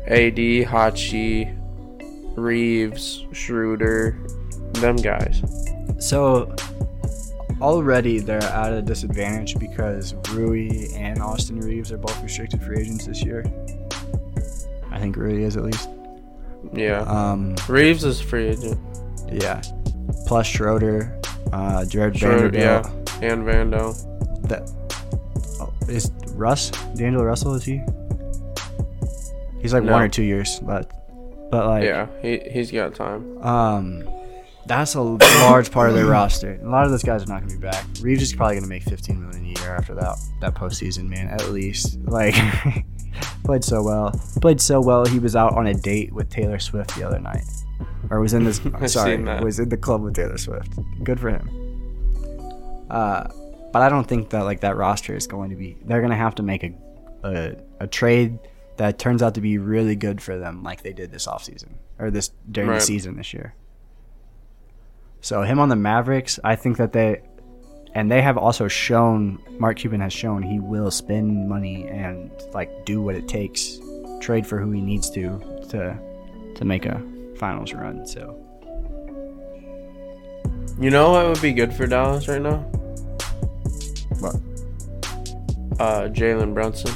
AD, 0.08 0.38
Hachi, 0.66 1.56
Reaves, 2.38 3.26
Schroeder, 3.32 4.18
them 4.74 4.96
guys? 4.98 5.42
So 6.00 6.54
already 7.62 8.20
they're 8.20 8.44
at 8.44 8.74
a 8.74 8.82
disadvantage 8.82 9.58
because 9.58 10.14
Rui 10.34 10.88
and 10.96 11.22
Austin 11.22 11.60
Reaves 11.60 11.92
are 11.92 11.98
both 11.98 12.22
restricted 12.22 12.62
free 12.62 12.82
agents 12.82 13.06
this 13.06 13.24
year. 13.24 13.44
I 14.92 15.00
think 15.00 15.16
Rui 15.16 15.44
is 15.44 15.56
at 15.58 15.64
least. 15.64 15.90
Yeah. 16.74 17.02
Um, 17.02 17.56
Reaves 17.70 18.04
is 18.04 18.20
free 18.22 18.48
agent. 18.50 18.80
yeah. 19.32 19.62
Plus 20.28 20.46
Schroeder, 20.48 21.20
uh, 21.54 21.86
Jared 21.86 22.18
Schroeder, 22.18 22.50
Vanderbilt. 22.50 23.10
yeah. 23.22 23.30
And 23.32 23.44
Vando. 23.46 23.96
That 24.48 24.70
oh, 25.60 25.74
is 25.88 26.12
Russ 26.34 26.72
D'Angelo 26.96 27.24
Russell. 27.24 27.54
Is 27.56 27.64
he? 27.64 27.82
He's 29.62 29.74
like 29.74 29.84
No. 29.84 29.94
one 29.94 30.02
or 30.02 30.10
two 30.10 30.24
years, 30.24 30.60
but 30.60 30.92
but 31.50 31.68
like 31.68 31.84
Yeah, 31.84 32.08
he, 32.22 32.40
he's 32.52 32.72
got 32.72 32.96
time. 32.96 33.42
Um, 33.44 34.08
that's 34.66 34.96
a 34.96 35.02
large 35.02 35.72
part 35.72 35.90
of 35.90 35.96
their 35.96 36.06
roster. 36.06 36.60
A 36.64 36.70
lot 36.70 36.86
of 36.86 36.92
those 36.92 37.04
guys 37.04 37.24
are 37.24 37.28
not 37.28 37.40
going 37.40 37.50
to 37.50 37.56
be 37.56 37.62
back. 37.62 37.86
Reaves 38.02 38.24
is 38.24 38.34
probably 38.34 38.56
going 38.56 38.64
to 38.64 38.70
make 38.70 38.84
15 38.84 39.22
million 39.22 39.46
a 39.46 39.60
year 39.60 39.76
after 39.76 39.94
that 39.96 40.18
that 40.42 40.56
postseason, 40.56 41.08
man. 41.08 41.28
At 41.28 41.50
least, 41.50 42.00
like, 42.06 42.36
played 43.44 43.64
so 43.64 43.84
well. 43.84 44.12
Played 44.42 44.60
so 44.60 44.82
well. 44.82 45.06
He 45.06 45.20
was 45.20 45.36
out 45.36 45.54
on 45.54 45.68
a 45.68 45.74
date 45.74 46.14
with 46.14 46.30
Taylor 46.30 46.60
Swift 46.60 46.96
the 46.96 47.04
other 47.04 47.20
night, 47.20 47.44
or 48.10 48.20
was 48.20 48.34
in 48.34 48.44
this. 48.44 48.60
Sorry, 48.88 49.18
was 49.42 49.60
in 49.60 49.70
the 49.70 49.78
club 49.78 50.02
with 50.02 50.16
Taylor 50.16 50.38
Swift. 50.38 50.74
Good 51.04 51.20
for 51.20 51.30
him. 51.30 52.88
Uh, 52.90 53.28
but 53.76 53.82
I 53.82 53.90
don't 53.90 54.08
think 54.08 54.30
that 54.30 54.46
like 54.46 54.62
that 54.62 54.78
roster 54.78 55.14
is 55.18 55.28
going 55.28 55.50
to 55.50 55.58
be. 55.58 55.76
They're 55.84 56.00
going 56.00 56.12
to 56.12 56.16
have 56.16 56.36
to 56.36 56.44
make 56.44 56.64
a, 56.64 56.74
a 57.26 57.56
a 57.82 57.88
trade 57.88 58.40
that 58.78 58.98
turns 58.98 59.22
out 59.22 59.34
to 59.36 59.42
be 59.42 59.58
really 59.58 59.98
good 59.98 60.22
for 60.22 60.38
them, 60.38 60.64
like 60.64 60.82
they 60.82 60.94
did 60.94 61.12
this 61.12 61.28
offseason 61.28 61.74
or 62.00 62.10
this 62.10 62.32
during 62.50 62.70
Right. 62.70 62.80
the 62.80 62.86
season 62.86 63.18
this 63.18 63.34
year. 63.34 63.54
So 65.20 65.42
him 65.42 65.60
on 65.60 65.68
the 65.68 65.76
Mavericks, 65.76 66.40
I 66.42 66.56
think 66.56 66.78
that 66.78 66.94
they 66.94 67.22
and 67.94 68.10
they 68.10 68.22
have 68.22 68.38
also 68.38 68.70
shown 68.70 69.40
Mark 69.60 69.76
Cuban 69.80 70.00
has 70.00 70.14
shown 70.14 70.42
he 70.42 70.62
will 70.62 70.90
spend 70.90 71.50
money 71.50 71.86
and 71.90 72.32
like 72.54 72.86
do 72.86 73.02
what 73.02 73.16
it 73.16 73.28
takes, 73.28 73.78
trade 74.22 74.48
for 74.48 74.58
who 74.58 74.72
he 74.72 74.80
needs 74.80 75.10
to 75.10 75.38
to 75.72 76.00
to 76.56 76.64
make 76.64 76.86
a 76.86 77.02
finals 77.36 77.74
run. 77.74 78.08
So 78.08 78.40
You 80.80 80.92
know 80.92 81.12
what 81.12 81.28
would 81.28 81.42
be 81.42 81.52
good 81.52 81.74
for 81.74 81.86
Dallas 81.88 82.30
right 82.30 82.42
now? 82.42 82.72
What? 84.22 84.36
Uh, 85.80 86.08
Jalen 86.10 86.54
Brunson. 86.54 86.92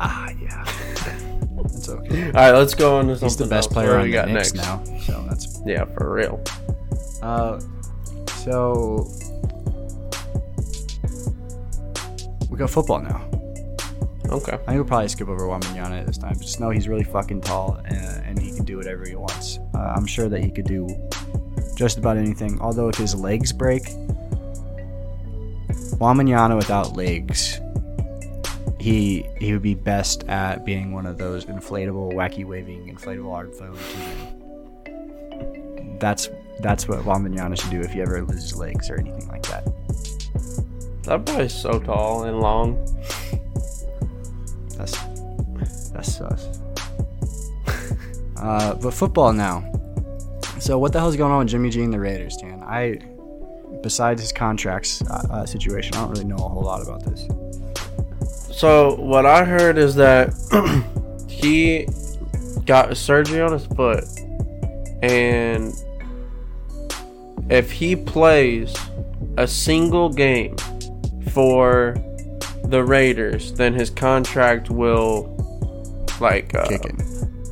Ah, 0.00 0.30
yeah, 0.40 0.64
that's 1.62 1.88
okay. 1.88 2.26
All 2.26 2.32
right, 2.32 2.50
let's 2.52 2.74
go 2.74 2.96
on 2.98 3.06
to 3.06 3.12
something 3.14 3.26
He's 3.28 3.36
the 3.36 3.46
best 3.46 3.66
else. 3.68 3.72
player 3.72 3.90
What 3.90 3.96
on 3.98 4.02
we 4.04 4.10
the 4.10 4.16
got 4.16 4.28
Knicks 4.28 4.54
next? 4.54 4.66
now, 4.66 4.98
so 5.00 5.24
that's 5.28 5.60
Yeah, 5.64 5.84
for 5.84 6.12
real. 6.12 6.42
Uh, 7.22 7.60
so 8.44 9.06
we 12.50 12.58
got 12.58 12.70
football 12.70 13.00
now. 13.00 13.28
Okay. 14.28 14.52
I 14.52 14.56
think 14.56 14.68
we'll 14.68 14.84
probably 14.84 15.08
skip 15.08 15.28
over 15.28 15.44
Wembanyama 15.46 16.06
this 16.06 16.18
time. 16.18 16.34
Just 16.38 16.58
know 16.58 16.70
he's 16.70 16.88
really 16.88 17.04
fucking 17.04 17.42
tall 17.42 17.80
and, 17.84 18.24
and 18.26 18.38
he 18.38 18.50
can 18.52 18.64
do 18.64 18.76
whatever 18.78 19.06
he 19.06 19.14
wants. 19.14 19.58
Uh, 19.74 19.78
I'm 19.96 20.06
sure 20.06 20.28
that 20.28 20.42
he 20.42 20.50
could 20.50 20.64
do 20.66 20.88
just 21.76 21.98
about 21.98 22.16
anything. 22.16 22.58
Although 22.60 22.88
if 22.88 22.96
his 22.96 23.14
legs 23.14 23.52
break, 23.52 23.82
Wembanyama 25.98 26.56
without 26.56 26.96
legs, 26.96 27.60
he 28.78 29.26
he 29.38 29.52
would 29.52 29.62
be 29.62 29.74
best 29.74 30.24
at 30.28 30.64
being 30.64 30.92
one 30.92 31.06
of 31.06 31.18
those 31.18 31.44
inflatable, 31.44 32.12
wacky 32.12 32.44
waving, 32.44 32.94
inflatable 32.94 33.32
art 33.32 33.54
phone. 33.56 33.78
That's 35.98 36.28
that's 36.60 36.88
what 36.88 37.00
Wembanyama 37.00 37.60
should 37.60 37.70
do 37.70 37.80
if 37.80 37.92
he 37.92 38.00
ever 38.00 38.22
loses 38.22 38.56
legs 38.56 38.90
or 38.90 38.98
anything 38.98 39.28
like 39.28 39.42
that. 39.44 39.64
That 41.04 41.24
boy's 41.24 41.52
so 41.54 41.78
tall 41.80 42.24
and 42.24 42.40
long. 42.40 42.76
That's 44.76 44.96
that's 45.92 46.16
sus. 46.16 46.58
uh, 48.36 48.74
but 48.74 48.92
football 48.94 49.32
now. 49.32 49.68
So 50.58 50.78
what 50.78 50.92
the 50.92 51.00
hell's 51.00 51.16
going 51.16 51.32
on 51.32 51.40
with 51.40 51.48
Jimmy 51.48 51.70
G 51.70 51.82
and 51.82 51.92
the 51.92 51.98
Raiders, 51.98 52.36
Dan? 52.36 52.62
I, 52.62 53.00
besides 53.82 54.20
his 54.20 54.32
contracts 54.32 55.02
uh, 55.02 55.26
uh, 55.30 55.46
situation, 55.46 55.94
I 55.94 56.00
don't 56.02 56.10
really 56.10 56.24
know 56.24 56.36
a 56.36 56.48
whole 56.48 56.62
lot 56.62 56.82
about 56.82 57.04
this. 57.04 57.26
So 58.56 58.94
what 58.96 59.26
I 59.26 59.44
heard 59.44 59.78
is 59.78 59.94
that 59.96 60.32
he 61.28 61.86
got 62.66 62.96
surgery 62.96 63.40
on 63.40 63.52
his 63.52 63.66
foot, 63.66 64.04
and 65.02 65.72
if 67.50 67.72
he 67.72 67.96
plays 67.96 68.74
a 69.36 69.46
single 69.46 70.08
game 70.10 70.56
for 71.30 71.94
the 72.64 72.84
Raiders, 72.84 73.52
then 73.54 73.74
his 73.74 73.90
contract 73.90 74.70
will 74.70 75.28
like 76.20 76.54
uh, 76.54 76.68
Kicking, 76.68 76.98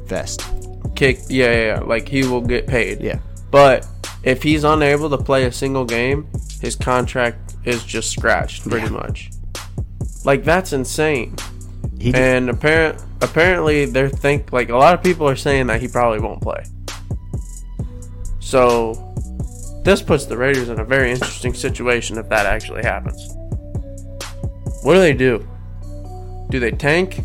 vest. 0.07 0.45
kick. 0.95 1.18
Yeah, 1.28 1.51
yeah, 1.51 1.66
yeah, 1.74 1.81
like 1.81 2.09
he 2.09 2.24
will 2.26 2.41
get 2.43 2.66
paid. 2.68 3.01
Yeah. 3.01 3.18
But 3.51 3.85
if 4.23 4.43
he's 4.43 4.64
unable 4.64 5.09
to 5.11 5.18
play 5.18 5.45
a 5.45 5.53
single 5.53 5.85
game, 5.85 6.27
his 6.61 6.77
contract 6.77 7.55
is 7.64 7.85
just 7.85 8.11
scratched 8.11 8.68
pretty 8.68 8.87
Yeah. 8.87 8.93
much. 8.93 9.31
Like 10.25 10.45
that's 10.45 10.73
insane. 10.73 11.35
He 11.99 12.12
did, 12.12 12.21
And 12.21 12.51
apparent 12.51 13.03
apparently 13.23 13.85
they're 13.85 14.09
think 14.09 14.53
like 14.53 14.71
a 14.71 14.77
lot 14.77 14.95
of 14.95 15.03
people 15.03 15.29
are 15.29 15.37
saying 15.37 15.66
that 15.68 15.81
he 15.81 15.89
probably 15.89 16.21
won't 16.21 16.41
play. 16.41 16.64
So 18.41 18.95
this 19.85 20.03
puts 20.03 20.27
the 20.27 20.37
Raiders 20.37 20.68
in 20.68 20.81
a 20.81 20.85
very 20.85 21.11
interesting 21.11 21.55
situation 21.55 22.18
if 22.18 22.29
that 22.29 22.47
actually 22.47 22.83
happens. 22.83 23.35
What 24.83 24.95
do 24.95 25.01
they 25.01 25.12
do? 25.12 25.47
Do 26.51 26.59
they 26.61 26.71
tank? 26.71 27.23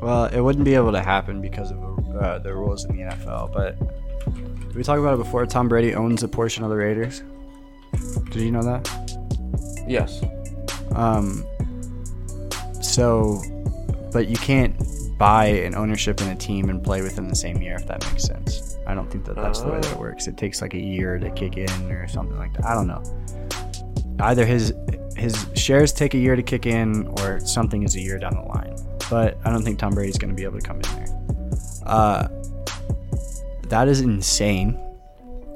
well, 0.00 0.24
it 0.24 0.40
wouldn't 0.40 0.64
be 0.64 0.74
able 0.74 0.90
to 0.92 1.02
happen 1.02 1.40
because 1.40 1.70
of 1.70 1.78
uh, 2.16 2.38
the 2.38 2.52
rules 2.52 2.84
in 2.84 2.96
the 2.96 3.02
NFL. 3.02 3.52
But 3.52 3.76
did 4.72 4.78
we 4.78 4.82
talk 4.84 4.98
about 4.98 5.14
it 5.14 5.18
before? 5.18 5.44
Tom 5.44 5.68
Brady 5.68 5.94
owns 5.94 6.22
a 6.22 6.28
portion 6.28 6.64
of 6.64 6.70
the 6.70 6.76
Raiders. 6.76 7.22
Did 8.30 8.40
you 8.42 8.50
know 8.50 8.62
that? 8.62 8.88
Yes. 9.86 10.22
Um, 10.94 11.44
so, 12.80 13.42
but 14.12 14.28
you 14.28 14.36
can't 14.36 14.74
buy 15.18 15.44
an 15.46 15.74
ownership 15.74 16.20
in 16.22 16.28
a 16.28 16.34
team 16.34 16.70
and 16.70 16.82
play 16.82 17.02
within 17.02 17.28
the 17.28 17.34
same 17.36 17.60
year 17.60 17.74
if 17.74 17.86
that 17.86 18.02
makes 18.10 18.24
sense. 18.24 18.76
I 18.86 18.94
don't 18.94 19.10
think 19.10 19.24
that 19.26 19.36
that's 19.36 19.60
the 19.60 19.68
way 19.68 19.80
that 19.80 19.86
it 19.92 19.96
Oh. 19.96 20.00
works. 20.00 20.26
It 20.26 20.36
takes 20.38 20.62
like 20.62 20.72
a 20.74 20.80
year 20.80 21.18
to 21.18 21.30
kick 21.30 21.56
in 21.58 21.70
or 21.92 22.08
something 22.08 22.38
like 22.38 22.54
that. 22.54 22.64
I 22.64 22.74
don't 22.74 22.86
know. 22.86 23.02
Either 24.20 24.44
his 24.46 24.72
his 25.16 25.46
shares 25.54 25.92
take 25.92 26.14
a 26.14 26.18
year 26.18 26.34
to 26.34 26.42
kick 26.42 26.64
in 26.66 27.06
or 27.20 27.38
something 27.40 27.82
is 27.82 27.94
a 27.94 28.00
year 28.00 28.18
down 28.18 28.34
the 28.34 28.42
line. 28.42 28.74
But 29.10 29.38
I 29.44 29.50
don't 29.50 29.62
think 29.62 29.78
Tom 29.78 29.92
Brady's 29.94 30.16
going 30.18 30.30
to 30.30 30.34
be 30.34 30.44
able 30.44 30.58
to 30.58 30.66
come 30.66 30.76
in 30.76 30.82
there. 30.82 31.06
Uh, 31.84 32.28
that 33.72 33.88
is 33.88 34.02
insane. 34.02 34.78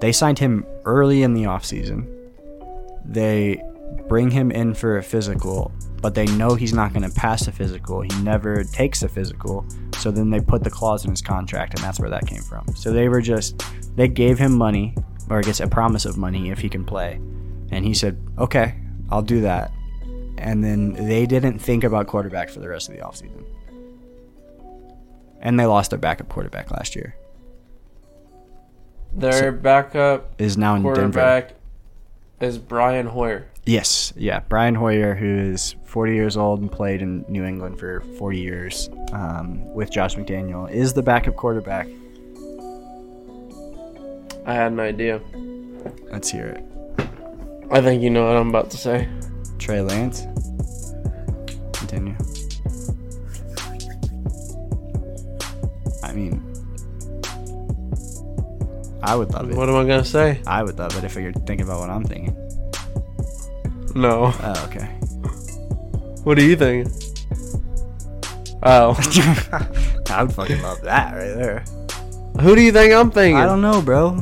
They 0.01 0.11
signed 0.11 0.39
him 0.39 0.65
early 0.87 1.23
in 1.23 1.35
the 1.35 1.43
offseason. 1.43 2.11
They 3.05 3.63
bring 4.09 4.31
him 4.31 4.51
in 4.51 4.73
for 4.73 4.97
a 4.97 5.03
physical, 5.03 5.71
but 6.01 6.15
they 6.15 6.25
know 6.25 6.55
he's 6.55 6.73
not 6.73 6.95
going 6.95 7.07
to 7.07 7.15
pass 7.15 7.47
a 7.47 7.53
physical. 7.53 8.01
He 8.01 8.23
never 8.23 8.65
takes 8.65 9.03
a 9.03 9.09
physical. 9.11 9.67
So 9.99 10.11
then 10.11 10.31
they 10.31 10.41
put 10.41 10.65
the 10.65 10.71
clause 10.71 11.05
in 11.05 11.11
his 11.11 11.21
contract, 11.21 11.75
and 11.75 11.85
that's 11.85 12.01
where 12.01 12.09
that 12.09 12.27
came 12.27 12.41
from. 12.41 12.67
So 12.75 12.91
they 12.91 13.11
were 13.11 13.21
just, 13.21 13.63
they 13.97 14.09
gave 14.09 14.39
him 14.39 14.57
money, 14.57 14.95
or 15.29 15.41
I 15.41 15.43
guess 15.43 15.61
a 15.61 15.69
promise 15.69 16.07
of 16.07 16.17
money 16.17 16.49
if 16.49 16.59
he 16.59 16.71
can 16.71 16.87
play. 16.87 17.21
And 17.71 17.85
he 17.85 17.93
said, 17.93 18.19
okay, 18.39 18.77
I'll 19.11 19.21
do 19.21 19.43
that. 19.43 19.73
And 20.39 20.65
then 20.65 20.95
they 20.95 21.27
didn't 21.27 21.59
think 21.59 21.85
about 21.85 22.07
quarterback 22.07 22.49
for 22.49 22.61
the 22.61 22.69
rest 22.71 22.89
of 22.89 22.95
the 22.95 23.03
offseason. 23.03 23.45
And 25.43 25.61
they 25.61 25.67
lost 25.67 25.91
their 25.91 25.99
backup 25.99 26.31
quarterback 26.31 26.71
last 26.71 26.97
year. 26.97 27.15
Their 29.17 29.51
backup 29.51 30.35
Is 30.41 30.57
now 30.59 30.75
in 30.75 30.83
Denver. 30.83 30.95
quarterback 30.95 31.55
is 32.41 32.59
Brian 32.59 33.07
Hoyer. 33.07 33.47
Yes, 33.65 34.13
yeah, 34.15 34.41
Brian 34.41 34.75
Hoyer, 34.75 35.15
who 35.15 35.27
is 35.53 35.75
40 35.87 36.15
years 36.15 36.37
old 36.37 36.61
and 36.61 36.71
played 36.71 37.03
in 37.03 37.25
New 37.29 37.43
England 37.45 37.79
for 37.81 38.01
40 38.19 38.39
years 38.39 38.91
um, 39.13 39.73
with 39.75 39.91
Josh 39.91 40.15
McDaniel, 40.17 40.71
is 40.71 40.93
the 40.93 41.03
backup 41.03 41.35
quarterback. 41.35 41.89
I 44.45 44.55
had 44.55 44.71
an 44.71 44.79
idea. 44.81 45.21
Let's 46.13 46.31
hear 46.31 46.47
it. 46.47 46.63
I 47.71 47.81
think 47.81 48.03
you 48.03 48.11
know 48.11 48.27
what 48.29 48.37
I'm 48.37 48.51
about 48.51 48.71
to 48.71 48.77
say. 48.77 49.09
Trey 49.59 49.81
Lance. 49.81 50.27
Continue. 51.73 52.15
I 56.05 56.13
mean, 56.13 56.46
I 59.03 59.15
would 59.15 59.33
love 59.33 59.51
it. 59.51 59.57
What 59.57 59.69
am 59.69 59.77
I 59.77 59.85
gonna 59.85 60.05
say? 60.05 60.41
I 60.47 60.63
would 60.63 60.79
love 60.79 60.97
it 60.97 61.05
if 61.05 61.15
you're 61.15 61.33
thinking 61.33 61.63
about 61.67 61.81
what 61.81 61.91
I'm 61.91 62.05
thinking. 62.05 62.35
No. 63.95 64.33
Oh, 64.43 64.65
okay. 64.67 64.87
What 66.25 66.39
are 66.39 66.43
you 66.43 66.57
thinking? 66.57 66.93
Oh, 68.63 68.95
I 70.11 70.23
would 70.23 70.33
fucking 70.33 70.61
love 70.63 70.81
that 70.83 71.15
right 71.15 71.35
there. 71.35 71.61
who 72.41 72.57
do 72.57 72.63
you 72.63 72.73
think 72.73 72.93
I'm 72.93 73.11
thinking? 73.11 73.37
I 73.37 73.45
don't 73.47 73.61
know, 73.61 73.81
bro. 73.81 74.19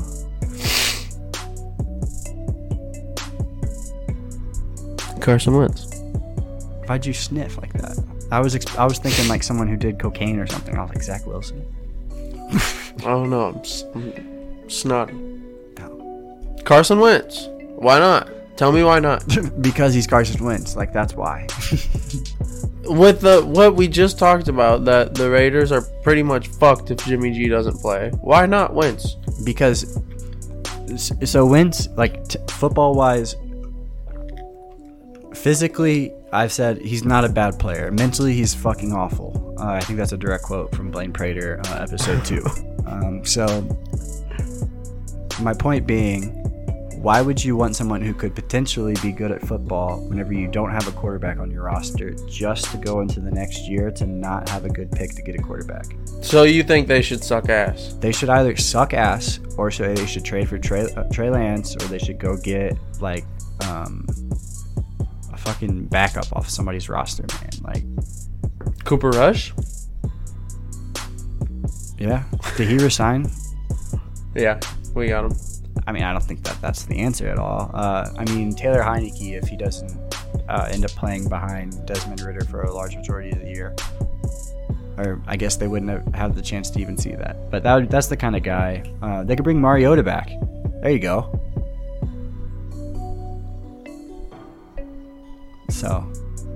Carson 5.21 5.57
Wentz. 5.57 5.87
Why'd 6.87 7.07
you 7.07 7.13
sniff 7.15 7.57
like 7.59 7.73
that? 7.75 7.99
I 8.31 8.41
was 8.41 8.55
ex- 8.55 8.77
I 8.77 8.85
was 8.85 8.99
thinking 8.99 9.29
like 9.29 9.43
someone 9.43 9.69
who 9.69 9.77
did 9.77 9.99
cocaine 9.99 10.39
or 10.39 10.47
something. 10.47 10.77
I 10.77 10.83
was 10.83 10.91
like 10.91 11.03
Zach 11.03 11.27
Wilson. 11.27 11.65
I 12.99 13.05
don't 13.05 13.31
know. 13.31 13.47
I'm, 13.49 13.59
s- 13.59 13.85
I'm 13.95 14.13
snotty. 14.69 15.15
No. 15.79 16.57
Carson 16.65 17.01
Wentz. 17.01 17.49
Why 17.77 17.99
not? 17.99 18.31
Tell 18.57 18.73
me 18.73 18.85
why 18.85 19.01
not. 19.01 19.25
because 19.61 19.95
he's 19.95 20.07
Carson 20.07 20.45
Wentz. 20.45 20.77
Like 20.77 20.93
that's 20.93 21.15
why. 21.15 21.47
With 22.85 23.21
the 23.21 23.43
what 23.45 23.75
we 23.75 23.89
just 23.89 24.19
talked 24.19 24.49
about, 24.49 24.85
that 24.85 25.15
the 25.15 25.31
Raiders 25.31 25.73
are 25.73 25.83
pretty 26.03 26.23
much 26.23 26.49
fucked 26.49 26.91
if 26.91 27.05
Jimmy 27.07 27.33
G 27.33 27.49
doesn't 27.49 27.79
play. 27.79 28.11
Why 28.21 28.47
not 28.47 28.75
Wentz? 28.75 29.17
because 29.43 29.99
so 31.25 31.47
Wentz 31.47 31.89
like 31.97 32.29
t- 32.29 32.39
football 32.49 32.95
wise 32.95 33.37
physically 35.35 36.13
I've 36.33 36.53
said 36.53 36.79
he's 36.81 37.05
not 37.05 37.25
a 37.25 37.29
bad 37.29 37.59
player. 37.59 37.91
Mentally 37.91 38.33
he's 38.35 38.55
fucking 38.55 38.93
awful. 38.93 39.55
Uh, 39.59 39.67
I 39.67 39.81
think 39.81 39.99
that's 39.99 40.13
a 40.13 40.17
direct 40.17 40.45
quote 40.45 40.75
from 40.75 40.91
Blaine 40.91 41.13
Prater 41.13 41.61
uh, 41.67 41.83
episode 41.83 42.25
2. 42.25 42.45
Um, 42.87 43.25
so 43.25 43.47
my 45.41 45.55
point 45.55 45.87
being 45.87 46.41
why 47.05 47.21
would 47.21 47.45
you 47.45 47.55
want 47.55 47.77
someone 47.77 48.01
who 48.01 48.15
could 48.15 48.35
potentially 48.35 48.95
be 49.03 49.13
good 49.13 49.31
at 49.31 49.43
football 49.43 50.01
whenever 50.09 50.33
you 50.33 50.49
don't 50.49 50.71
have 50.71 50.89
a 50.89 50.93
quarterback 50.93 51.39
on 51.39 51.51
your 51.51 51.65
roster 51.65 52.15
just 52.31 52.71
to 52.71 52.79
go 52.79 53.01
into 53.01 53.21
the 53.21 53.31
next 53.31 53.69
year 53.69 53.91
to 53.91 54.07
not 54.07 54.49
have 54.49 54.65
a 54.65 54.71
good 54.71 54.91
pick 54.91 55.11
to 55.11 55.21
get 55.21 55.35
a 55.35 55.43
quarterback? 55.43 55.85
So 56.23 56.45
you 56.45 56.63
think 56.63 56.89
they 56.89 57.03
should 57.03 57.23
suck 57.23 57.51
ass? 57.51 57.93
They 58.01 58.11
should 58.11 58.31
either 58.31 58.57
suck 58.57 58.95
ass 58.95 59.39
or 59.59 59.71
so 59.71 59.93
they 59.93 60.07
should 60.07 60.25
trade 60.25 60.49
for 60.49 60.57
Trey, 60.59 60.91
uh, 60.97 61.05
Trey 61.13 61.29
Lance 61.29 61.77
or 61.77 61.87
they 61.89 61.99
should 61.99 62.19
go 62.19 62.39
get 62.39 62.79
like 63.03 63.27
um, 63.69 64.07
a 65.31 65.37
fucking 65.37 65.85
backup 65.89 66.33
off 66.33 66.49
somebody's 66.49 66.89
roster, 66.89 67.27
man. 67.43 67.51
Like, 67.61 68.85
Cooper 68.85 69.11
Rush? 69.11 69.53
yeah, 71.99 72.25
did 72.57 72.69
he 72.69 72.79
resign? 72.79 73.31
Yeah, 74.35 74.59
we 74.95 75.09
got 75.09 75.25
him. 75.25 75.37
I 75.87 75.93
mean, 75.93 76.03
I 76.03 76.13
don't 76.13 76.23
think 76.23 76.43
that 76.45 76.61
that's 76.61 76.85
the 76.85 76.99
answer 77.01 77.29
at 77.29 77.39
all. 77.39 77.71
Uh, 77.75 78.09
I 78.17 78.25
mean, 78.27 78.55
Taylor 78.55 78.81
Heinicke, 78.81 79.37
if 79.37 79.49
he 79.49 79.57
doesn't 79.57 79.93
uh, 80.49 80.69
end 80.71 80.85
up 80.85 80.91
playing 80.93 81.29
behind 81.29 81.85
Desmond 81.87 82.21
Ridder 82.21 82.45
for 82.45 82.63
a 82.63 82.73
large 82.73 82.97
majority 82.97 83.31
of 83.31 83.41
the 83.41 83.49
year, 83.49 83.75
or 84.97 85.21
I 85.27 85.37
guess 85.37 85.57
they 85.57 85.67
wouldn't 85.67 85.91
have 85.91 86.15
had 86.15 86.35
the 86.35 86.43
chance 86.43 86.71
to 86.71 86.81
even 86.81 86.97
see 86.97 87.15
that. 87.15 87.51
But 87.51 87.63
that 87.65 87.91
that's 87.91 88.07
the 88.07 88.17
kind 88.17 88.37
of 88.37 88.43
guy. 88.43 88.83
Uh, 89.03 89.25
they 89.25 89.37
could 89.37 89.45
bring 89.45 89.61
Mariota 89.61 90.03
back. 90.03 90.31
There 90.83 90.91
you 90.91 91.01
go. 91.01 91.41
So 95.71 96.07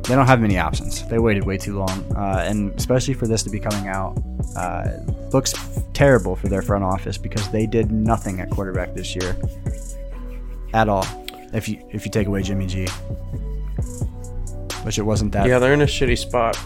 they 0.09 0.15
don't 0.15 0.27
have 0.27 0.41
many 0.41 0.59
options. 0.59 1.07
They 1.07 1.19
waited 1.19 1.45
way 1.45 1.59
too 1.59 1.79
long, 1.79 2.05
uh, 2.17 2.43
and 2.47 2.75
especially 2.77 3.13
for 3.13 3.27
this 3.27 3.43
to 3.43 3.51
be 3.51 3.61
coming 3.61 3.89
out, 3.89 4.17
uh, 4.57 4.89
looks 5.35 5.53
terrible 5.93 6.35
for 6.35 6.49
their 6.49 6.63
front 6.63 6.83
office 6.83 7.19
because 7.19 7.49
they 7.51 7.67
did 7.67 7.93
nothing 7.93 8.41
at 8.41 8.49
quarterback 8.51 8.95
this 8.95 9.15
year 9.15 9.37
at 10.73 10.89
all. 10.89 11.07
If 11.53 11.69
you 11.69 11.87
if 11.91 12.07
you 12.07 12.11
take 12.11 12.27
away 12.27 12.43
Jimmy 12.43 12.67
G, 12.67 12.87
which 14.83 14.99
it 14.99 15.03
wasn't 15.03 15.33
that. 15.33 15.47
Yeah, 15.47 15.59
they're 15.59 15.75
in 15.75 15.83
a 15.83 15.87
shitty 15.87 16.17
spot. 16.17 16.59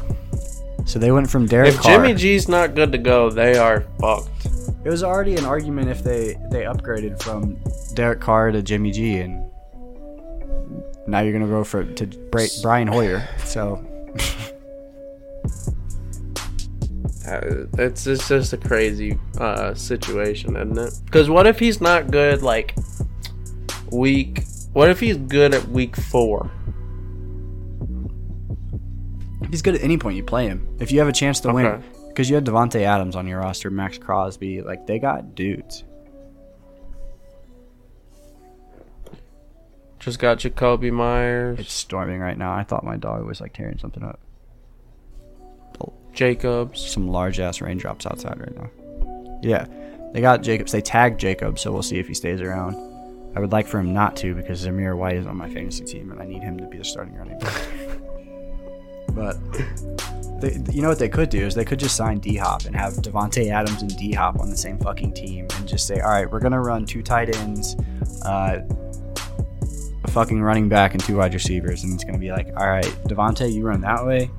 So 0.85 0.99
they 0.99 1.11
went 1.13 1.29
from 1.31 1.47
Derek 1.47 1.71
If 1.71 1.81
Carr. 1.81 1.99
Jimmy 2.05 2.15
G's 2.15 2.49
not 2.49 2.75
good 2.75 2.93
to 2.93 2.99
go, 2.99 3.31
they 3.31 3.57
are 3.57 3.83
fucked. 4.01 4.47
It 4.85 4.89
was 4.91 5.03
already 5.05 5.37
an 5.37 5.45
argument 5.45 5.89
if 5.89 6.03
they 6.03 6.35
they 6.51 6.63
upgraded 6.63 7.21
from 7.23 7.59
Derek 7.95 8.21
Carr 8.21 8.53
to 8.53 8.63
Jimmy 8.63 8.91
G, 8.93 9.19
and 9.19 9.51
now 11.07 11.21
you're 11.21 11.33
gonna 11.33 11.47
go 11.47 11.65
for 11.65 11.85
to 11.85 12.07
Bra- 12.07 12.47
Brian 12.63 12.89
Hoyer. 12.89 13.27
So 13.45 13.85
Uh, 17.27 17.67
It's, 17.79 18.07
it's 18.07 18.29
just 18.29 18.53
a 18.53 18.57
crazy 18.57 19.19
uh, 19.39 19.75
situation, 19.75 20.57
isn't 20.57 20.77
it? 20.79 20.93
Because 21.05 21.31
what 21.31 21.47
if 21.47 21.59
he's 21.59 21.81
not 21.81 22.11
good 22.11 22.43
like 22.43 22.75
week? 23.93 24.43
What 24.73 24.89
if 24.89 24.99
he's 25.01 25.17
good 25.17 25.55
at 25.55 25.67
week 25.69 25.97
four? 25.97 26.51
he's 29.51 29.61
good 29.61 29.75
at 29.75 29.83
any 29.83 29.99
point 29.99 30.17
you 30.17 30.23
play 30.23 30.47
him. 30.49 30.67
If 30.81 30.91
you 30.91 30.99
have 31.01 31.09
a 31.09 31.13
chance 31.13 31.39
to 31.41 31.53
win, 31.53 31.85
because 32.09 32.29
you 32.31 32.35
had 32.35 32.45
Davante 32.47 32.81
Adams 32.81 33.15
on 33.15 33.27
your 33.27 33.41
roster, 33.41 33.71
Maxx 33.71 33.99
Crosby, 33.99 34.63
like 34.63 34.87
they 34.87 34.99
got 34.99 35.35
dudes. 35.35 35.85
Just 40.03 40.19
got 40.19 40.39
Jakobi 40.39 40.93
Meyers, 40.93 41.61
It's 41.61 41.73
storming 41.73 42.21
right 42.21 42.37
now. 42.37 42.53
I 42.53 42.65
thought 42.65 42.85
my 42.85 42.97
dog 42.97 43.25
was 43.25 43.41
like 43.41 43.53
tearing 43.53 43.79
something 43.79 44.03
up. 44.03 44.19
Jacobs. 46.13 46.91
Some 46.91 47.09
large 47.09 47.41
ass 47.41 47.61
raindrops 47.61 48.07
outside 48.07 48.39
right 48.39 48.57
now. 48.57 48.71
Yeah, 49.43 49.67
they 50.13 50.21
got 50.21 50.43
Jacobs. 50.43 50.73
They 50.73 50.83
tagged 50.83 51.19
Jacobs, 51.19 51.61
so 51.61 51.73
we'll 51.73 51.83
see 51.83 51.99
if 51.99 52.07
he 52.07 52.15
stays 52.15 52.41
around. 52.41 52.77
I 53.35 53.41
would 53.41 53.53
like 53.53 53.67
for 53.67 53.79
him 53.79 53.95
not 53.95 54.15
to 54.17 54.35
because 54.35 54.65
Zamir 54.65 54.97
White 54.97 55.17
is 55.17 55.27
on 55.27 55.37
my 55.37 55.49
fantasy 55.49 55.85
team 55.85 56.13
and 56.13 56.21
I 56.21 56.27
need 56.27 56.43
him 56.43 56.59
to 56.59 56.67
be 56.67 56.77
the 56.77 56.85
starting 56.85 57.15
running 57.15 57.39
back. 57.39 57.63
but 59.15 59.39
they, 60.43 60.61
you 60.71 60.83
know 60.83 60.89
what 60.89 60.99
they 60.99 61.09
could 61.09 61.31
do 61.31 61.47
is 61.47 61.55
they 61.55 61.65
could 61.65 61.79
just 61.79 61.97
sign 61.97 62.19
D 62.19 62.37
Hop 62.37 62.67
and 62.67 62.77
have 62.77 62.93
Davante 62.95 63.51
Adams 63.51 63.81
and 63.81 63.97
D 63.97 64.13
Hop 64.13 64.39
on 64.39 64.51
the 64.51 64.57
same 64.57 64.79
fucking 64.79 65.15
team 65.15 65.47
and 65.57 65.67
just 65.67 65.87
say, 65.87 66.01
all 66.01 66.11
right, 66.11 66.31
we're 66.31 66.41
gonna 66.41 66.61
run 66.61 66.85
two 66.85 67.03
tight 67.03 67.35
ends, 67.37 67.75
uh, 68.27 68.59
a 68.61 68.92
fucking 70.13 70.41
running 70.43 70.69
back, 70.69 70.93
and 70.95 71.03
two 71.03 71.17
wide 71.17 71.35
receivers, 71.35 71.85
and 71.85 71.93
it's 71.95 72.05
gonna 72.05 72.19
be 72.19 72.31
like, 72.31 72.49
all 72.57 72.69
right, 72.69 72.85
Davante, 73.09 73.53
you 73.53 73.67
run 73.67 73.81
that 73.81 74.05
way. 74.07 74.31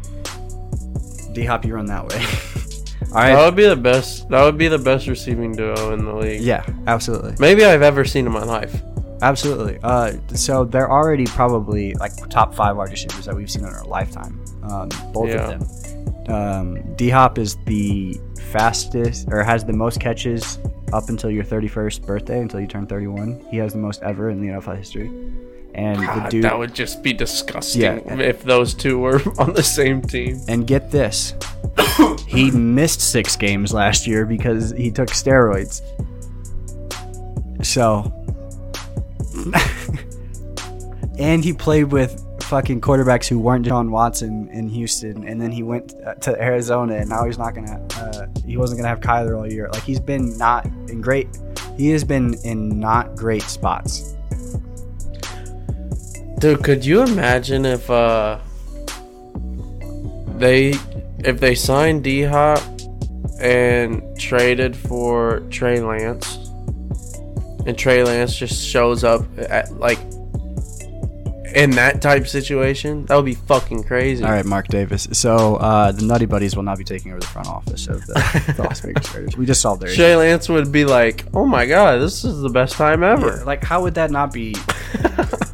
D 1.33 1.43
Hop, 1.45 1.65
you 1.65 1.73
run 1.75 1.87
that 1.87 2.07
way. 2.07 2.23
all 3.13 3.21
That 3.21 3.45
would 3.45 3.55
be 3.55 3.67
the 3.67 3.75
best. 3.75 4.29
That 4.29 4.43
would 4.43 4.57
be 4.57 4.67
the 4.67 4.77
best 4.77 5.07
receiving 5.07 5.51
duo 5.53 5.93
in 5.93 6.05
the 6.05 6.13
league. 6.13 6.41
Yeah, 6.41 6.65
absolutely. 6.87 7.35
Maybe 7.39 7.65
I've 7.65 7.81
ever 7.81 8.05
seen 8.05 8.25
in 8.27 8.31
my 8.31 8.43
life. 8.43 8.81
Absolutely. 9.21 9.79
Uh, 9.83 10.13
so 10.35 10.65
they're 10.65 10.91
already 10.91 11.25
probably 11.25 11.93
like 11.95 12.11
top 12.29 12.53
five 12.53 12.75
wide 12.75 12.91
receivers 12.91 13.25
that 13.25 13.35
we've 13.35 13.49
seen 13.49 13.63
in 13.63 13.69
our 13.73 13.85
lifetime. 13.85 14.43
Um, 14.63 14.89
both 15.13 15.29
Yeah. 15.29 15.51
of 15.51 16.25
them. 16.27 16.33
Um, 16.35 16.95
D 16.95 17.09
Hop 17.09 17.37
is 17.37 17.57
the 17.65 18.19
fastest 18.51 19.27
or 19.31 19.43
has 19.43 19.63
the 19.65 19.73
most 19.73 19.99
catches 19.99 20.59
up 20.91 21.09
until 21.09 21.31
your 21.31 21.43
31st 21.43 22.05
birthday, 22.05 22.39
until 22.39 22.59
you 22.59 22.67
turn 22.67 22.85
31. 22.85 23.43
He 23.49 23.57
has 23.57 23.73
the 23.73 23.79
most 23.79 24.03
ever 24.03 24.29
in 24.29 24.39
the 24.41 24.49
NFL 24.53 24.77
history. 24.77 25.09
And 25.75 25.99
the 25.99 26.27
dude. 26.29 26.43
that 26.43 26.57
would 26.57 26.73
just 26.75 27.01
be 27.01 27.13
disgusting 27.13 27.81
Yeah. 27.81 27.99
if 28.19 28.43
those 28.43 28.73
two 28.73 28.99
were 28.99 29.21
on 29.39 29.53
the 29.53 29.63
same 29.63 30.01
team. 30.01 30.39
and 30.47 30.67
get 30.67 30.91
this, 30.91 31.33
he 32.27 32.51
missed 32.51 33.01
six 33.01 33.35
games 33.35 33.73
last 33.73 34.05
year 34.05 34.25
because 34.25 34.71
he 34.71 34.91
took 34.91 35.09
steroids. 35.09 35.81
So, 37.65 38.11
and 41.17 41.43
he 41.43 41.53
played 41.53 41.85
with 41.85 42.19
fucking 42.43 42.81
quarterbacks 42.81 43.27
who 43.27 43.39
weren't 43.39 43.65
John 43.65 43.89
Watson 43.89 44.49
in 44.49 44.67
Houston, 44.69 45.27
and 45.27 45.41
then 45.41 45.51
he 45.51 45.63
went 45.63 45.93
to 46.21 46.39
Arizona, 46.41 46.95
and 46.95 47.09
now 47.09 47.25
he's 47.25 47.37
not 47.37 47.55
gonna. 47.55 47.81
Uh, 47.95 48.27
he 48.45 48.57
wasn't 48.57 48.79
gonna 48.79 48.89
have 48.89 48.99
Kyler 48.99 49.37
all 49.37 49.51
year. 49.51 49.69
Like 49.71 49.83
he's 49.83 49.99
been 49.99 50.37
not 50.37 50.65
in 50.65 51.01
great. 51.01 51.27
He 51.77 51.89
has 51.91 52.03
been 52.03 52.35
in 52.43 52.79
not 52.79 53.15
great 53.15 53.41
spots. 53.43 54.15
Dude, 56.43 56.61
could 56.61 56.83
you 56.83 57.01
imagine 57.03 57.65
if 57.65 57.89
uh 57.89 58.37
they 60.35 60.73
if 61.19 61.39
they 61.39 61.55
signed 61.55 62.03
D 62.03 62.23
Hop 62.23 62.61
and 63.39 64.03
traded 64.19 64.75
for 64.75 65.39
Trey 65.49 65.79
Lance 65.79 66.35
and 67.65 67.77
Trey 67.77 68.03
Lance 68.03 68.35
just 68.35 68.61
shows 68.61 69.05
up 69.05 69.21
at 69.37 69.71
like 69.75 69.99
in 71.55 71.69
that 71.71 72.01
type 72.01 72.27
situation, 72.27 73.05
that 73.05 73.15
would 73.15 73.23
be 73.23 73.35
fucking 73.35 73.85
crazy. 73.85 74.21
All 74.25 74.31
right, 74.31 74.43
Mark 74.43 74.67
Davis. 74.67 75.07
So 75.13 75.55
uh, 75.55 75.93
the 75.93 76.03
Nutty 76.03 76.25
Buddies 76.25 76.57
will 76.57 76.63
not 76.63 76.77
be 76.77 76.83
taking 76.83 77.11
over 77.11 77.21
the 77.21 77.27
front 77.27 77.47
office 77.47 77.87
of 77.87 78.05
the, 78.05 78.53
the 78.57 78.63
Las 78.67 78.81
Vegas 78.81 79.15
Raiders. 79.15 79.37
We 79.37 79.45
just 79.45 79.61
solved 79.61 79.81
their. 79.81 79.95
Trey 79.95 80.17
Lance 80.17 80.49
would 80.49 80.73
be 80.73 80.83
like, 80.83 81.23
"Oh 81.33 81.45
my 81.45 81.65
god, 81.65 82.01
this 82.01 82.25
is 82.25 82.41
the 82.41 82.49
best 82.49 82.73
time 82.73 83.01
ever." 83.01 83.37
Yeah, 83.37 83.43
like 83.43 83.63
how 83.63 83.81
would 83.83 83.93
that 83.93 84.11
not 84.11 84.33
be 84.33 84.55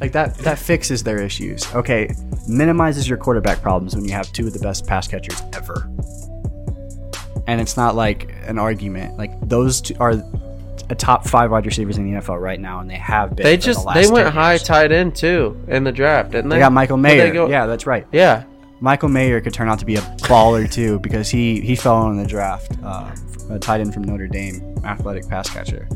like 0.00 0.12
that 0.12 0.36
that 0.38 0.58
fixes 0.58 1.02
their 1.02 1.20
issues 1.20 1.72
okay 1.74 2.08
minimizes 2.48 3.08
your 3.08 3.18
quarterback 3.18 3.60
problems 3.62 3.94
when 3.94 4.04
you 4.04 4.12
have 4.12 4.30
two 4.32 4.46
of 4.46 4.52
the 4.52 4.58
best 4.58 4.86
pass 4.86 5.08
catchers 5.08 5.40
ever 5.54 5.88
and 7.46 7.60
it's 7.60 7.76
not 7.76 7.94
like 7.94 8.34
an 8.46 8.58
argument 8.58 9.16
like 9.16 9.32
those 9.48 9.80
two 9.80 9.94
are 9.98 10.14
a 10.90 10.94
top 10.94 11.26
five 11.26 11.50
wide 11.50 11.66
receivers 11.66 11.98
in 11.98 12.10
the 12.10 12.20
NFL 12.20 12.40
right 12.40 12.60
now, 12.60 12.80
and 12.80 12.88
they 12.88 12.96
have 12.96 13.34
been. 13.34 13.44
They 13.44 13.56
just 13.56 13.80
the 13.80 13.86
last 13.86 13.96
they 13.96 14.10
went 14.12 14.28
high 14.28 14.52
years. 14.52 14.62
tight 14.62 14.92
end 14.92 15.16
too 15.16 15.60
in 15.68 15.84
the 15.84 15.92
draft, 15.92 16.30
didn't 16.32 16.50
they? 16.50 16.56
They 16.56 16.60
got 16.60 16.72
Michael 16.72 16.96
Mayer. 16.96 17.32
go? 17.32 17.48
Yeah, 17.48 17.66
that's 17.66 17.86
right. 17.86 18.06
Yeah. 18.12 18.44
Michael 18.80 19.08
Mayer 19.08 19.40
could 19.40 19.54
turn 19.54 19.68
out 19.68 19.78
to 19.78 19.86
be 19.86 19.96
a 19.96 20.00
baller 20.00 20.70
too 20.70 20.98
because 21.00 21.30
he 21.30 21.60
he 21.60 21.74
fell 21.74 22.08
in 22.10 22.18
the 22.18 22.26
draft. 22.26 22.72
Uh, 22.82 23.14
a 23.50 23.58
tight 23.58 23.80
end 23.80 23.94
from 23.94 24.04
Notre 24.04 24.26
Dame, 24.26 24.60
athletic 24.84 25.28
pass 25.28 25.48
catcher. 25.48 25.88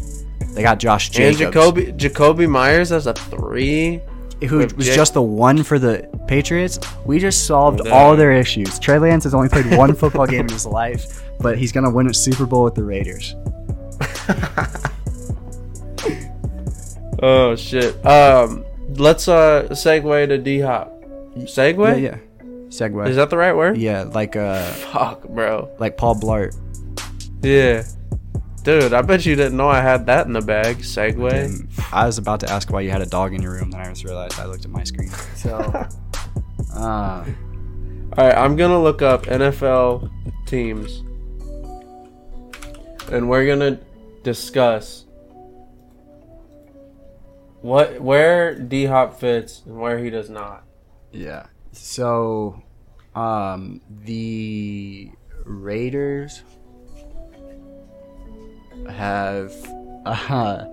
They 0.55 0.63
got 0.63 0.79
Josh 0.79 1.07
And 1.19 1.37
Jacobs, 1.37 1.55
Jacoby 1.55 1.93
Jakobi 1.93 2.49
Meyers 2.49 2.91
as 2.93 3.07
a 3.07 3.15
three. 3.15 4.01
who 4.49 4.59
was 4.59 4.73
Jac- 4.87 4.95
just 4.97 5.15
the 5.15 5.23
one 5.23 5.63
for 5.63 5.79
the 5.79 6.09
Patriots. 6.27 6.79
We 7.05 7.19
just 7.19 7.47
solved 7.47 7.83
Yeah. 7.85 7.93
all 7.93 8.17
their 8.17 8.33
issues. 8.33 8.79
Trey 8.79 8.99
Lance 8.99 9.25
has 9.25 9.35
only 9.35 9.49
played 9.49 9.77
one 9.77 9.95
football 9.95 10.27
game 10.27 10.41
in 10.47 10.49
his 10.49 10.65
life, 10.67 11.23
but 11.41 11.59
he's 11.59 11.73
gonna 11.73 11.91
win 11.91 12.09
a 12.09 12.15
Super 12.15 12.47
Bowl 12.47 12.65
with 12.65 12.75
the 12.75 12.85
Raiders. 12.85 13.35
Oh 17.23 17.55
shit. 17.55 18.05
Um, 18.07 18.65
let's 18.95 19.29
uh 19.29 19.69
segue 19.73 20.29
to 20.29 20.39
D 20.39 20.61
Hop. 20.61 20.91
Segue? 21.41 22.01
Yeah, 22.01 22.13
yeah. 22.13 22.17
Segue. 22.69 23.09
Is 23.09 23.17
that 23.17 23.29
the 23.31 23.37
right 23.37 23.55
word? 23.55 23.77
yeah, 23.77 24.03
like 24.05 24.37
uh, 24.37 24.63
Fuck, 24.73 25.29
bro. 25.29 25.69
like 25.79 25.97
Paul 25.99 26.15
Blart. 26.15 26.57
Yeah. 27.43 27.83
Dude, 28.63 28.93
I 28.93 29.01
bet 29.03 29.25
you 29.25 29.37
didn't 29.37 29.57
know 29.57 29.69
I 29.69 29.81
had 29.81 30.07
that 30.07 30.27
in 30.27 30.35
the 30.35 30.43
bag. 30.43 30.79
Segway. 30.79 31.45
And 31.47 31.69
I 31.93 32.05
was 32.07 32.19
about 32.19 32.41
to 32.41 32.51
ask 32.51 32.71
why 32.71 32.83
you 32.83 32.91
had 32.91 33.01
a 33.01 33.07
dog 33.07 33.33
in 33.33 33.41
your 33.41 33.53
room, 33.53 33.71
then 33.71 33.81
I 33.81 33.89
just 33.89 34.05
realized 34.05 34.39
I 34.39 34.45
looked 34.45 34.65
at 34.67 34.71
my 34.71 34.85
screen. 34.85 35.11
So, 35.35 35.57
uh, 36.75 37.25
All 38.19 38.27
right, 38.27 38.37
I'm 38.37 38.57
gonna 38.57 38.83
look 38.83 39.03
up 39.03 39.27
NFL 39.27 40.11
teams, 40.45 40.99
and 43.13 43.31
we're 43.31 43.47
gonna 43.47 43.79
discuss 44.25 45.05
what 47.63 48.01
where 48.01 48.55
D 48.57 48.85
Hop 48.87 49.21
fits 49.21 49.63
and 49.65 49.79
where 49.79 49.99
he 49.99 50.11
does 50.11 50.29
not. 50.29 50.65
yeah. 51.13 51.47
So, 51.73 52.61
um, 53.15 53.81
the 53.89 55.13
Raiders 55.45 56.43
have 58.89 59.53
uh, 60.07 60.65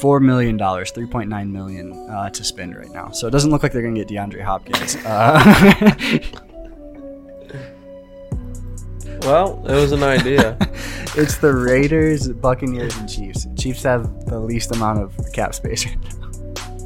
four 0.00 0.20
million 0.20 0.56
dollars, 0.56 0.90
three 0.90 1.06
point 1.06 1.28
nine 1.28 1.50
million 1.52 1.92
uh, 2.10 2.30
to 2.30 2.44
spend 2.44 2.76
right 2.76 2.90
now. 2.90 3.10
So 3.10 3.26
it 3.26 3.30
doesn't 3.30 3.50
look 3.50 3.62
like 3.62 3.72
they're 3.72 3.82
gonna 3.82 3.94
get 4.02 4.08
DeAndre 4.08 4.42
Hopkins. 4.42 4.96
Uh, 5.04 6.18
Well, 9.22 9.64
it 9.68 9.74
was 9.74 9.92
an 9.92 10.02
idea. 10.02 10.56
it's 11.16 11.36
the 11.36 11.52
Raiders, 11.52 12.28
Buccaneers, 12.28 12.96
and 12.96 13.08
Chiefs. 13.08 13.46
Chiefs 13.56 13.84
have 13.84 14.26
the 14.26 14.38
least 14.40 14.74
amount 14.74 15.00
of 15.00 15.14
cap 15.32 15.54
space. 15.54 15.86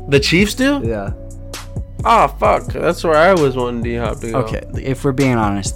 the 0.09 0.21
Chiefs 0.21 0.55
do? 0.55 0.83
yeah. 0.85 1.13
Oh 2.05 2.29
fuck, 2.29 2.67
that's 2.67 3.03
where 3.03 3.17
I 3.17 3.33
was 3.33 3.57
wanting 3.57 3.83
D 3.83 3.97
Hop 3.97 4.21
to 4.21 4.31
go. 4.31 4.39
Okay, 4.41 4.63
if 4.83 5.03
we're 5.03 5.13
being 5.13 5.37
honest, 5.37 5.75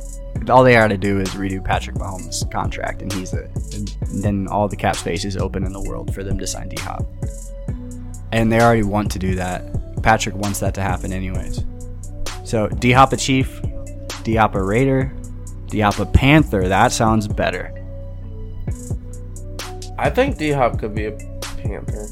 all 0.49 0.64
they 0.64 0.76
are 0.76 0.88
to 0.88 0.97
do 0.97 1.20
is 1.20 1.28
redo 1.30 1.62
Patrick 1.62 1.97
Mahomes' 1.97 2.51
contract, 2.51 3.03
and 3.03 3.12
he's 3.12 3.34
a. 3.34 3.43
And 3.74 4.22
then 4.22 4.49
all 4.49 4.68
the 4.68 4.76
cap 4.76 4.97
space 4.97 5.24
is 5.24 5.36
open 5.36 5.64
in 5.64 5.72
the 5.72 5.82
world 5.82 6.14
for 6.14 6.22
them 6.22 6.38
to 6.38 6.47
sign 6.47 6.68
D 6.68 6.80
Hop. 6.80 7.05
And 8.32 8.51
they 8.51 8.61
already 8.61 8.84
want 8.84 9.11
to 9.12 9.18
do 9.18 9.34
that. 9.34 10.03
Patrick 10.03 10.34
wants 10.36 10.61
that 10.61 10.72
to 10.74 10.80
happen, 10.80 11.12
anyways. 11.12 11.64
So 12.45 12.68
D 12.68 12.93
Hop 12.93 13.12
a 13.12 13.16
Chief, 13.16 13.61
D 14.22 14.36
Hop 14.36 14.55
a 14.55 14.62
Raider, 14.62 15.12
D 15.66 15.80
Hop 15.80 15.99
a 15.99 16.07
Panther. 16.07 16.68
That 16.68 16.93
sounds 16.93 17.28
better. 17.28 17.74
I 19.99 20.09
think 20.09 20.38
D 20.38 20.51
Hop 20.53 20.78
could 20.78 20.95
be 20.95 21.07
a 21.07 21.12
Panther. 21.41 22.07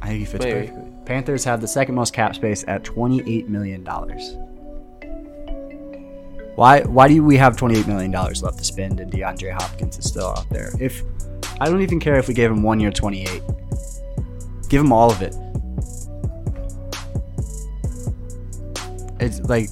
I 0.00 0.08
think 0.08 0.20
he 0.20 0.24
fits 0.24 0.44
Maybe. 0.44 0.68
perfectly. 0.68 0.92
Panthers 1.04 1.44
have 1.44 1.60
the 1.60 1.68
second 1.68 1.94
most 1.94 2.12
cap 2.12 2.34
space 2.34 2.64
at 2.68 2.84
twenty-eight 2.84 3.48
million 3.48 3.82
dollars. 3.82 4.36
Why? 6.58 6.80
Why 6.80 7.06
do 7.06 7.22
we 7.22 7.36
have 7.36 7.56
twenty-eight 7.56 7.86
million 7.86 8.10
dollars 8.10 8.42
left 8.42 8.58
to 8.58 8.64
spend, 8.64 8.98
and 8.98 9.12
DeAndre 9.12 9.52
Hopkins 9.52 9.96
is 9.96 10.06
still 10.06 10.26
out 10.26 10.50
there? 10.50 10.72
If 10.80 11.04
I 11.60 11.66
don't 11.66 11.82
even 11.82 12.00
care 12.00 12.18
if 12.18 12.26
we 12.26 12.34
gave 12.34 12.50
him 12.50 12.64
one 12.64 12.80
year 12.80 12.90
twenty-eight, 12.90 13.42
give 14.68 14.80
him 14.80 14.92
all 14.92 15.08
of 15.08 15.22
it. 15.22 15.36
It's 19.20 19.38
like 19.42 19.68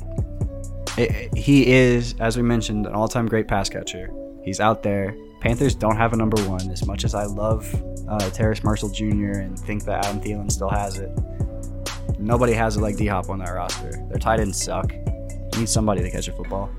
it, 0.96 1.36
he 1.36 1.72
is, 1.72 2.14
as 2.20 2.36
we 2.36 2.44
mentioned, 2.44 2.86
an 2.86 2.92
all-time 2.92 3.26
great 3.26 3.48
pass 3.48 3.68
catcher. 3.68 4.08
He's 4.44 4.60
out 4.60 4.84
there. 4.84 5.16
Panthers 5.40 5.74
don't 5.74 5.96
have 5.96 6.12
a 6.12 6.16
number 6.16 6.40
one. 6.48 6.70
As 6.70 6.86
much 6.86 7.02
as 7.02 7.16
I 7.16 7.24
love 7.24 7.68
uh, 8.08 8.30
Terrace 8.30 8.62
Marshall 8.62 8.90
Jr. 8.90 9.40
and 9.40 9.58
think 9.58 9.82
that 9.86 10.06
Adam 10.06 10.20
Thielen 10.20 10.52
still 10.52 10.70
has 10.70 10.98
it, 10.98 11.10
nobody 12.20 12.52
has 12.52 12.76
it 12.76 12.80
like 12.80 12.96
D 12.96 13.08
Hop 13.08 13.28
on 13.28 13.40
that 13.40 13.50
roster. 13.50 13.90
Their 14.08 14.20
tight 14.20 14.38
ends 14.38 14.62
suck. 14.62 14.92
You 15.56 15.60
need 15.62 15.68
somebody 15.70 16.02
to 16.02 16.10
catch 16.10 16.28
a 16.28 16.32
football. 16.32 16.70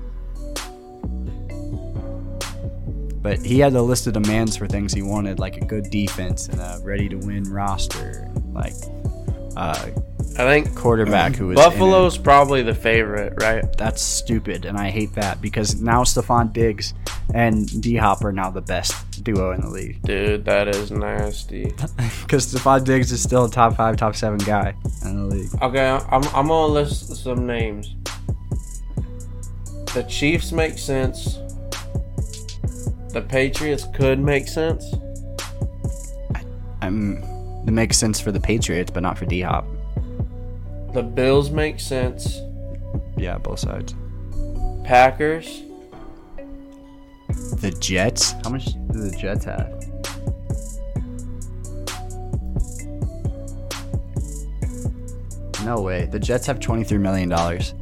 But 3.20 3.40
he 3.40 3.58
had 3.58 3.74
a 3.74 3.82
list 3.82 4.06
of 4.06 4.12
demands 4.12 4.56
for 4.56 4.68
things 4.68 4.94
he 4.94 5.02
wanted, 5.02 5.40
like 5.40 5.56
a 5.56 5.64
good 5.64 5.90
defense 5.90 6.46
and 6.46 6.60
a 6.60 6.80
ready-to-win 6.84 7.52
roster, 7.52 8.30
like 8.52 8.74
uh, 9.56 9.90
I 10.38 10.44
think 10.44 10.76
quarterback 10.76 11.34
who 11.34 11.50
in. 11.50 11.56
Buffalo's 11.56 12.16
probably 12.16 12.62
the 12.62 12.74
favorite, 12.74 13.34
right? 13.42 13.64
That's 13.76 14.00
stupid, 14.00 14.64
and 14.64 14.78
I 14.78 14.90
hate 14.90 15.12
that 15.14 15.42
because 15.42 15.80
now 15.80 16.04
Stefon 16.04 16.52
Diggs 16.52 16.94
and 17.34 17.82
D 17.82 17.96
Hop 17.96 18.24
are 18.24 18.32
now 18.32 18.48
the 18.48 18.60
best 18.60 19.24
duo 19.24 19.50
in 19.50 19.60
the 19.62 19.68
league. 19.68 20.00
Dude, 20.02 20.44
that 20.44 20.68
is 20.68 20.92
nasty. 20.92 21.74
Because 22.22 22.46
Stefon 22.54 22.84
Diggs 22.84 23.10
is 23.10 23.22
still 23.22 23.46
a 23.46 23.50
top 23.50 23.74
five, 23.74 23.96
top 23.96 24.14
seven 24.14 24.38
guy 24.38 24.74
in 25.02 25.16
the 25.28 25.34
league. 25.34 25.50
Okay, 25.62 25.88
I'm, 25.88 26.22
I'm 26.34 26.46
gonna 26.46 26.66
list 26.66 27.16
some 27.16 27.46
names. 27.46 27.96
The 29.98 30.04
Chiefs 30.04 30.52
make 30.52 30.78
sense. 30.78 31.40
The 33.08 33.20
Patriots 33.20 33.84
could 33.92 34.20
make 34.20 34.46
sense. 34.46 34.94
Um, 36.82 37.20
it 37.66 37.72
makes 37.72 37.98
sense 37.98 38.20
for 38.20 38.30
the 38.30 38.38
Patriots, 38.38 38.92
but 38.92 39.02
not 39.02 39.18
for 39.18 39.26
D 39.26 39.40
Hop. 39.40 39.66
The 40.94 41.02
Bills 41.02 41.50
make 41.50 41.80
sense. 41.80 42.38
Yeah, 43.16 43.38
both 43.38 43.58
sides. 43.58 43.96
Packers. 44.84 45.64
The 47.56 47.76
Jets. 47.80 48.36
How 48.44 48.50
much 48.50 48.66
do 48.66 49.00
the 49.00 49.16
Jets 49.18 49.46
have? 49.46 49.84
No 55.64 55.80
way. 55.80 56.06
The 56.06 56.20
Jets 56.20 56.46
have 56.46 56.60
twenty-three 56.60 56.98
million 56.98 57.28
dollars. 57.28 57.74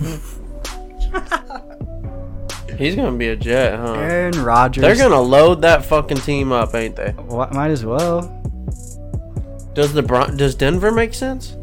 He's 2.78 2.96
gonna 2.96 3.16
be 3.16 3.28
a 3.28 3.36
Jet, 3.36 3.78
huh? 3.78 3.92
Aaron 3.94 4.42
Rodgers. 4.42 4.82
They're 4.82 4.96
gonna 4.96 5.20
load 5.20 5.62
that 5.62 5.84
fucking 5.84 6.16
team 6.18 6.50
up, 6.50 6.74
ain't 6.74 6.96
they? 6.96 7.14
Wha- 7.28 7.48
might 7.52 7.70
as 7.70 7.84
well. 7.84 8.22
Does 9.74 9.92
the 9.92 10.02
Bron- 10.02 10.36
Does 10.36 10.54
Denver 10.54 10.90
make 10.90 11.14
sense? 11.14 11.56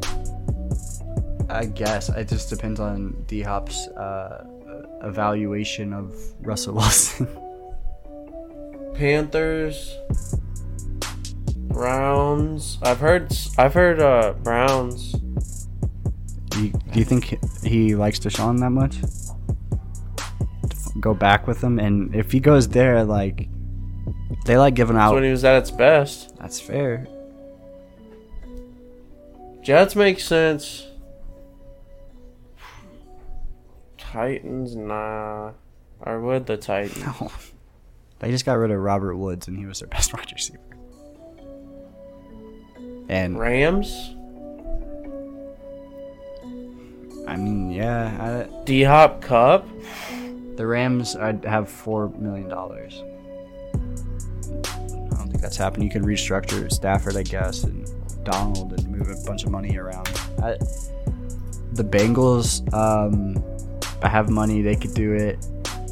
I 1.49 1.65
guess 1.65 2.07
it 2.09 2.29
just 2.29 2.49
depends 2.49 2.79
on 2.79 3.23
D 3.27 3.41
Hop's 3.41 3.87
uh, 3.89 4.45
evaluation 5.03 5.91
of 5.91 6.13
Russell 6.39 6.75
Wilson. 6.75 7.27
Panthers. 8.93 9.97
Browns. 11.67 12.77
I've 12.83 12.99
heard. 12.99 13.33
I've 13.57 13.73
heard. 13.73 13.99
Uh, 14.01 14.33
Browns. 14.43 15.11
do, 16.49 16.65
you, 16.67 16.71
do 16.91 16.99
you 16.99 17.05
think 17.05 17.37
he 17.63 17.95
likes 17.95 18.19
Deshaun 18.19 18.59
that 18.59 18.69
much? 18.69 18.97
Go 20.99 21.13
back 21.13 21.47
with 21.47 21.63
him, 21.63 21.79
and 21.79 22.13
if 22.15 22.31
he 22.31 22.39
goes 22.39 22.67
there, 22.67 23.03
like 23.03 23.47
they 24.45 24.57
like 24.57 24.73
giving 24.75 24.95
That's 24.95 25.09
out. 25.09 25.15
when 25.15 25.23
he 25.23 25.31
was 25.31 25.43
at 25.45 25.57
its 25.57 25.71
best. 25.71 26.35
That's 26.37 26.59
fair. 26.59 27.07
Jets 29.61 29.95
make 29.95 30.19
sense. 30.19 30.87
Titans, 33.97 34.75
nah. 34.75 35.51
Or 36.01 36.19
would 36.19 36.47
the 36.47 36.57
Titans? 36.57 36.97
No, 37.05 37.31
they 38.19 38.31
just 38.31 38.45
got 38.45 38.53
rid 38.53 38.71
of 38.71 38.79
Robert 38.79 39.15
Woods, 39.15 39.47
and 39.47 39.57
he 39.57 39.65
was 39.65 39.79
their 39.79 39.87
best 39.87 40.13
wide 40.17 40.31
receiver. 40.31 40.59
And 43.07 43.37
Rams? 43.39 44.15
I 47.27 47.37
mean, 47.37 47.71
yeah, 47.71 48.47
I, 48.49 48.63
D 48.65 48.83
Hop 48.83 49.21
Cup? 49.21 49.67
The 50.61 50.67
Rams 50.67 51.15
I'd 51.15 51.43
have 51.43 51.67
four 51.67 52.09
million 52.09 52.47
dollars. 52.47 53.03
I 53.73 55.15
don't 55.15 55.27
think 55.27 55.41
that's 55.41 55.57
happening. 55.57 55.87
You 55.87 55.91
could 55.91 56.03
restructure 56.03 56.71
Stafford, 56.71 57.17
I 57.17 57.23
guess, 57.23 57.63
and 57.63 57.89
Donald, 58.23 58.71
and 58.73 58.87
move 58.87 59.09
a 59.09 59.15
bunch 59.25 59.43
of 59.43 59.49
money 59.49 59.75
around. 59.75 60.07
I, 60.37 60.57
the 61.71 61.83
Bengals, 61.83 62.71
um, 62.75 63.43
I 64.03 64.07
have 64.07 64.29
money. 64.29 64.61
They 64.61 64.75
could 64.75 64.93
do 64.93 65.13
it. 65.13 65.39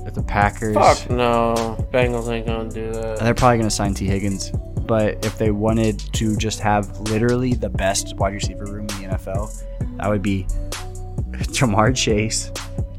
With 0.06 0.14
the 0.14 0.22
Packers, 0.22 0.76
Fuck 0.76 1.10
no. 1.10 1.76
Bengals 1.92 2.32
ain't 2.32 2.46
gonna 2.46 2.70
do 2.70 2.86
and 2.86 2.94
that. 2.94 3.20
they're 3.22 3.34
probably 3.34 3.58
gonna 3.58 3.72
sign 3.72 3.96
Tee 3.96 4.06
Higgins 4.06 4.52
but 4.86 5.26
if 5.26 5.40
they 5.40 5.50
wanted 5.50 5.98
to 6.14 6.36
just 6.38 6.60
have 6.60 7.00
literally 7.02 7.54
the 7.54 7.70
best 7.70 8.16
wide 8.18 8.34
receiver 8.34 8.66
room 8.66 8.82
in 8.82 8.88
the 8.88 9.18
NFL, 9.18 9.98
that 9.98 10.08
would 10.08 10.22
be 10.22 10.44
Ja'Marr 11.32 11.96
Chase, 11.96 12.52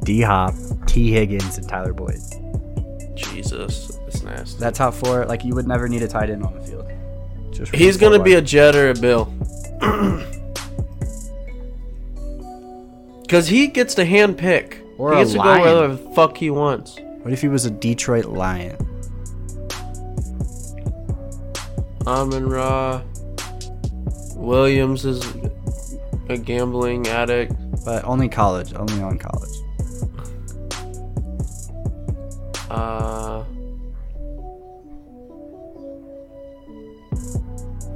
D 0.04 0.22
Hop, 0.22 0.54
Tee 0.90 1.12
Higgins, 1.12 1.56
and 1.56 1.68
Tyler 1.68 1.92
Boyd. 1.92 2.18
Jesus, 3.14 3.96
that's 4.04 4.22
nasty. 4.22 4.58
That 4.58 4.74
top 4.74 4.92
four, 4.92 5.24
like 5.26 5.44
you 5.44 5.54
would 5.54 5.68
never 5.68 5.88
need 5.88 6.02
a 6.02 6.08
tight 6.08 6.30
end 6.30 6.42
on 6.42 6.52
the 6.54 6.60
field. 6.62 6.90
Just 7.52 7.72
He's 7.72 7.96
gonna 7.96 8.20
be 8.20 8.34
a 8.34 8.42
Jet 8.42 8.74
or 8.74 8.90
a 8.90 8.94
Bill. 8.94 9.32
Cause 13.28 13.46
he 13.46 13.68
gets 13.68 13.94
to 13.94 14.04
hand 14.04 14.36
pick. 14.36 14.82
Or 14.98 15.12
he 15.14 15.20
a 15.20 15.22
gets 15.22 15.32
to 15.34 15.38
lion. 15.38 15.62
go 15.62 15.74
wherever 15.76 15.94
the 15.94 16.10
fuck 16.16 16.36
he 16.36 16.50
wants. 16.50 16.96
What 17.22 17.32
if 17.32 17.40
he 17.40 17.46
was 17.46 17.64
a 17.66 17.70
Detroit 17.70 18.24
Lion? 18.24 18.76
Amon 22.04 22.48
Ra. 22.48 23.02
Williams 24.34 25.04
is 25.04 25.24
a 26.28 26.36
gambling 26.36 27.06
addict. 27.06 27.52
But 27.84 28.04
only 28.04 28.28
college, 28.28 28.74
only 28.74 29.00
on 29.00 29.18
college. 29.18 29.59
Uh, 32.70 33.44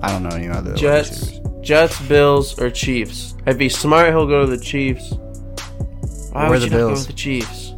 I 0.03 0.09
don't 0.11 0.23
know 0.23 0.31
any 0.37 0.49
other 0.49 0.75
Jets. 0.75 1.41
Jets, 1.63 2.01
Bills, 2.09 2.59
or 2.61 2.71
Chiefs. 2.71 3.35
If 3.47 3.59
he's 3.59 3.77
smart, 3.79 4.09
he'll 4.09 4.27
go 4.27 4.45
to 4.45 4.51
the 4.57 4.63
Chiefs. 4.63 5.13
Why 6.33 6.47
Or 6.47 6.51
would 6.51 6.61
the 6.63 6.65
you 6.67 6.71
not 6.71 6.79
go 6.79 6.95
to 6.97 7.07
the 7.07 7.13
Chiefs? 7.13 7.73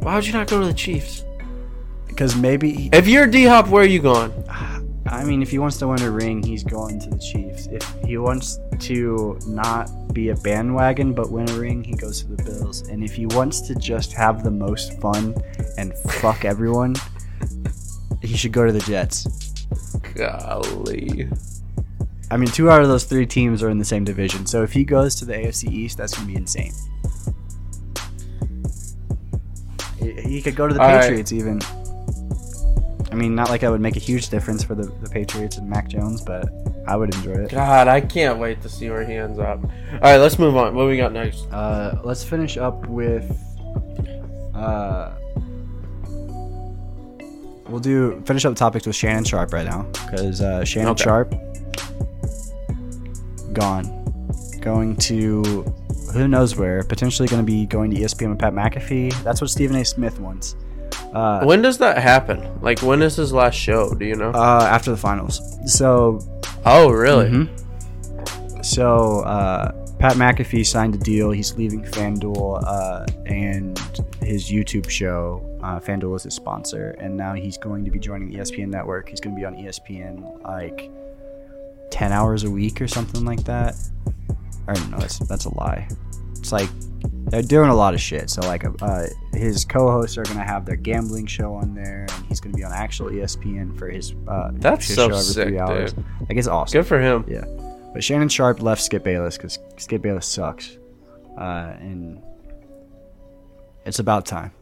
Why 0.00 0.14
would 0.14 0.26
you 0.26 0.32
not 0.32 0.46
go 0.48 0.60
to 0.60 0.66
the 0.66 0.72
Chiefs? 0.72 1.24
Because 2.06 2.34
maybe 2.36 2.70
he- 2.72 2.90
If 2.92 3.06
you're 3.06 3.26
D 3.26 3.44
Hop, 3.44 3.68
where 3.68 3.82
are 3.82 3.86
you 3.86 4.00
going? 4.00 4.32
I 5.06 5.24
mean, 5.24 5.42
if 5.42 5.50
he 5.50 5.58
wants 5.58 5.78
to 5.78 5.88
win 5.88 6.00
a 6.02 6.10
ring, 6.10 6.42
he's 6.42 6.62
going 6.62 7.00
to 7.00 7.10
the 7.10 7.18
Chiefs. 7.18 7.66
If 7.70 7.82
he 8.06 8.16
wants 8.18 8.58
to 8.80 9.38
not 9.46 9.90
be 10.18 10.30
a 10.30 10.34
bandwagon 10.34 11.12
but 11.12 11.30
win 11.30 11.48
a 11.50 11.52
ring, 11.52 11.84
he 11.84 11.92
goes 11.92 12.22
to 12.22 12.26
the 12.34 12.42
Bills. 12.42 12.80
And 12.88 13.04
if 13.04 13.14
he 13.14 13.26
wants 13.26 13.60
to 13.68 13.74
just 13.76 14.12
have 14.14 14.42
the 14.42 14.50
most 14.50 15.00
fun 15.00 15.32
and 15.76 15.96
fuck 16.20 16.44
everyone, 16.52 16.96
he 18.20 18.36
should 18.36 18.52
go 18.52 18.66
to 18.66 18.72
the 18.72 18.80
Jets. 18.80 19.28
Golly. 20.14 21.28
I 22.32 22.36
mean, 22.36 22.48
two 22.48 22.68
out 22.68 22.82
of 22.82 22.88
those 22.88 23.04
three 23.04 23.26
teams 23.26 23.62
are 23.62 23.70
in 23.70 23.78
the 23.78 23.84
same 23.84 24.02
division. 24.02 24.44
So 24.44 24.64
if 24.64 24.72
he 24.72 24.82
goes 24.82 25.14
to 25.16 25.24
the 25.24 25.34
AFC 25.34 25.70
East, 25.70 25.98
that's 25.98 26.16
going 26.16 26.26
to 26.26 26.32
be 26.32 26.36
insane. 26.36 26.72
He, 30.00 30.42
could 30.42 30.56
go 30.56 30.66
to 30.66 30.74
the 30.74 30.80
All 30.80 30.88
right. 30.88 31.02
Patriots 31.02 31.32
even. 31.32 31.60
I 33.12 33.14
mean, 33.14 33.36
not 33.36 33.50
like 33.50 33.60
that 33.60 33.70
would 33.70 33.80
make 33.80 33.96
a 33.96 34.00
huge 34.00 34.30
difference 34.30 34.64
for 34.64 34.74
the, 34.74 34.86
the 35.00 35.08
Patriots 35.08 35.58
and 35.58 35.70
Mac 35.70 35.88
Jones, 35.88 36.22
but 36.22 36.48
I 36.88 36.96
would 36.96 37.14
enjoy 37.14 37.32
it. 37.32 37.50
God, 37.50 37.86
I 37.86 38.00
can't 38.00 38.38
wait 38.38 38.62
to 38.62 38.68
see 38.68 38.88
where 38.88 39.04
he 39.04 39.14
ends 39.14 39.38
up. 39.38 39.62
All 39.62 39.98
right, 40.00 40.16
let's 40.16 40.38
move 40.38 40.56
on. 40.56 40.74
What 40.74 40.86
we 40.86 40.96
got 40.96 41.12
next? 41.12 41.46
Uh, 41.52 42.00
let's 42.02 42.24
finish 42.24 42.56
up 42.56 42.86
with. 42.86 43.30
Uh, 44.54 45.12
we'll 47.68 47.80
do 47.80 48.20
finish 48.26 48.44
up 48.44 48.52
the 48.52 48.58
topics 48.58 48.86
with 48.86 48.96
Shannon 48.96 49.24
Sharpe 49.24 49.52
right 49.52 49.66
now 49.66 49.82
because 49.92 50.40
uh, 50.40 50.64
Shannon 50.64 50.90
Okay. 50.90 51.04
Sharpe 51.04 51.34
gone, 53.52 53.84
going 54.60 54.96
to 54.96 55.42
who 56.12 56.26
knows 56.26 56.56
where. 56.56 56.82
Potentially 56.84 57.28
going 57.28 57.42
to 57.42 57.46
be 57.46 57.66
going 57.66 57.90
to 57.94 58.00
ESPN 58.00 58.30
with 58.30 58.38
Pat 58.38 58.54
McAfee. 58.54 59.22
That's 59.22 59.40
what 59.40 59.50
Stephen 59.50 59.76
A. 59.76 59.84
Smith 59.84 60.18
wants. 60.18 60.56
Uh, 61.14 61.44
When 61.44 61.62
does 61.62 61.78
that 61.78 61.98
happen? 61.98 62.60
Like, 62.60 62.80
when 62.80 63.00
is 63.02 63.16
his 63.16 63.32
last 63.32 63.54
show? 63.54 63.94
Do 63.94 64.04
you 64.04 64.14
know? 64.16 64.30
uh, 64.30 64.68
after 64.70 64.90
the 64.90 64.96
finals. 64.96 65.40
So 65.66 66.20
oh, 66.66 66.90
really? 66.90 67.30
Mhm. 67.30 68.64
So 68.64 69.20
uh, 69.20 69.72
Pat 69.98 70.14
McAfee 70.16 70.66
signed 70.66 70.94
a 70.94 70.98
deal. 70.98 71.30
He's 71.30 71.54
leaving 71.54 71.82
FanDuel 71.82 72.62
uh, 72.66 73.06
and 73.26 73.78
his 74.22 74.50
YouTube 74.50 74.88
show. 74.90 75.44
Uh, 75.62 75.80
FanDuel 75.80 76.16
is 76.16 76.24
his 76.24 76.34
sponsor, 76.34 76.90
and 77.00 77.16
now 77.16 77.34
he's 77.34 77.56
going 77.56 77.84
to 77.84 77.90
be 77.90 77.98
joining 77.98 78.28
the 78.28 78.36
ESPN 78.38 78.68
network. 78.68 79.08
He's 79.08 79.20
going 79.20 79.34
to 79.34 79.40
be 79.40 79.46
on 79.46 79.54
ESPN 79.56 80.42
like 80.44 80.90
ten 81.90 82.12
hours 82.12 82.44
a 82.44 82.50
week 82.50 82.80
or 82.80 82.88
something 82.88 83.24
like 83.24 83.44
that. 83.44 83.74
Or 84.66 84.74
no, 84.90 84.98
that's 84.98 85.18
that's 85.20 85.46
a 85.46 85.54
lie. 85.56 85.88
It's 86.36 86.52
like 86.52 86.68
they're 87.30 87.42
doing 87.42 87.70
a 87.70 87.74
lot 87.74 87.94
of 87.94 88.00
shit. 88.00 88.30
So 88.30 88.40
like 88.42 88.64
uh, 88.82 89.06
his 89.32 89.64
co-hosts 89.64 90.16
are 90.18 90.24
going 90.24 90.38
to 90.38 90.44
have 90.44 90.64
their 90.66 90.76
gambling 90.76 91.26
show 91.26 91.54
on 91.54 91.74
there, 91.74 92.06
and 92.10 92.26
he's 92.26 92.40
going 92.40 92.52
to 92.52 92.56
be 92.56 92.64
on 92.64 92.72
actual 92.72 93.08
ESPN 93.08 93.78
for 93.78 93.88
his. 93.88 94.14
Uh, 94.26 94.50
That's 94.54 94.86
his 94.86 94.96
so 94.96 95.08
show 95.08 95.14
every 95.14 95.24
sick, 95.24 95.48
three 95.48 95.58
hours. 95.58 95.92
dude. 95.92 96.04
Like 96.28 96.38
it's 96.38 96.48
awesome. 96.48 96.80
Good 96.80 96.86
for 96.86 97.00
him. 97.00 97.24
Yeah. 97.28 97.44
But 97.92 98.04
Shannon 98.04 98.28
Sharpe 98.28 98.60
left 98.62 98.82
Skip 98.82 99.02
Bayless 99.02 99.36
because 99.36 99.58
Skip 99.78 100.02
Bayless 100.02 100.26
sucks. 100.26 100.76
Uh, 101.36 101.74
and 101.80 102.22
it's 103.86 103.98
about 103.98 104.26
time. 104.26 104.52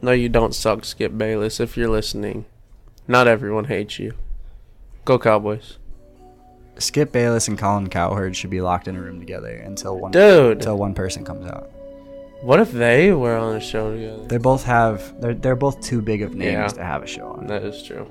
No, 0.00 0.10
you 0.12 0.28
don't 0.30 0.54
suck, 0.54 0.84
Skip 0.86 1.16
Bayless. 1.16 1.60
If 1.60 1.76
you're 1.76 1.90
listening, 1.90 2.46
not 3.06 3.28
everyone 3.28 3.64
hates 3.66 3.98
you. 3.98 4.14
Go 5.04 5.18
Cowboys, 5.18 5.78
Skip 6.78 7.12
Bayless 7.12 7.48
and 7.48 7.58
Colin 7.58 7.88
Cowherd 7.88 8.34
should 8.36 8.50
be 8.50 8.60
locked 8.60 8.88
in 8.88 8.96
a 8.96 9.00
room 9.00 9.20
together 9.20 9.54
until 9.64 9.98
one 9.98 10.10
dude. 10.10 10.58
until 10.58 10.76
one 10.76 10.94
person 10.94 11.24
comes 11.24 11.46
out. 11.46 11.70
What 12.42 12.58
if 12.60 12.72
they 12.72 13.12
were 13.12 13.36
on 13.36 13.56
a 13.56 13.60
show 13.60 13.92
together? 13.94 14.24
They 14.26 14.38
both 14.38 14.64
have 14.64 15.20
they're 15.20 15.34
they're 15.34 15.54
both 15.56 15.80
too 15.80 16.00
big 16.02 16.22
of 16.22 16.34
names 16.34 16.52
Yeah. 16.52 16.66
to 16.68 16.84
have 16.84 17.02
a 17.02 17.06
show 17.06 17.28
on. 17.28 17.46
That 17.46 17.62
is 17.62 17.82
true. 17.82 18.10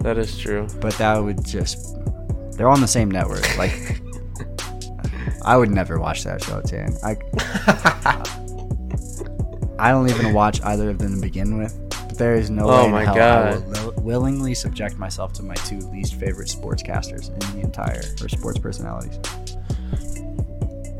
That 0.00 0.18
is 0.18 0.38
true. 0.38 0.68
But 0.80 0.92
that 0.98 1.18
would 1.18 1.44
just 1.44 1.96
they're 2.52 2.68
on 2.68 2.80
the 2.80 2.86
same 2.86 3.10
network. 3.10 3.56
Like 3.58 4.00
I 5.44 5.56
would 5.56 5.70
never 5.70 5.98
watch 5.98 6.22
that 6.24 6.42
show, 6.44 6.60
Tan. 6.60 6.94
I 7.02 7.16
I 9.78 9.90
don't 9.90 10.08
even 10.08 10.32
watch 10.32 10.62
either 10.62 10.88
of 10.90 10.98
them 10.98 11.16
to 11.16 11.20
begin 11.20 11.58
with. 11.58 11.76
There 12.16 12.34
is 12.34 12.50
no 12.50 12.68
Oh 12.68 12.84
way 12.86 12.90
my 12.92 13.04
hell 13.04 13.14
I 13.14 13.16
God. 13.18 13.64
will 13.66 13.84
will- 13.92 14.02
willingly 14.04 14.54
subject 14.54 14.98
myself 14.98 15.32
to 15.34 15.42
my 15.42 15.54
two 15.54 15.78
least 15.90 16.14
favorite 16.14 16.48
sportscasters 16.48 17.28
in 17.30 17.58
the 17.60 17.64
entire 17.66 18.02
or 18.22 18.28
sports 18.28 18.58
personalities. 18.58 19.18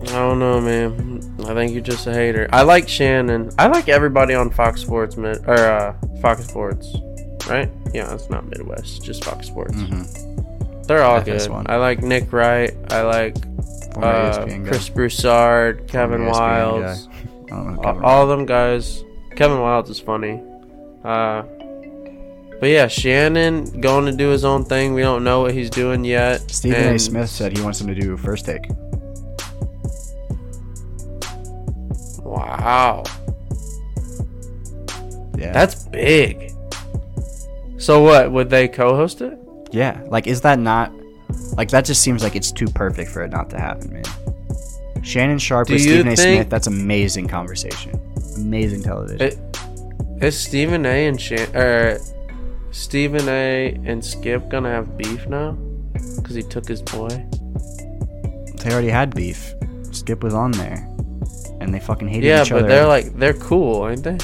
I 0.03 0.07
don't 0.19 0.39
know, 0.39 0.61
man. 0.61 1.21
I 1.47 1.55
think 1.55 1.73
you're 1.73 1.81
just 1.81 2.07
a 2.07 2.13
hater. 2.13 2.49
I 2.53 2.63
like 2.63 2.89
Shannon. 2.89 3.51
I 3.59 3.69
like 3.69 3.89
everybody 3.89 4.35
on 4.35 4.51
Fox 4.51 4.81
Sports, 4.83 5.17
man, 5.17 5.43
or 5.47 5.55
uh, 5.55 5.95
Fox 6.21 6.47
Sports, 6.47 6.95
right? 7.49 7.71
Yeah, 7.95 8.13
it's 8.13 8.29
not 8.29 8.47
Midwest, 8.47 9.03
just 9.03 9.25
Fox 9.25 9.47
Sports. 9.47 9.75
Mm-hmm. 9.77 10.83
They're 10.83 11.03
all 11.03 11.21
FS1. 11.21 11.65
good. 11.65 11.71
I 11.71 11.77
like 11.77 12.03
Nick 12.03 12.33
Wright. 12.33 12.75
I 12.93 13.01
like 13.03 13.37
uh, 13.97 14.45
Chris 14.67 14.89
Broussard, 14.91 15.89
Kevin 15.89 16.23
Wildes. 16.23 17.09
I 17.47 17.49
don't 17.49 17.67
know 17.77 17.83
who 17.83 17.89
all, 17.89 18.05
all 18.05 18.23
of 18.25 18.29
them 18.29 18.45
guys. 18.45 19.03
Kevin 19.37 19.57
Wildes 19.59 19.89
is 19.89 19.99
funny. 20.01 20.43
Uh, 21.05 21.43
but 22.61 22.69
yeah, 22.71 22.87
Shannon 22.89 23.81
going 23.81 24.07
to 24.07 24.13
do 24.13 24.31
his 24.31 24.45
own 24.45 24.65
thing. 24.65 24.95
We 24.95 25.03
don't 25.03 25.23
know 25.25 25.43
what 25.43 25.53
he's 25.55 25.69
doing 25.71 26.05
yet. 26.05 26.51
Stephen 26.51 26.95
A. 26.95 26.99
Smith 26.99 27.29
said 27.29 27.57
he 27.57 27.63
wants 27.63 27.81
him 27.81 27.89
to 27.89 27.95
do 27.95 28.17
first 28.17 28.47
take. 28.47 28.65
Wow, 32.23 33.05
Yeah. 35.37 35.53
that's 35.53 35.85
big. 35.85 36.53
So 37.77 38.03
what? 38.03 38.33
Would 38.33 38.49
they 38.51 38.67
co-host 38.67 39.21
it? 39.21 39.39
Yeah, 39.71 40.01
like 40.07 40.27
is 40.27 40.41
that 40.41 40.59
not 40.59 40.91
like 41.57 41.69
that 41.71 41.85
just 41.85 42.01
seems 42.03 42.23
like 42.23 42.35
it's 42.35 42.51
too 42.51 42.67
perfect 42.67 43.11
for 43.11 43.23
it 43.23 43.31
not 43.31 43.51
to 43.51 43.59
happen, 43.61 43.93
man. 43.93 45.03
Shannon 45.03 45.39
Sharpe 45.39 45.69
Do 45.69 45.75
with 45.75 45.83
Stephen 45.83 46.09
A. 46.09 46.17
Smith, 46.17 46.49
that's 46.49 46.67
amazing 46.67 47.29
conversation. 47.29 48.01
Amazing 48.37 48.83
television. 48.83 49.21
It, 49.21 49.39
is 50.21 50.39
Stephen 50.39 50.87
A. 50.87 51.07
and 51.07 51.21
Shan- 51.21 51.55
or 51.55 51.99
Stephen 52.71 53.29
A. 53.29 53.79
and 53.85 54.05
Skip 54.05 54.49
gonna 54.49 54.71
have 54.71 54.97
beef 54.97 55.27
now? 55.29 55.53
Because 56.17 56.35
he 56.35 56.43
took 56.43 56.67
his 56.67 56.83
boy. 56.83 57.09
they 58.59 58.73
already 58.73 58.89
had 58.89 59.15
beef. 59.15 59.55
Skip 59.93 60.23
was 60.23 60.35
on 60.35 60.51
there. 60.53 60.89
And 61.61 61.73
they 61.73 61.81
fucking 61.81 62.09
hated 62.09 62.27
Yeah, 62.27 62.43
each 62.43 62.53
other. 62.53 62.61
Yeah, 62.61 62.63
but 62.63 62.69
they're 62.69 62.87
like 62.87 63.15
they're 63.19 63.35
cool, 63.35 63.89
ain't 63.89 64.03
they? 64.03 64.19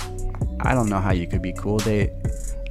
I 0.61 0.75
don't 0.75 0.89
know 0.91 0.99
how 0.99 1.13
you 1.13 1.27
could 1.27 1.43
be 1.43 1.53
cool. 1.53 1.79
They 1.79 2.11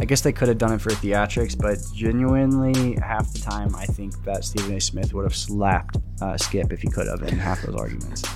I 0.02 0.06
guess 0.06 0.22
they 0.22 0.32
could 0.32 0.48
have 0.48 0.58
done 0.58 0.72
it 0.74 0.80
for 0.82 0.92
theatrics, 0.92 1.58
but 1.58 1.78
genuinely 1.94 2.98
half 3.02 3.34
the 3.34 3.40
time 3.40 3.76
I 3.76 3.86
think 3.86 4.22
that 4.24 4.44
Stephen 4.46 4.76
A. 4.76 4.80
Smith 4.82 5.14
would 5.14 5.24
have 5.26 5.36
slapped 5.36 5.98
uh, 6.22 6.38
Skip 6.38 6.72
if 6.72 6.82
he 6.82 6.88
could 6.88 7.08
have 7.08 7.22
in 7.24 7.38
half 7.38 7.62
those 7.64 7.76
arguments. 7.76 8.24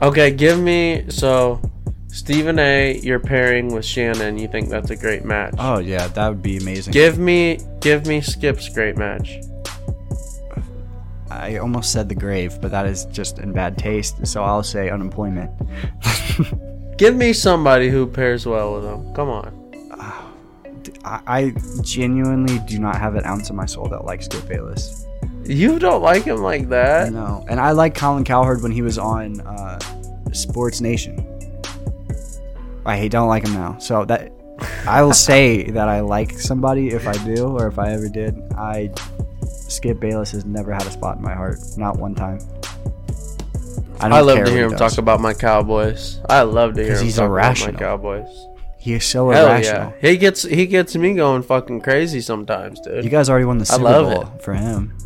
Okay, 0.00 0.30
give 0.30 0.60
me 0.60 1.04
so 1.08 1.60
Stephen 2.18 2.58
A. 2.58 2.98
You're 2.98 3.20
pairing 3.20 3.72
with 3.72 3.84
Shannon. 3.84 4.38
You 4.38 4.48
think 4.48 4.68
that's 4.68 4.90
a 4.90 4.96
great 4.96 5.24
match? 5.24 5.54
Oh 5.56 5.78
yeah, 5.78 6.08
that 6.08 6.28
would 6.28 6.42
be 6.42 6.56
amazing. 6.56 6.92
Give 6.92 7.16
me, 7.16 7.60
give 7.80 8.06
me 8.06 8.20
Skip's 8.20 8.68
great 8.68 8.96
match. 8.96 9.38
I 11.30 11.58
almost 11.58 11.92
said 11.92 12.08
the 12.08 12.16
grave, 12.16 12.60
but 12.60 12.72
that 12.72 12.86
is 12.86 13.04
just 13.06 13.38
in 13.38 13.52
bad 13.52 13.78
taste, 13.78 14.26
so 14.26 14.42
I'll 14.42 14.64
say 14.64 14.90
unemployment. 14.90 15.52
Give 16.98 17.14
me 17.14 17.32
somebody 17.32 17.88
who 17.88 18.06
pairs 18.06 18.44
well 18.44 18.74
with 18.74 18.84
him. 18.84 19.14
Come 19.14 19.28
on. 19.28 19.54
I, 21.04 21.20
I 21.26 21.54
genuinely 21.82 22.58
do 22.66 22.80
not 22.80 22.96
have 22.96 23.14
an 23.14 23.24
ounce 23.26 23.48
of 23.50 23.56
my 23.56 23.66
soul 23.66 23.88
that 23.90 24.04
likes 24.04 24.24
Skip 24.24 24.48
Bayless. 24.48 25.06
You 25.44 25.78
don't 25.78 26.02
like 26.02 26.24
him 26.24 26.38
like 26.38 26.68
that. 26.70 27.12
No, 27.12 27.46
and 27.48 27.60
I 27.60 27.70
like 27.70 27.94
Colin 27.94 28.24
Cowherd 28.24 28.62
when 28.62 28.72
he 28.72 28.82
was 28.82 28.98
on 28.98 29.40
uh, 29.42 29.78
Sports 30.32 30.80
Nation. 30.80 31.27
I 32.88 33.08
don't 33.08 33.28
like 33.28 33.46
him 33.46 33.54
now. 33.54 33.78
So 33.78 34.04
that 34.06 34.32
I 34.86 35.02
will 35.02 35.12
say 35.12 35.70
that 35.70 35.88
I 35.88 36.00
like 36.00 36.32
somebody 36.32 36.88
if 36.88 37.06
I 37.06 37.12
do 37.24 37.46
or 37.46 37.68
if 37.68 37.78
I 37.78 37.92
ever 37.92 38.08
did. 38.08 38.36
I 38.56 38.90
Skip 39.68 40.00
Bayless 40.00 40.32
has 40.32 40.44
never 40.44 40.72
had 40.72 40.86
a 40.86 40.90
spot 40.90 41.16
in 41.18 41.22
my 41.22 41.34
heart, 41.34 41.58
not 41.76 41.98
one 41.98 42.14
time. 42.14 42.38
don't 44.00 44.12
I 44.12 44.20
love 44.20 44.44
to 44.44 44.50
hear 44.50 44.64
him 44.64 44.70
does. 44.70 44.78
talk 44.94 44.98
about 44.98 45.20
my 45.20 45.34
Cowboys. 45.34 46.20
I 46.28 46.42
love 46.42 46.74
to 46.74 46.82
hear 46.84 46.96
him 46.96 47.04
he's 47.04 47.16
talk 47.16 47.26
irrational. 47.26 47.70
about 47.70 47.80
my 47.80 47.86
Cowboys. 47.86 48.46
He 48.78 48.94
is 48.94 49.04
so 49.04 49.30
Hell 49.30 49.46
irrational. 49.48 49.92
yeah, 50.02 50.10
he 50.10 50.16
gets 50.16 50.42
he 50.42 50.66
gets 50.66 50.96
me 50.96 51.14
going 51.14 51.42
fucking 51.42 51.80
crazy 51.82 52.20
sometimes, 52.20 52.80
dude. 52.80 53.04
You 53.04 53.10
guys 53.10 53.28
already 53.28 53.44
won 53.44 53.58
the 53.58 53.64
I 53.70 53.76
Super 53.76 53.82
Bowl 54.02 54.22
it. 54.36 54.42
for 54.42 54.54
him. 54.54 54.96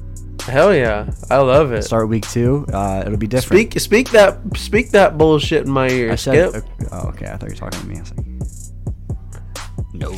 Hell 0.47 0.75
yeah, 0.75 1.11
I 1.31 1.39
love 1.39 1.73
it. 1.73 1.83
Start 1.83 2.09
week 2.09 2.29
two. 2.29 2.67
Uh, 2.73 3.03
it'll 3.07 3.17
be 3.19 3.27
different. 3.29 3.71
Speak 3.73 3.81
speak 3.81 4.11
that 4.11 4.39
speak 4.57 4.91
that 4.91 5.17
bullshit 5.17 5.65
in 5.67 5.71
my 5.71 5.89
ear, 5.89 6.13
I 6.13 6.17
said, 6.17 6.51
Skip. 6.51 6.65
oh, 6.91 7.09
okay. 7.09 7.27
I 7.27 7.37
thought 7.37 7.49
you 7.49 7.55
were 7.55 7.71
talking 7.71 7.81
to 7.81 7.87
me. 7.87 7.97
I 7.97 8.01
was 8.01 8.13
like, 8.17 9.95
no. 9.95 10.13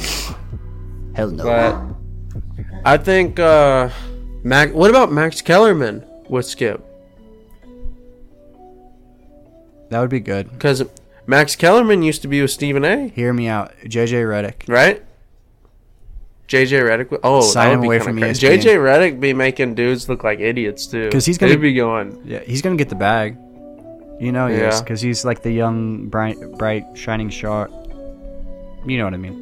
Hell 1.14 1.30
no. 1.30 1.44
But 1.44 2.76
I 2.86 2.96
think 2.96 3.38
uh 3.38 3.90
Mac. 4.42 4.72
What 4.72 4.90
about 4.90 5.12
Max 5.12 5.42
Kellerman 5.42 6.04
with 6.28 6.46
Skip? 6.46 6.82
that 9.90 10.00
would 10.00 10.10
be 10.10 10.20
good. 10.20 10.50
Because 10.50 10.82
Max 11.26 11.54
Kellerman 11.54 12.02
used 12.02 12.22
to 12.22 12.28
be 12.28 12.40
with 12.40 12.50
Stephen 12.50 12.84
A. 12.84 13.08
Hear 13.08 13.32
me 13.32 13.46
out. 13.46 13.72
JJ 13.84 14.24
Redick. 14.24 14.68
right? 14.68 15.04
JJ 16.48 16.82
Redick. 16.82 17.04
w- 17.10 17.20
Oh, 17.24 17.40
Sign 17.40 17.68
that 17.68 17.74
him 17.78 17.84
away 17.84 17.98
from 18.00 18.18
crazy. 18.18 18.46
ESPN. 18.46 18.58
JJ 18.60 18.76
Redick 18.76 19.20
be 19.20 19.32
making 19.32 19.74
dudes 19.74 20.08
look 20.08 20.22
like 20.24 20.40
idiots 20.40 20.86
too. 20.86 21.04
Because 21.04 21.24
he's 21.24 21.38
gonna- 21.38 21.52
They'd 21.52 21.60
be 21.60 21.74
going. 21.74 22.20
Yeah, 22.24 22.40
he's 22.40 22.60
gonna 22.62 22.76
get 22.76 22.88
the 22.90 22.94
bag. 22.96 23.36
You 24.20 24.30
know 24.30 24.46
Yeah. 24.46 24.78
because 24.78 25.00
he's 25.00 25.24
like 25.24 25.42
the 25.42 25.50
young, 25.50 26.06
bright, 26.08 26.36
bright, 26.58 26.84
shining 26.94 27.30
star. 27.30 27.68
You 28.86 28.98
know 28.98 29.04
what 29.04 29.14
I 29.14 29.16
mean? 29.16 29.40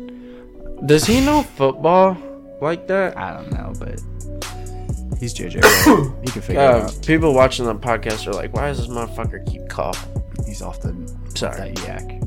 Does 0.87 1.05
he 1.05 1.21
know 1.21 1.43
football 1.43 2.17
like 2.61 2.87
that? 2.89 3.17
I 3.19 3.35
don't 3.35 3.51
know, 3.53 3.73
but 3.79 4.01
he's 5.19 5.35
JJ. 5.35 5.61
Redick. 5.61 6.25
he 6.25 6.31
can 6.31 6.43
figure 6.43 6.63
it 6.63 6.65
Uh, 6.65 6.85
out. 6.85 6.99
people 7.05 7.35
watching 7.35 7.67
the 7.67 7.75
podcast 7.75 8.27
are 8.29 8.33
like, 8.33 8.55
"Why 8.55 8.69
does 8.69 8.79
this 8.79 8.87
motherfucker 8.89 9.45
keep 9.51 9.69
coughing?" 9.69 10.23
He's 10.47 10.63
off 10.63 10.81
the 10.81 10.95
Sorry, 11.35 11.73
that 11.73 11.85
yak. 11.87 12.21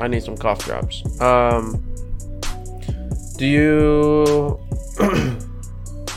I 0.00 0.08
need 0.08 0.22
some 0.22 0.36
cough 0.36 0.64
drops. 0.64 1.02
Um, 1.20 1.82
do 3.36 3.46
you 3.46 4.60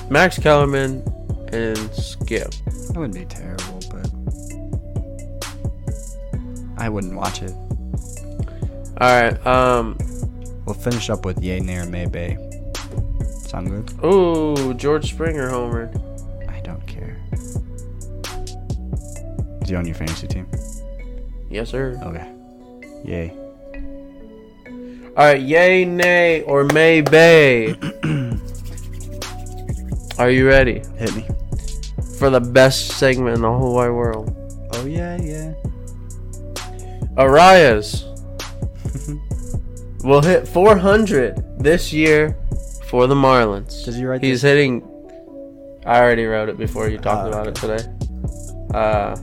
Max 0.09 0.37
Kellerman 0.39 1.03
and 1.51 1.77
Skip? 1.93 2.51
That 2.65 2.93
wouldn't 2.95 3.13
be 3.13 3.25
terrible, 3.25 3.79
but 3.91 4.09
I 6.77 6.89
wouldn't 6.89 7.15
watch 7.15 7.41
it. 7.41 7.53
All 9.01 9.21
right. 9.21 9.45
Um. 9.45 9.97
We'll 10.65 10.73
finish 10.73 11.09
up 11.11 11.25
with 11.25 11.41
Yay, 11.43 11.59
May 11.59 12.07
Bay. 12.07 12.37
Sound 13.47 13.69
good? 13.69 14.03
Ooh, 14.03 14.73
George 14.73 15.11
Springer 15.11 15.49
homered. 15.49 15.93
I 16.49 16.59
don't 16.61 16.85
care. 16.87 17.17
Is 19.61 19.69
he 19.69 19.75
on 19.75 19.85
your 19.85 19.93
fantasy 19.95 20.27
team? 20.27 20.47
Yes, 21.51 21.69
sir. 21.69 21.99
Okay. 22.01 22.31
Yay. 23.03 23.44
All 25.17 25.23
right, 25.25 25.41
yay, 25.41 25.85
nay, 25.85 26.41
or 26.41 26.65
may 26.65 26.99
bay. 27.01 27.73
Are 30.17 30.29
you 30.29 30.47
ready 30.47 30.81
Hit 30.97 31.15
me. 31.15 31.25
for 32.17 32.29
the 32.29 32.39
best 32.41 32.87
segment 32.97 33.35
in 33.35 33.41
the 33.41 33.51
whole 33.51 33.75
wide 33.75 33.89
world? 33.91 34.33
Oh 34.73 34.85
yeah, 34.85 35.15
yeah. 35.21 35.53
Arraez 37.17 38.03
will 40.03 40.21
hit 40.21 40.47
400 40.47 41.59
this 41.59 41.91
year 41.93 42.37
for 42.89 43.07
the 43.07 43.15
Marlins. 43.15 43.83
Does 43.85 43.95
he 43.95 44.05
write 44.05 44.21
He's 44.23 44.41
hitting. 44.41 44.83
I 45.85 45.99
already 46.01 46.25
wrote 46.25 46.49
it 46.49 46.57
before 46.57 46.89
you 46.89 46.97
talked 46.97 47.25
Ah, 47.25 47.27
about 47.27 47.47
it 47.47 47.55
today. 47.55 47.85
Uh, 48.73 49.15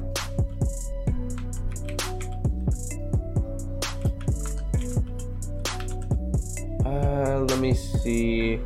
let 7.47 7.59
me 7.59 7.75
see. 7.75 8.61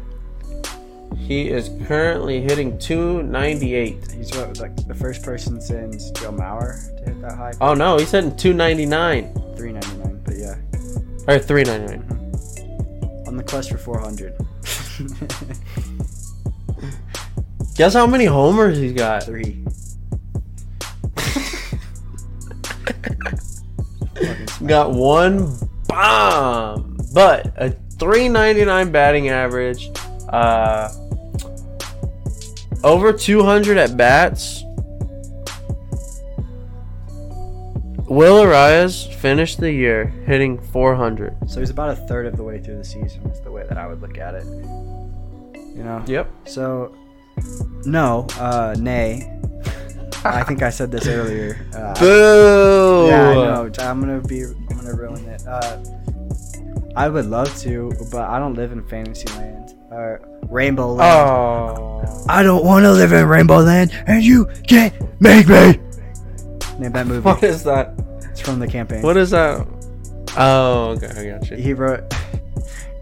He 1.17 1.49
is 1.49 1.71
currently 1.87 2.41
hitting 2.41 2.79
298. 2.79 4.13
He's 4.13 4.37
what, 4.37 4.59
like 4.59 4.75
the 4.87 4.95
first 4.95 5.23
person 5.23 5.61
since 5.61 6.11
Joe 6.11 6.33
Mauer 6.33 6.75
to 6.99 7.11
hit 7.11 7.21
that 7.23 7.37
high. 7.37 7.53
Oh 7.61 7.75
no, 7.75 7.99
he's 7.99 8.11
hitting 8.11 8.37
299 8.37 9.47
Three 9.57 9.73
ninety 9.73 9.97
nine, 9.97 10.21
but 10.23 10.37
yeah, 10.37 10.57
or 11.27 11.39
399. 11.39 12.03
Mm-hmm. 12.03 13.29
on 13.29 13.39
the 13.39 13.43
quest 13.43 13.71
for 13.71 13.79
four 13.79 13.99
hundred. 13.99 14.35
Guess 17.77 17.95
how 17.95 18.07
many 18.07 18.27
homers 18.27 18.77
he's 18.77 18.93
got? 18.93 19.25
Three. 19.25 19.65
got 24.67 24.93
one 24.93 25.57
bomb, 25.89 26.99
but 27.15 27.47
a 27.57 27.75
399 27.99 28.91
batting 28.93 29.29
average, 29.29 29.91
uh, 30.29 30.89
over 32.85 33.13
200 33.13 33.79
at 33.79 33.97
bats. 33.97 34.63
Will 38.09 38.45
Arraez 38.45 39.13
finished 39.15 39.59
the 39.59 39.73
year 39.73 40.07
hitting 40.27 40.61
400. 40.61 41.37
So 41.51 41.59
he's 41.59 41.71
about 41.71 41.91
a 41.91 41.97
third 41.97 42.27
of 42.27 42.37
the 42.37 42.45
way 42.45 42.61
through 42.61 42.77
the 42.77 42.85
season. 42.85 43.27
Is 43.31 43.41
the 43.41 43.51
way 43.51 43.65
that 43.69 43.77
I 43.77 43.87
would 43.89 44.01
look 44.01 44.19
at 44.19 44.35
it. 44.35 44.45
You 44.45 45.83
know. 45.83 46.05
Yep. 46.07 46.31
So, 46.47 46.95
no, 47.85 48.27
uh, 48.39 48.77
nay. 48.79 49.33
I 50.25 50.43
think 50.45 50.63
I 50.63 50.71
said 50.71 50.91
this 50.91 51.07
earlier. 51.07 51.67
Uh, 51.75 51.95
Boo! 51.99 53.07
Yeah, 53.09 53.31
I 53.31 53.35
know. 53.35 53.71
I'm 53.81 54.01
gonna 54.01 54.21
be. 54.21 54.43
I'm 54.45 54.67
gonna 54.69 54.95
ruin 54.95 55.25
it. 55.29 55.47
Uh, 55.47 55.79
I 56.97 57.09
would 57.11 57.27
love 57.27 57.55
to, 57.59 57.93
but 58.11 58.23
I 58.23 58.39
don't 58.39 58.55
live 58.55 58.73
in 58.73 58.83
Fantasyland 58.89 59.75
or 59.91 60.27
Rainbow 60.49 60.95
Land. 60.95 61.79
Oh. 61.79 62.25
I 62.27 62.43
don't 62.43 62.65
want 62.65 62.85
to 62.85 62.93
live 62.93 63.13
in 63.13 63.27
Rainbow 63.29 63.59
Land, 63.59 63.93
and 64.07 64.25
you 64.25 64.47
can't 64.67 64.95
make 65.21 65.47
me. 65.47 65.79
Name 66.79 66.93
that 66.93 67.07
movie. 67.07 67.21
What 67.21 67.43
is 67.43 67.65
that? 67.65 67.93
It's 68.31 68.41
from 68.41 68.59
the 68.59 68.67
campaign. 68.67 69.03
What 69.03 69.19
is 69.19 69.31
that? 69.31 69.67
Oh, 70.39 70.97
okay, 70.97 71.09
I 71.09 71.39
got 71.39 71.51
you. 71.51 71.59
He 71.59 71.75
wrote. 71.75 72.13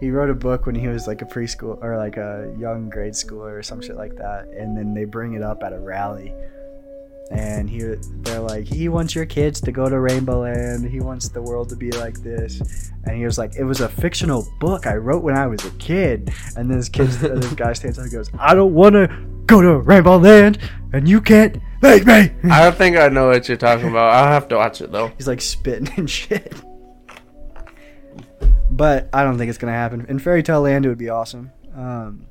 He 0.01 0.11
wrote 0.11 0.29
a 0.29 0.35
book 0.35 0.65
when 0.65 0.75
he 0.75 0.89
was 0.89 1.07
like 1.07 1.21
a 1.21 1.25
preschool 1.25 1.81
or 1.81 1.97
like 1.97 2.17
a 2.17 2.53
young 2.59 2.89
grade 2.89 3.13
schooler 3.13 3.57
or 3.57 3.63
some 3.63 3.81
shit 3.81 3.95
like 3.95 4.17
that, 4.17 4.49
and 4.49 4.77
then 4.77 4.93
they 4.93 5.05
bring 5.05 5.35
it 5.35 5.41
up 5.41 5.63
at 5.63 5.71
a 5.71 5.79
rally, 5.79 6.33
and 7.31 7.69
he 7.69 7.79
they're 7.79 8.39
like, 8.39 8.65
he 8.65 8.87
wants 8.89 9.15
your 9.15 9.25
kids 9.25 9.59
to 9.61 9.71
go 9.71 9.89
to 9.89 9.99
Rainbow 9.99 10.41
Land. 10.41 10.89
He 10.89 10.99
wants 10.99 11.29
the 11.29 11.41
world 11.41 11.69
to 11.69 11.75
be 11.75 11.91
like 11.91 12.21
this, 12.21 12.91
and 13.05 13.17
he 13.17 13.25
was 13.25 13.37
like, 13.37 13.55
it 13.55 13.63
was 13.63 13.81
a 13.81 13.89
fictional 13.89 14.47
book 14.59 14.85
I 14.85 14.95
wrote 14.95 15.23
when 15.23 15.35
I 15.35 15.47
was 15.47 15.63
a 15.65 15.71
kid. 15.71 16.31
And 16.55 16.69
this 16.69 16.89
kid, 16.89 17.07
this 17.09 17.53
guy 17.53 17.73
stands 17.73 17.97
up 17.97 18.03
and 18.03 18.11
goes, 18.11 18.29
I 18.39 18.53
don't 18.53 18.73
want 18.73 18.93
to 18.93 19.07
go 19.47 19.61
to 19.61 19.77
Rainbow 19.79 20.17
Land, 20.17 20.59
and 20.93 21.07
you 21.07 21.21
can't 21.21 21.57
make 21.81 22.05
me. 22.05 22.31
I 22.49 22.63
don't 22.63 22.75
think 22.75 22.97
I 22.97 23.07
know 23.09 23.27
what 23.27 23.47
you're 23.47 23.57
talking 23.57 23.89
about. 23.89 24.13
I'll 24.13 24.31
have 24.31 24.47
to 24.49 24.55
watch 24.55 24.81
it 24.81 24.91
though. 24.91 25.11
He's 25.17 25.27
like 25.27 25.41
spitting 25.41 25.89
and 25.97 26.09
shit. 26.09 26.53
But 28.69 29.09
I 29.13 29.23
don't 29.23 29.37
think 29.37 29.49
it's 29.49 29.57
gonna 29.57 29.73
happen. 29.73 30.05
In 30.09 30.19
Fairy 30.19 30.43
Tale 30.43 30.61
Land, 30.61 30.85
it 30.85 30.89
would 30.89 30.97
be 30.97 31.09
awesome. 31.09 31.51
Um, 31.75 32.27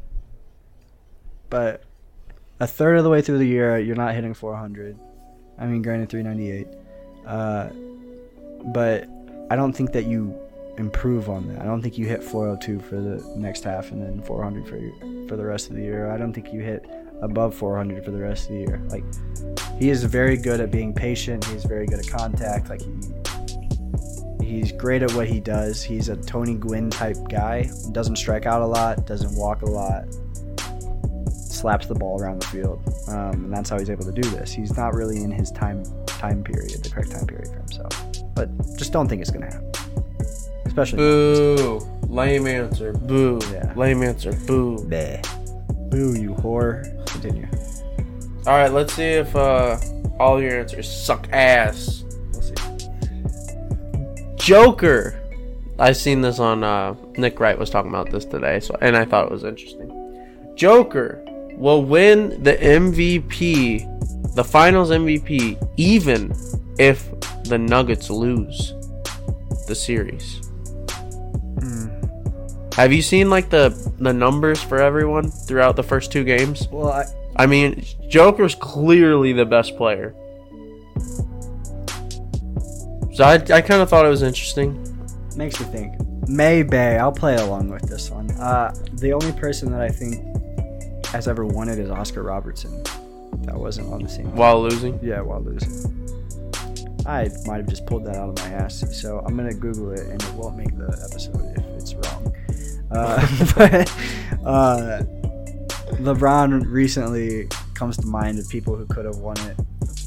but 1.51 1.83
a 2.65 2.67
third 2.67 2.97
of 2.97 3.05
the 3.05 3.11
way 3.11 3.21
through 3.21 3.37
the 3.37 3.47
year, 3.47 3.79
you're 3.79 3.95
not 3.95 4.15
hitting 4.15 4.33
400. 4.33 4.99
I 5.59 5.67
mean, 5.67 5.83
granted, 5.83 6.09
398. 6.09 6.67
Uh, 7.27 7.69
but 8.73 9.07
I 9.51 9.57
don't 9.57 9.75
think 9.75 9.93
that 9.93 10.07
you 10.07 10.35
improve 10.79 11.29
on 11.29 11.47
that. 11.49 11.61
I 11.61 11.67
don't 11.67 11.83
think 11.83 11.99
you 11.99 12.07
hit 12.07 12.25
402 12.25 12.81
for 12.81 12.97
the 12.97 13.23
next 13.37 13.65
half 13.65 13.93
and 13.93 14.03
then 14.03 14.23
400 14.23 14.67
for 14.67 15.29
for 15.29 15.37
the 15.37 15.45
rest 15.45 15.69
of 15.69 15.77
the 15.77 15.83
year. 15.83 16.11
I 16.11 16.17
don't 16.17 16.33
think 16.33 16.55
you 16.55 16.61
hit 16.61 16.87
above 17.21 17.55
400 17.55 18.03
for 18.03 18.11
the 18.11 18.19
rest 18.19 18.49
of 18.49 18.55
the 18.55 18.61
year. 18.61 18.81
Like 18.89 19.05
he 19.79 19.91
is 19.91 20.03
very 20.05 20.39
good 20.39 20.61
at 20.61 20.71
being 20.71 20.95
patient. 20.95 21.45
He's 21.45 21.65
very 21.65 21.87
good 21.87 21.99
at 21.99 22.09
contact. 22.09 22.71
Like 22.71 22.81
he 22.81 22.95
he's 24.43 24.73
great 24.73 25.03
at 25.03 25.13
what 25.13 25.29
he 25.29 25.39
does. 25.39 25.83
He's 25.83 26.09
a 26.09 26.17
Tony 26.17 26.55
Gwynn 26.55 26.89
type 26.89 27.19
guy. 27.29 27.71
Doesn't 27.93 28.17
strike 28.17 28.47
out 28.47 28.63
a 28.63 28.67
lot. 28.67 29.07
Doesn't 29.07 29.37
walk 29.37 29.61
a 29.61 29.67
lot. 29.67 30.07
Slaps 31.65 31.87
the 31.87 31.95
ball 31.95 32.21
around 32.21 32.43
the 32.43 32.47
field, 32.49 32.83
um, 33.09 33.47
and 33.47 33.51
that's 33.51 33.71
how 33.71 33.79
he's 33.79 33.89
able 33.89 34.05
to 34.05 34.13
do 34.13 34.21
this. 34.21 34.53
He's 34.53 34.77
not 34.77 34.93
really 34.93 35.23
in 35.23 35.31
his 35.31 35.51
time 35.51 35.83
time 36.07 36.45
period, 36.45 36.83
the 36.83 36.91
correct 36.91 37.13
time 37.13 37.27
period 37.27 37.49
for 37.49 37.57
himself. 37.57 38.05
But 38.35 38.51
just 38.77 38.93
don't 38.93 39.09
think 39.09 39.23
it's 39.23 39.31
gonna 39.31 39.47
happen. 39.47 39.73
Especially 40.67 40.99
Boo! 40.99 41.79
Lame 42.07 42.47
answer. 42.49 42.93
Boo. 42.93 43.41
Yeah. 43.51 43.73
Lame 43.77 44.03
answer. 44.03 44.33
Boo. 44.47 44.77
Bleh. 44.77 45.89
Boo, 45.89 46.21
you 46.21 46.35
whore. 46.35 46.85
Continue. 47.07 47.49
All 48.47 48.59
right, 48.59 48.71
let's 48.71 48.93
see 48.93 49.03
if 49.03 49.35
uh, 49.35 49.79
all 50.21 50.43
your 50.43 50.61
answers 50.61 50.87
suck 50.87 51.31
ass. 51.33 52.05
We'll 52.35 52.43
see. 52.43 52.55
Joker. 54.37 55.19
I've 55.79 55.97
seen 55.97 56.21
this 56.21 56.41
on 56.41 56.63
uh, 56.63 56.95
Nick 57.17 57.41
Wright 57.41 57.59
was 57.59 57.71
talking 57.71 57.89
about 57.89 58.11
this 58.11 58.27
today, 58.27 58.61
so 58.61 58.77
and 58.83 58.95
I 58.95 59.07
thought 59.07 59.25
it 59.25 59.33
was 59.33 59.45
interesting. 59.45 60.53
Joker 60.57 61.24
will 61.57 61.85
win 61.85 62.43
the 62.43 62.55
MVP, 62.55 64.35
the 64.35 64.45
Finals 64.45 64.91
MVP, 64.91 65.67
even 65.77 66.35
if 66.79 67.11
the 67.45 67.59
Nuggets 67.59 68.11
lose 68.11 68.75
the 69.67 69.75
series. 69.75 70.45
Have 72.75 72.93
you 72.93 73.03
seen 73.03 73.31
like 73.31 73.51
the 73.51 73.71
the 74.01 74.13
numbers 74.13 74.61
for 74.61 74.83
everyone 74.83 75.31
throughout 75.31 75.77
the 75.77 75.83
first 75.85 76.11
two 76.11 76.25
games? 76.25 76.67
Well, 76.73 76.91
I, 76.91 77.05
I 77.37 77.47
mean, 77.47 77.85
Joker's 78.09 78.57
clearly 78.57 79.33
the 79.33 79.47
best 79.47 79.77
player. 79.77 80.13
So 83.13 83.23
I, 83.23 83.35
I 83.35 83.61
kind 83.61 83.81
of 83.81 83.89
thought 83.89 84.05
it 84.05 84.09
was 84.09 84.23
interesting. 84.23 84.75
makes 85.37 85.61
me 85.61 85.67
think. 85.67 85.95
Maybe 86.27 86.77
I'll 86.77 87.13
play 87.13 87.37
along 87.37 87.71
with 87.71 87.83
this 87.83 88.11
one. 88.11 88.33
Uh, 88.33 88.75
the 88.95 89.13
only 89.13 89.31
person 89.33 89.71
that 89.71 89.81
I 89.81 89.89
think 89.89 90.34
has 91.15 91.29
ever 91.29 91.47
won 91.47 91.69
it 91.69 91.79
is 91.79 91.91
Oscar 91.91 92.25
Robertson. 92.25 92.83
That 93.43 93.55
wasn't 93.55 93.93
on 93.93 94.03
the 94.03 94.09
same. 94.09 94.35
While 94.35 94.63
losing, 94.63 94.99
Yeah, 95.01 95.21
while 95.21 95.41
losing. 95.41 95.71
I 97.07 97.29
might 97.47 97.59
have 97.59 97.69
just 97.69 97.87
pulled 97.87 98.05
that 98.07 98.17
out 98.17 98.31
of 98.31 98.37
my 98.39 98.49
ass, 98.57 98.85
so 99.01 99.23
I'm 99.25 99.37
gonna 99.37 99.55
Google 99.55 99.93
it, 99.93 100.01
and 100.01 100.21
it 100.21 100.33
won't 100.33 100.57
make 100.57 100.77
the 100.77 100.87
episode 101.09 101.57
if 101.57 101.65
it's 101.81 101.95
wrong. 101.95 102.35
Uh, 102.91 103.21
but 103.57 103.93
uh, 104.45 105.03
LeBron 106.03 106.65
recently 106.67 107.49
comes 107.75 107.97
to 107.99 108.07
mind 108.07 108.41
of 108.41 108.49
people 108.49 108.75
who 108.75 108.87
could 108.87 109.05
have 109.05 109.19
won 109.19 109.39
it. 109.41 109.57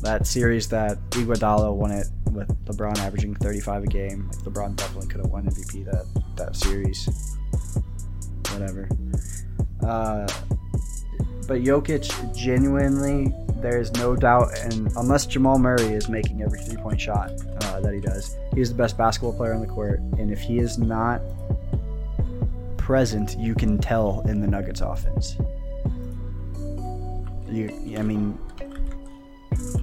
That 0.02 0.28
series 0.28 0.68
that 0.70 0.98
Iguodala 1.12 1.74
won 1.74 1.92
it 1.92 2.08
with 2.32 2.50
LeBron 2.66 2.98
averaging 3.00 3.36
35 3.36 3.84
a 3.84 3.88
game. 3.88 4.28
Like 4.28 4.40
LeBron 4.40 4.76
definitely 4.76 5.08
could 5.08 5.22
have 5.22 5.32
won 5.32 5.46
MVP 5.46 5.86
that 5.86 6.06
that 6.36 6.56
series. 6.58 7.38
Whatever. 8.52 8.90
Uh, 9.82 10.28
but 11.48 11.62
Jokic 11.62 12.36
genuinely, 12.36 13.34
there 13.62 13.80
is 13.80 13.92
no 13.94 14.16
doubt, 14.16 14.58
and 14.60 14.92
unless 14.98 15.26
Jamal 15.26 15.58
Murray 15.58 15.94
is 15.94 16.10
making 16.10 16.42
every 16.42 16.60
three 16.60 16.78
point 16.78 17.00
shot 17.00 17.32
uh, 17.64 17.80
that 17.80 17.94
he 17.94 18.02
does, 18.02 18.36
he 18.54 18.62
is 18.62 18.70
the 18.70 18.76
best 18.76 18.98
basketball 18.98 19.34
player 19.34 19.54
on 19.54 19.62
the 19.62 19.68
court. 19.68 20.00
And 20.20 20.32
if 20.32 20.40
he 20.40 20.60
is 20.60 20.78
not 20.78 21.22
present, 22.78 23.38
you 23.38 23.56
can 23.56 23.78
tell 23.78 24.24
in 24.28 24.42
the 24.42 24.48
Nuggets 24.48 24.82
offense. 24.82 25.38
You, 27.50 27.98
I 27.98 28.02
mean, 28.02 28.38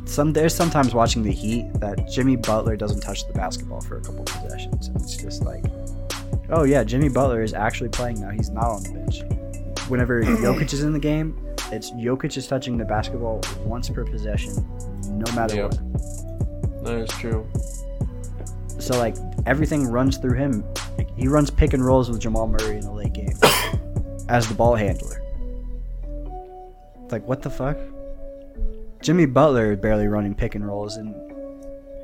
some 0.05 0.33
there's 0.33 0.55
sometimes 0.55 0.95
watching 0.95 1.23
the 1.23 1.33
Heat 1.33 1.73
that 1.81 2.09
Jimmy 2.11 2.37
Butler 2.37 2.77
doesn't 2.77 3.01
touch 3.01 3.27
the 3.27 3.33
basketball 3.33 3.81
for 3.81 3.97
a 3.97 4.01
couple 4.01 4.25
possessions, 4.25 4.89
and 4.89 5.01
it's 5.01 5.17
just 5.17 5.43
like, 5.43 5.65
oh 6.51 6.65
yeah, 6.65 6.85
Jimmy 6.85 7.09
Butler 7.09 7.43
is 7.43 7.55
actually 7.55 7.89
playing 7.89 8.21
now. 8.21 8.31
He's 8.31 8.51
not 8.51 8.65
on 8.65 8.83
the 8.83 8.91
bench. 8.91 9.89
Whenever 9.89 10.23
Jokic 10.23 10.73
is 10.73 10.83
in 10.83 10.93
the 10.93 10.99
game, 10.99 11.37
it's 11.73 11.91
Jokic 11.93 12.37
is 12.37 12.47
touching 12.47 12.79
the 12.79 12.85
basketball 12.85 13.41
once 13.65 13.89
per 13.89 14.05
possession, 14.05 14.55
no 15.09 15.33
matter 15.35 15.69
what. 15.69 16.85
that 16.85 16.95
is 16.99 17.11
true. 17.11 17.47
So 18.79 18.99
like 18.99 19.17
everything 19.47 19.87
runs 19.87 20.19
through 20.19 20.37
him. 20.37 20.65
Like, 20.99 21.17
he 21.17 21.29
runs 21.29 21.51
pick 21.51 21.73
and 21.73 21.85
rolls 21.85 22.11
with 22.11 22.21
Jamal 22.21 22.47
Murray 22.47 22.77
in 22.77 22.83
the 22.83 22.93
late 22.93 23.13
game 23.13 23.37
as 24.29 24.49
the 24.49 24.55
ball 24.55 24.75
handler. 24.75 25.23
Like 27.11 27.27
what 27.27 27.43
the 27.43 27.51
fuck? 27.51 27.79
Jimmy 29.01 29.27
Butler 29.27 29.73
is 29.73 29.79
barely 29.79 30.07
running 30.07 30.35
pick 30.35 30.55
and 30.55 30.67
rolls, 30.67 30.97
and 30.97 31.15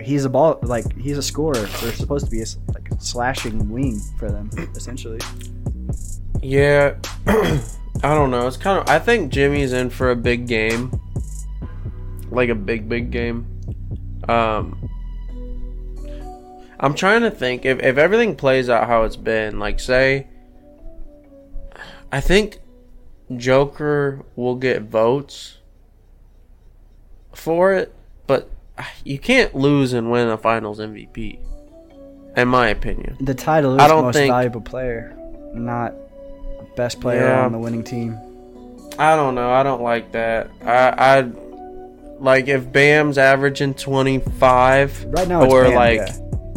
he's 0.03 0.25
a 0.25 0.29
ball 0.29 0.59
like 0.63 0.85
he's 0.99 1.19
a 1.19 1.23
scorer. 1.23 1.55
They're 1.55 1.93
supposed 1.93 2.27
to 2.27 2.31
be 2.31 2.43
a, 2.43 2.47
like 2.75 2.91
a 2.91 3.01
slashing 3.01 3.69
wing 3.71 4.01
for 4.19 4.31
them 4.31 4.51
essentially. 4.77 5.21
Yeah, 6.43 6.97
I 8.03 8.15
don't 8.15 8.31
know. 8.31 8.47
It's 8.47 8.57
kind 8.57 8.79
of. 8.79 8.89
I 8.89 8.99
think 8.99 9.31
Jimmy's 9.33 9.73
in 9.73 9.91
for 9.91 10.11
a 10.11 10.17
big 10.17 10.47
game, 10.47 10.91
like 12.31 12.49
a 12.49 12.55
big, 12.55 12.89
big 12.89 13.11
game. 13.11 13.47
Um, 14.29 14.89
I'm 16.79 16.95
trying 16.95 17.23
to 17.23 17.31
think 17.31 17.65
if 17.67 17.79
if 17.81 17.99
everything 17.99 18.37
plays 18.37 18.71
out 18.71 18.87
how 18.87 19.05
it's 19.05 19.17
been. 19.17 19.59
Like, 19.59 19.81
say, 19.81 20.29
I 22.11 22.21
think 22.21 22.59
Joker 23.37 24.25
will 24.35 24.57
get 24.57 24.83
votes 24.83 25.59
for 27.35 27.75
it, 27.75 27.95
but 28.27 28.49
you 29.05 29.19
can't 29.19 29.55
lose 29.55 29.93
and 29.93 30.11
win 30.11 30.29
a 30.29 30.39
Finals 30.39 30.79
MVP. 30.81 31.39
In 32.37 32.49
my 32.49 32.69
opinion. 32.69 33.17
The 33.21 33.35
title 33.35 33.75
is 33.75 33.81
I 33.83 33.89
don't 33.89 34.05
most 34.05 34.15
think- 34.15 34.31
valuable 34.31 34.61
player, 34.61 35.15
not 35.53 35.93
best 36.81 37.01
player 37.01 37.21
Yeah. 37.29 37.45
on 37.45 37.53
the 37.53 37.59
winning 37.59 37.85
team. 37.85 38.19
I 38.99 39.15
don't 39.17 39.35
know. 39.35 39.51
I 39.51 39.63
don't 39.63 39.83
like 39.83 40.13
that. 40.13 40.51
I 40.65 40.89
I 41.19 41.31
like 42.19 42.49
if 42.49 42.71
Bam's 42.73 43.19
averaging 43.19 43.75
25 43.75 45.05
Right 45.09 45.29
now, 45.29 45.43
it's 45.45 45.53
or 45.53 45.65
Bam, 45.65 45.75
like 45.75 46.01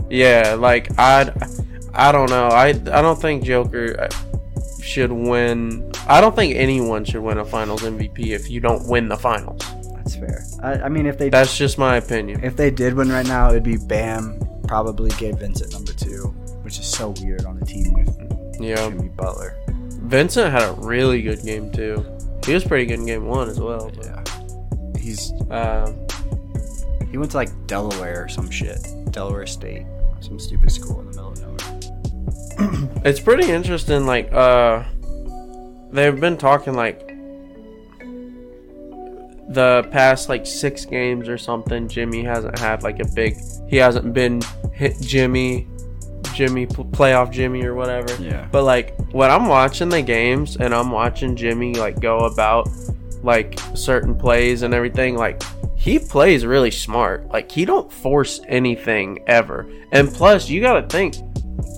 yeah. 0.09 0.51
yeah. 0.51 0.53
like 0.55 0.87
I 0.97 1.31
I 1.93 2.11
don't 2.11 2.29
know. 2.29 2.47
I 2.47 2.67
I 2.69 3.01
don't 3.05 3.19
think 3.21 3.43
Joker 3.43 3.85
uh, 3.99 4.09
should 4.81 5.11
win. 5.11 5.91
I 6.07 6.19
don't 6.21 6.35
think 6.35 6.55
anyone 6.55 7.05
should 7.05 7.21
win 7.21 7.37
a 7.37 7.45
Finals 7.45 7.81
MVP 7.83 8.27
if 8.27 8.49
you 8.49 8.59
don't 8.59 8.87
win 8.87 9.07
the 9.09 9.17
Finals. 9.17 9.61
that's 9.95 10.15
fair. 10.15 10.43
I, 10.61 10.85
I 10.85 10.89
mean, 10.89 11.05
if 11.05 11.17
they 11.17 11.29
That's 11.29 11.57
just 11.57 11.77
my 11.77 11.95
opinion. 11.97 12.43
If 12.43 12.55
they 12.57 12.71
did 12.71 12.93
win 12.93 13.09
right 13.09 13.25
now, 13.27 13.49
it'd 13.51 13.63
be 13.63 13.77
Bam, 13.77 14.39
probably 14.67 15.11
Gabe 15.21 15.37
Vincent 15.39 15.71
number 15.71 15.93
two, 15.93 16.23
which 16.63 16.77
is 16.79 16.85
so 16.85 17.13
weird 17.21 17.45
on 17.45 17.57
a 17.61 17.65
team 17.65 17.93
with 17.93 18.09
Yeah. 18.59 18.75
Jimmy 18.89 19.09
Butler. 19.09 19.55
Vincent 20.03 20.51
had 20.51 20.63
a 20.63 20.73
really 20.73 21.21
good 21.21 21.43
game 21.43 21.71
too. 21.71 22.05
He 22.45 22.53
was 22.53 22.63
pretty 22.63 22.85
good 22.85 22.99
in 22.99 23.05
game 23.05 23.25
1 23.25 23.49
as 23.49 23.59
well. 23.59 23.91
but, 23.95 24.05
Yeah, 24.05 24.99
he's 24.99 25.31
Um 25.49 25.99
he 27.09 27.17
went 27.17 27.31
to 27.31 27.37
like 27.37 27.67
Delaware 27.67 28.23
or 28.23 28.27
some 28.27 28.49
shit, 28.49 28.87
Delaware 29.11 29.45
State, 29.45 29.85
some 30.19 30.39
stupid 30.39 30.71
school 30.71 30.99
in 31.01 31.11
the 31.11 31.11
middle 31.11 31.31
of 31.31 31.39
nowhere. 31.41 33.01
it's 33.05 33.19
pretty 33.19 33.49
interesting 33.51 34.05
like 34.05 34.31
uh 34.33 34.83
they've 35.91 36.19
been 36.19 36.37
talking 36.37 36.73
like 36.73 37.07
the 39.49 39.87
past 39.91 40.29
like 40.29 40.45
six 40.45 40.85
games 40.85 41.27
or 41.27 41.37
something 41.37 41.87
jimmy 41.87 42.23
hasn't 42.23 42.57
had 42.59 42.81
like 42.81 42.99
a 42.99 43.07
big 43.13 43.35
he 43.67 43.75
hasn't 43.75 44.13
been 44.13 44.41
hit 44.71 44.95
jimmy 45.01 45.67
jimmy 46.33 46.65
pl- 46.65 46.85
playoff 46.85 47.31
jimmy 47.31 47.63
or 47.63 47.73
whatever 47.75 48.13
Yeah. 48.21 48.47
but 48.51 48.63
like 48.63 48.97
when 49.11 49.29
i'm 49.31 49.47
watching 49.47 49.89
the 49.89 50.01
games 50.01 50.57
and 50.57 50.73
i'm 50.73 50.91
watching 50.91 51.35
jimmy 51.35 51.73
like 51.75 51.99
go 51.99 52.19
about 52.19 52.67
like 53.21 53.59
certain 53.73 54.15
plays 54.15 54.61
and 54.63 54.73
everything 54.73 55.15
like 55.15 55.41
he 55.75 55.99
plays 55.99 56.45
really 56.45 56.71
smart 56.71 57.27
like 57.29 57.51
he 57.51 57.65
don't 57.65 57.91
force 57.91 58.41
anything 58.47 59.19
ever 59.27 59.69
and 59.91 60.09
plus 60.13 60.49
you 60.49 60.61
gotta 60.61 60.87
think 60.87 61.15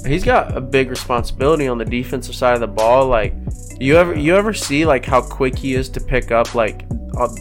he's 0.05 0.23
got 0.23 0.55
a 0.55 0.61
big 0.61 0.89
responsibility 0.89 1.67
on 1.67 1.77
the 1.77 1.85
defensive 1.85 2.35
side 2.35 2.53
of 2.53 2.59
the 2.59 2.67
ball. 2.67 3.07
Like, 3.07 3.33
you 3.79 3.97
ever 3.97 4.17
you 4.17 4.35
ever 4.35 4.53
see 4.53 4.85
like 4.85 5.05
how 5.05 5.21
quick 5.21 5.57
he 5.57 5.73
is 5.75 5.89
to 5.89 5.99
pick 5.99 6.31
up 6.31 6.55
like 6.55 6.87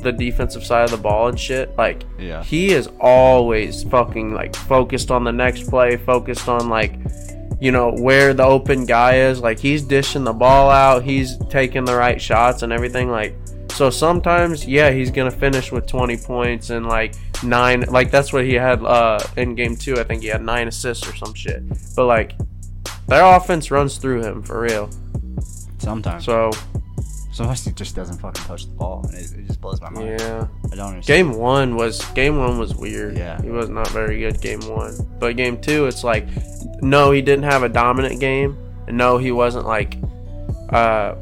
the 0.03 0.12
defensive 0.12 0.64
side 0.64 0.85
of 0.85 0.91
the 0.91 0.97
ball 0.97 1.28
and 1.28 1.39
shit? 1.39 1.76
Like, 1.76 2.05
Yeah. 2.18 2.43
he 2.45 2.68
is 2.72 2.89
always 3.01 3.82
fucking 3.85 4.32
like 4.32 4.55
focused 4.55 5.11
on 5.11 5.24
the 5.24 5.32
next 5.32 5.68
play, 5.68 5.97
focused 5.97 6.49
on 6.49 6.68
like 6.68 6.95
you 7.61 7.70
know 7.72 7.93
where 7.93 8.35
the 8.35 8.45
open 8.45 8.85
guy 8.85 9.16
is. 9.18 9.41
Like, 9.41 9.59
he's 9.59 9.82
dishing 9.82 10.24
the 10.24 10.32
ball 10.32 10.70
out, 10.70 11.03
he's 11.03 11.39
taking 11.51 11.85
the 11.85 11.95
right 11.97 12.20
shots 12.20 12.62
and 12.62 12.72
everything. 12.72 13.11
Like, 13.11 13.35
so 13.70 13.91
sometimes, 13.91 14.66
yeah, 14.66 14.91
he's 14.91 15.11
gonna 15.11 15.30
finish 15.30 15.72
with 15.72 15.87
20 15.87 16.16
points 16.18 16.70
and 16.70 16.87
like 16.87 17.14
nine. 17.43 17.82
Like 17.82 18.11
that's 18.11 18.32
what 18.32 18.45
he 18.45 18.55
had 18.55 18.85
uh, 18.85 19.18
in 19.37 19.55
game 19.55 19.76
two. 19.76 19.97
I 19.99 20.05
think 20.05 20.22
he 20.22 20.28
had 20.28 20.43
nine 20.43 20.68
assists 20.68 21.09
or 21.09 21.14
some 21.16 21.32
shit. 21.35 21.62
But 21.97 22.07
like, 22.07 22.32
their 23.09 23.24
offense 23.24 23.70
runs 23.70 23.99
through 23.99 24.22
him 24.22 24.43
for 24.43 24.61
real. 24.61 24.91
Sometimes, 25.85 26.24
So 26.24 26.51
sometimes 27.32 27.64
he 27.64 27.72
just 27.72 27.95
doesn't 27.95 28.18
fucking 28.18 28.45
touch 28.45 28.66
the 28.66 28.72
ball, 28.74 29.05
and 29.09 29.14
it, 29.14 29.32
it 29.32 29.47
just 29.47 29.61
blows 29.61 29.80
my 29.80 29.91
mind. 29.91 30.20
yeah, 30.20 30.47
I 30.72 30.76
don't 30.76 30.95
understand. 30.95 31.05
game 31.07 31.32
one 31.39 31.76
was 31.76 32.05
game 32.12 32.39
one 32.39 32.59
was 32.59 32.74
weird. 32.74 33.16
Yeah. 33.16 33.41
he 33.43 33.51
was 33.51 33.68
not 33.68 33.89
very 33.89 34.20
good 34.20 34.41
game 34.41 34.61
one. 34.68 34.95
But 35.18 35.37
game 35.37 35.61
two, 35.61 35.87
it's 35.87 36.03
like, 36.05 36.26
no, 36.82 37.11
he 37.11 37.22
didn't 37.22 37.45
have 37.45 37.62
a 37.62 37.68
dominant 37.68 38.20
game, 38.20 38.57
and 38.87 38.97
no, 38.97 39.18
he 39.18 39.30
wasn't 39.32 39.66
like, 39.66 39.97
uh, 40.70 41.14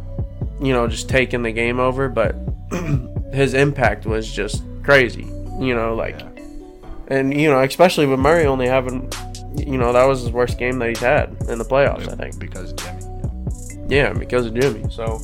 you 0.60 0.72
know, 0.72 0.86
just 0.86 1.08
taking 1.08 1.42
the 1.42 1.52
game 1.52 1.80
over. 1.80 2.08
But 2.08 2.36
his 3.32 3.54
impact 3.54 4.06
was 4.06 4.30
just 4.30 4.62
crazy. 4.82 5.24
You 5.60 5.74
know, 5.74 5.94
like. 5.94 6.18
Yeah. 6.20 6.28
And 7.08 7.38
you 7.38 7.50
know, 7.50 7.60
especially 7.62 8.06
with 8.06 8.20
Murray 8.20 8.46
only 8.46 8.66
having, 8.68 9.10
you 9.56 9.76
know, 9.76 9.92
that 9.92 10.04
was 10.04 10.20
his 10.22 10.30
worst 10.30 10.56
game 10.58 10.78
that 10.78 10.88
he's 10.88 11.00
had 11.00 11.36
in 11.48 11.58
the 11.58 11.64
playoffs. 11.64 12.08
I 12.08 12.14
think. 12.14 12.38
because 12.38 12.72
Jimmy. 12.74 13.01
Yeah, 13.88 14.12
because 14.12 14.46
of 14.46 14.54
Jimmy. 14.54 14.84
So, 14.90 15.20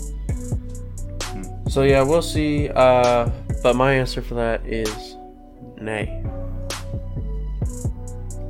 so 1.69 1.83
yeah, 1.83 2.03
we'll 2.03 2.23
see. 2.23 2.69
Uh, 2.69 3.31
but 3.63 3.77
my 3.77 3.95
answer 3.95 4.23
for 4.23 4.35
that 4.35 4.65
is 4.67 5.17
nay. 5.81 6.23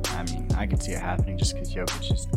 I 0.05 0.23
mean, 0.23 0.47
I 0.55 0.65
can 0.67 0.79
see 0.79 0.91
it 0.91 0.99
happening 0.99 1.37
just 1.37 1.53
because 1.53 1.73
Jokic 1.73 2.11
is. 2.11 2.27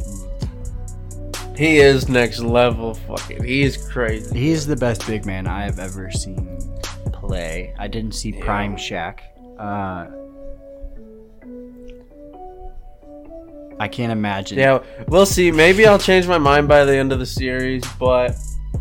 He 1.57 1.79
is 1.79 2.09
next 2.09 2.41
level. 2.41 2.95
Fucking, 2.95 3.45
he 3.45 3.62
is 3.62 3.77
crazy. 3.91 4.39
He's 4.39 4.66
the 4.66 4.77
best 4.77 5.07
big 5.07 5.27
man 5.27 5.47
I 5.47 5.64
have 5.64 5.79
ever 5.79 6.11
seen 6.11 6.59
play. 7.12 7.75
I 7.79 7.89
didn't 7.89 8.12
see 8.12 8.31
Yeah. 8.31 8.45
Prime 8.45 8.77
Shaq. 8.77 9.20
Uh, 9.59 10.07
I 13.83 13.89
can't 13.89 14.12
imagine. 14.12 14.59
Yeah, 14.59 14.78
we'll 15.09 15.26
see. 15.26 15.51
Maybe 15.51 15.87
I'll 15.87 15.99
change 15.99 16.28
my 16.28 16.39
mind 16.39 16.68
by 16.68 16.85
the 16.85 16.95
end 16.97 17.11
of 17.12 17.18
the 17.18 17.26
series, 17.26 17.83
but 17.99 18.37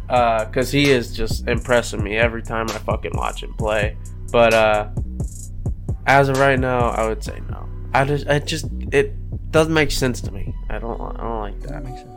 uh, 0.09 0.45
cause 0.45 0.71
he 0.71 0.91
is 0.91 1.11
just 1.11 1.47
impressing 1.47 2.03
me 2.03 2.17
every 2.17 2.43
time 2.43 2.67
I 2.69 2.77
fucking 2.77 3.13
watch 3.15 3.41
him 3.41 3.53
play. 3.55 3.97
But 4.31 4.53
uh, 4.53 4.89
as 6.05 6.29
of 6.29 6.37
right 6.37 6.59
now, 6.59 6.89
I 6.89 7.07
would 7.07 7.23
say 7.23 7.39
no. 7.49 7.67
I 7.95 8.05
just, 8.05 8.27
I 8.27 8.37
just, 8.39 8.67
it 8.91 9.51
doesn't 9.51 9.73
make 9.73 9.89
sense 9.91 10.21
to 10.21 10.31
me. 10.31 10.53
I 10.69 10.77
don't, 10.77 11.01
I 11.01 11.17
don't 11.17 11.39
like 11.39 11.59
that. 11.61 11.69
that 11.69 11.83
makes 11.83 12.01
sense. 12.01 12.11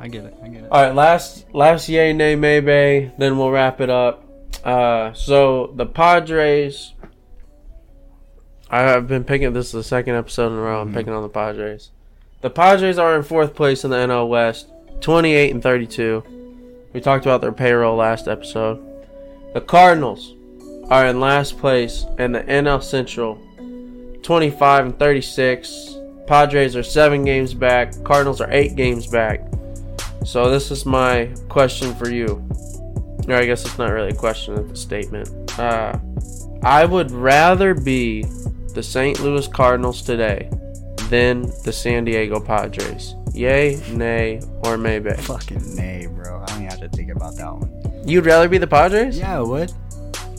I 0.00 0.08
get 0.08 0.24
it. 0.24 0.34
I 0.42 0.48
get 0.48 0.64
it. 0.64 0.72
All 0.72 0.82
right, 0.82 0.94
last 0.94 1.46
last 1.54 1.88
yay 1.88 2.12
nay 2.12 2.34
maybe, 2.34 3.12
then 3.16 3.38
we'll 3.38 3.52
wrap 3.52 3.80
it 3.80 3.90
up. 3.90 4.24
Uh, 4.64 5.12
so 5.12 5.72
the 5.76 5.86
Padres. 5.86 6.94
I've 8.68 9.06
been 9.06 9.22
picking. 9.22 9.52
This 9.52 9.66
is 9.66 9.72
the 9.72 9.84
second 9.84 10.16
episode 10.16 10.48
in 10.48 10.58
a 10.58 10.60
row. 10.60 10.80
I'm 10.80 10.90
Mhm. 10.90 10.94
picking 10.94 11.12
on 11.12 11.22
the 11.22 11.28
Padres. 11.28 11.90
The 12.44 12.50
Padres 12.50 12.98
are 12.98 13.16
in 13.16 13.22
fourth 13.22 13.54
place 13.54 13.84
in 13.84 13.90
the 13.90 13.96
NL 13.96 14.28
West, 14.28 14.68
28 15.00 15.50
and 15.50 15.62
32. 15.62 16.22
We 16.92 17.00
talked 17.00 17.24
about 17.24 17.40
their 17.40 17.52
payroll 17.52 17.96
last 17.96 18.28
episode. 18.28 18.84
The 19.54 19.62
Cardinals 19.62 20.34
are 20.90 21.06
in 21.06 21.20
last 21.20 21.56
place 21.56 22.04
in 22.18 22.32
the 22.32 22.42
NL 22.42 22.82
Central, 22.82 23.40
25 24.22 24.84
and 24.84 24.98
36. 24.98 25.96
Padres 26.26 26.76
are 26.76 26.82
seven 26.82 27.24
games 27.24 27.54
back. 27.54 27.94
Cardinals 28.04 28.42
are 28.42 28.52
eight 28.52 28.76
games 28.76 29.06
back. 29.06 29.40
So 30.26 30.50
this 30.50 30.70
is 30.70 30.84
my 30.84 31.34
question 31.48 31.94
for 31.94 32.10
you. 32.10 32.46
Or 33.26 33.36
I 33.36 33.46
guess 33.46 33.64
it's 33.64 33.78
not 33.78 33.90
really 33.90 34.10
a 34.10 34.14
question, 34.14 34.58
it's 34.58 34.80
a 34.80 34.82
statement. 34.82 35.58
Uh, 35.58 35.98
I 36.62 36.84
would 36.84 37.10
rather 37.10 37.72
be 37.72 38.26
the 38.74 38.82
St. 38.82 39.18
Louis 39.20 39.48
Cardinals 39.48 40.02
today 40.02 40.50
than 41.10 41.42
the 41.64 41.72
San 41.72 42.04
Diego 42.04 42.40
Padres. 42.40 43.14
Yay, 43.32 43.80
nay, 43.92 44.40
or 44.64 44.76
maybe. 44.78 45.10
Fucking 45.12 45.74
nay, 45.74 46.06
bro. 46.06 46.40
I 46.42 46.46
don't 46.46 46.56
even 46.58 46.70
have 46.70 46.80
to 46.80 46.88
think 46.90 47.10
about 47.10 47.36
that 47.36 47.52
one. 47.52 48.02
You'd 48.06 48.26
rather 48.26 48.48
be 48.48 48.58
the 48.58 48.66
Padres? 48.66 49.18
Yeah, 49.18 49.38
I 49.38 49.42
would. 49.42 49.72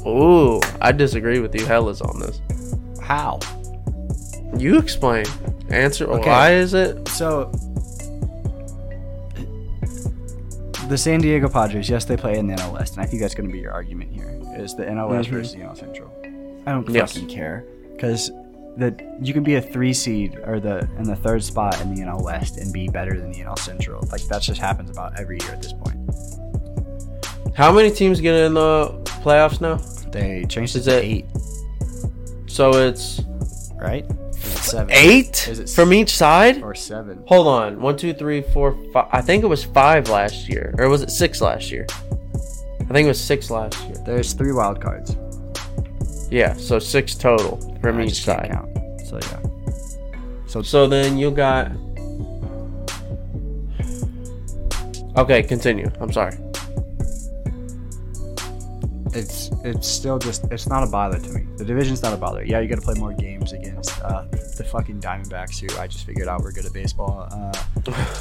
Ooh, 0.07 0.61
I 0.81 0.91
disagree 0.91 1.39
with 1.39 1.53
you. 1.55 1.65
Hell 1.65 1.89
is 1.89 2.01
on 2.01 2.19
this. 2.19 2.39
How? 3.01 3.39
You 4.57 4.77
explain. 4.77 5.25
Answer. 5.69 6.05
Okay. 6.05 6.29
Why 6.29 6.53
is 6.53 6.73
it? 6.73 7.07
So, 7.09 7.51
the 10.87 10.97
San 10.97 11.19
Diego 11.21 11.49
Padres, 11.49 11.89
yes, 11.89 12.05
they 12.05 12.15
play 12.15 12.37
in 12.37 12.47
the 12.47 12.53
NL 12.55 12.73
West, 12.73 12.95
and 12.95 13.03
I 13.03 13.07
think 13.07 13.21
that's 13.21 13.33
going 13.33 13.47
to 13.49 13.53
be 13.53 13.59
your 13.59 13.71
argument 13.71 14.13
here: 14.13 14.39
is 14.57 14.75
the 14.75 14.83
NL 14.87 15.09
West 15.09 15.29
Mhm. 15.29 15.33
versus 15.33 15.53
the 15.53 15.61
NL 15.61 15.75
Central. 15.75 16.11
I 16.67 16.71
don't 16.71 16.87
Yes. 16.89 17.13
fucking 17.13 17.27
care 17.29 17.63
because 17.93 18.31
the 18.77 19.17
you 19.21 19.33
can 19.33 19.43
be 19.43 19.55
a 19.55 19.61
three 19.61 19.93
seed 19.93 20.37
or 20.45 20.59
the 20.59 20.79
in 20.97 21.03
the 21.03 21.15
third 21.15 21.43
spot 21.43 21.79
in 21.81 21.93
the 21.93 22.01
NL 22.01 22.23
West 22.23 22.57
and 22.57 22.71
be 22.73 22.87
better 22.87 23.19
than 23.19 23.31
the 23.31 23.39
NL 23.39 23.57
Central. 23.57 24.05
Like 24.11 24.21
that 24.27 24.41
just 24.41 24.59
happens 24.59 24.89
about 24.89 25.19
every 25.19 25.37
year 25.41 25.51
at 25.51 25.61
this 25.61 25.73
point. 25.73 25.95
How 27.55 27.71
many 27.71 27.89
teams 27.89 28.19
get 28.19 28.35
in 28.35 28.53
the 28.55 28.89
playoffs 29.23 29.61
now? 29.61 29.75
They 30.11 30.45
changed 30.49 30.75
it 30.75 30.81
to 30.83 30.91
eight, 31.01 31.25
So 32.47 32.71
it's 32.71 33.21
right? 33.75 34.05
Seven? 34.33 34.91
eight 34.91 35.47
Is 35.47 35.59
it 35.59 35.69
from 35.69 35.93
each 35.93 36.09
side? 36.15 36.61
or 36.61 36.75
seven? 36.75 37.23
Hold 37.27 37.47
on. 37.47 37.81
One, 37.81 37.95
two, 37.97 38.13
three, 38.13 38.41
four, 38.41 38.77
five. 38.91 39.07
I 39.11 39.21
think 39.21 39.43
it 39.43 39.47
was 39.47 39.63
five 39.63 40.09
last 40.09 40.49
year. 40.49 40.73
Or 40.77 40.89
was 40.89 41.01
it 41.01 41.11
six 41.11 41.39
last 41.41 41.71
year? 41.71 41.85
I 42.81 42.93
think 42.93 43.05
it 43.05 43.07
was 43.07 43.21
six 43.23 43.49
last 43.49 43.81
year. 43.85 43.95
There's 44.05 44.33
three 44.33 44.51
wild 44.51 44.81
cards 44.81 45.15
Yeah, 46.31 46.53
so 46.53 46.79
six 46.79 47.15
total 47.15 47.57
from 47.81 47.99
I 47.99 48.03
each 48.03 48.09
just 48.09 48.25
can't 48.25 48.41
side. 48.41 48.51
count. 48.51 49.07
So 49.07 49.19
yeah. 49.21 49.39
So 50.47 50.61
So 50.61 50.87
then 50.87 51.17
you 51.17 51.31
got. 51.31 51.71
Okay, 55.17 55.43
continue. 55.43 55.89
I'm 55.99 56.11
sorry. 56.11 56.35
it's 59.13 59.49
it's 59.63 59.87
still 59.87 60.19
just 60.19 60.43
it's 60.51 60.67
not 60.67 60.83
a 60.83 60.87
bother 60.91 61.17
to 61.19 61.29
me. 61.29 61.45
The 61.55 61.63
division's 61.63 62.03
not 62.03 62.11
a 62.13 62.17
bother. 62.17 62.43
Yeah, 62.43 62.59
you 62.59 62.67
got 62.67 62.75
to 62.75 62.81
play 62.81 62.95
more 62.95 63.13
games 63.13 63.53
against 63.53 64.01
uh, 64.01 64.25
the 64.57 64.63
fucking 64.69 64.99
Diamondbacks, 64.99 65.59
who 65.59 65.79
I 65.79 65.87
just 65.87 66.05
figured 66.05 66.27
out 66.27 66.41
were 66.41 66.51
good 66.51 66.65
at 66.65 66.73
baseball. 66.73 67.27
Uh, 67.31 67.51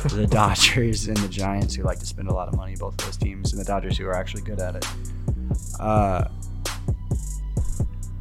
the 0.08 0.26
Dodgers 0.30 1.08
and 1.08 1.16
the 1.16 1.28
Giants, 1.28 1.74
who 1.74 1.82
like 1.82 1.98
to 1.98 2.06
spend 2.06 2.28
a 2.28 2.32
lot 2.32 2.46
of 2.46 2.54
money, 2.56 2.76
both 2.76 2.92
of 2.94 2.98
those 3.06 3.16
teams, 3.16 3.52
and 3.52 3.60
the 3.60 3.64
Dodgers, 3.64 3.98
who 3.98 4.06
are 4.06 4.14
actually 4.14 4.42
good 4.42 4.60
at 4.60 4.76
it. 4.76 4.86
Uh, 5.80 6.28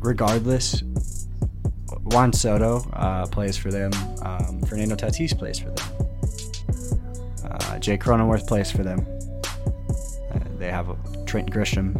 regardless, 0.03 0.83
Juan 2.05 2.33
Soto 2.33 2.87
uh, 2.93 3.25
plays 3.27 3.57
for 3.57 3.71
them. 3.71 3.91
Um, 4.21 4.61
Fernando 4.61 4.95
Tatis 4.95 5.37
plays 5.37 5.59
for 5.59 5.69
them. 5.69 5.87
Uh, 7.49 7.79
Jake 7.79 8.01
Cronenworth 8.03 8.47
plays 8.47 8.69
for 8.71 8.83
them. 8.83 9.05
Uh, 10.33 10.39
they 10.57 10.69
have 10.69 10.89
a, 10.89 10.95
Trent 11.25 11.49
Grisham. 11.51 11.95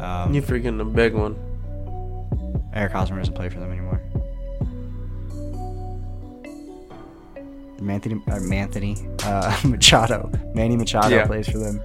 Um, 0.00 0.34
You 0.34 0.42
freaking 0.42 0.78
the 0.78 0.84
big 0.84 1.14
one. 1.14 1.36
Eric 2.74 2.92
Hosmer 2.92 3.18
doesn't 3.18 3.34
play 3.34 3.48
for 3.48 3.58
them 3.60 3.70
anymore. 3.72 4.00
Manthony, 7.78 8.20
uh, 8.28 8.38
Manthony 8.40 8.96
uh, 9.24 9.68
Machado, 9.68 10.30
Manny 10.54 10.76
Machado 10.76 11.14
Yeah. 11.14 11.26
plays 11.26 11.48
for 11.48 11.58
them. 11.58 11.80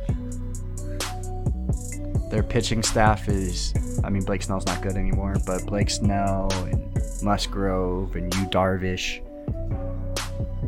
Their 2.31 2.43
pitching 2.43 2.81
staff 2.81 3.27
is, 3.27 3.73
I 4.05 4.09
mean, 4.09 4.23
Blake 4.23 4.41
Snell's 4.41 4.65
not 4.65 4.81
good 4.81 4.95
anymore, 4.95 5.35
but 5.45 5.65
Blake 5.65 5.89
Snell 5.89 6.49
and 6.53 6.97
Musgrove 7.21 8.15
and 8.15 8.33
Yu 8.35 8.45
Darvish. 8.47 9.19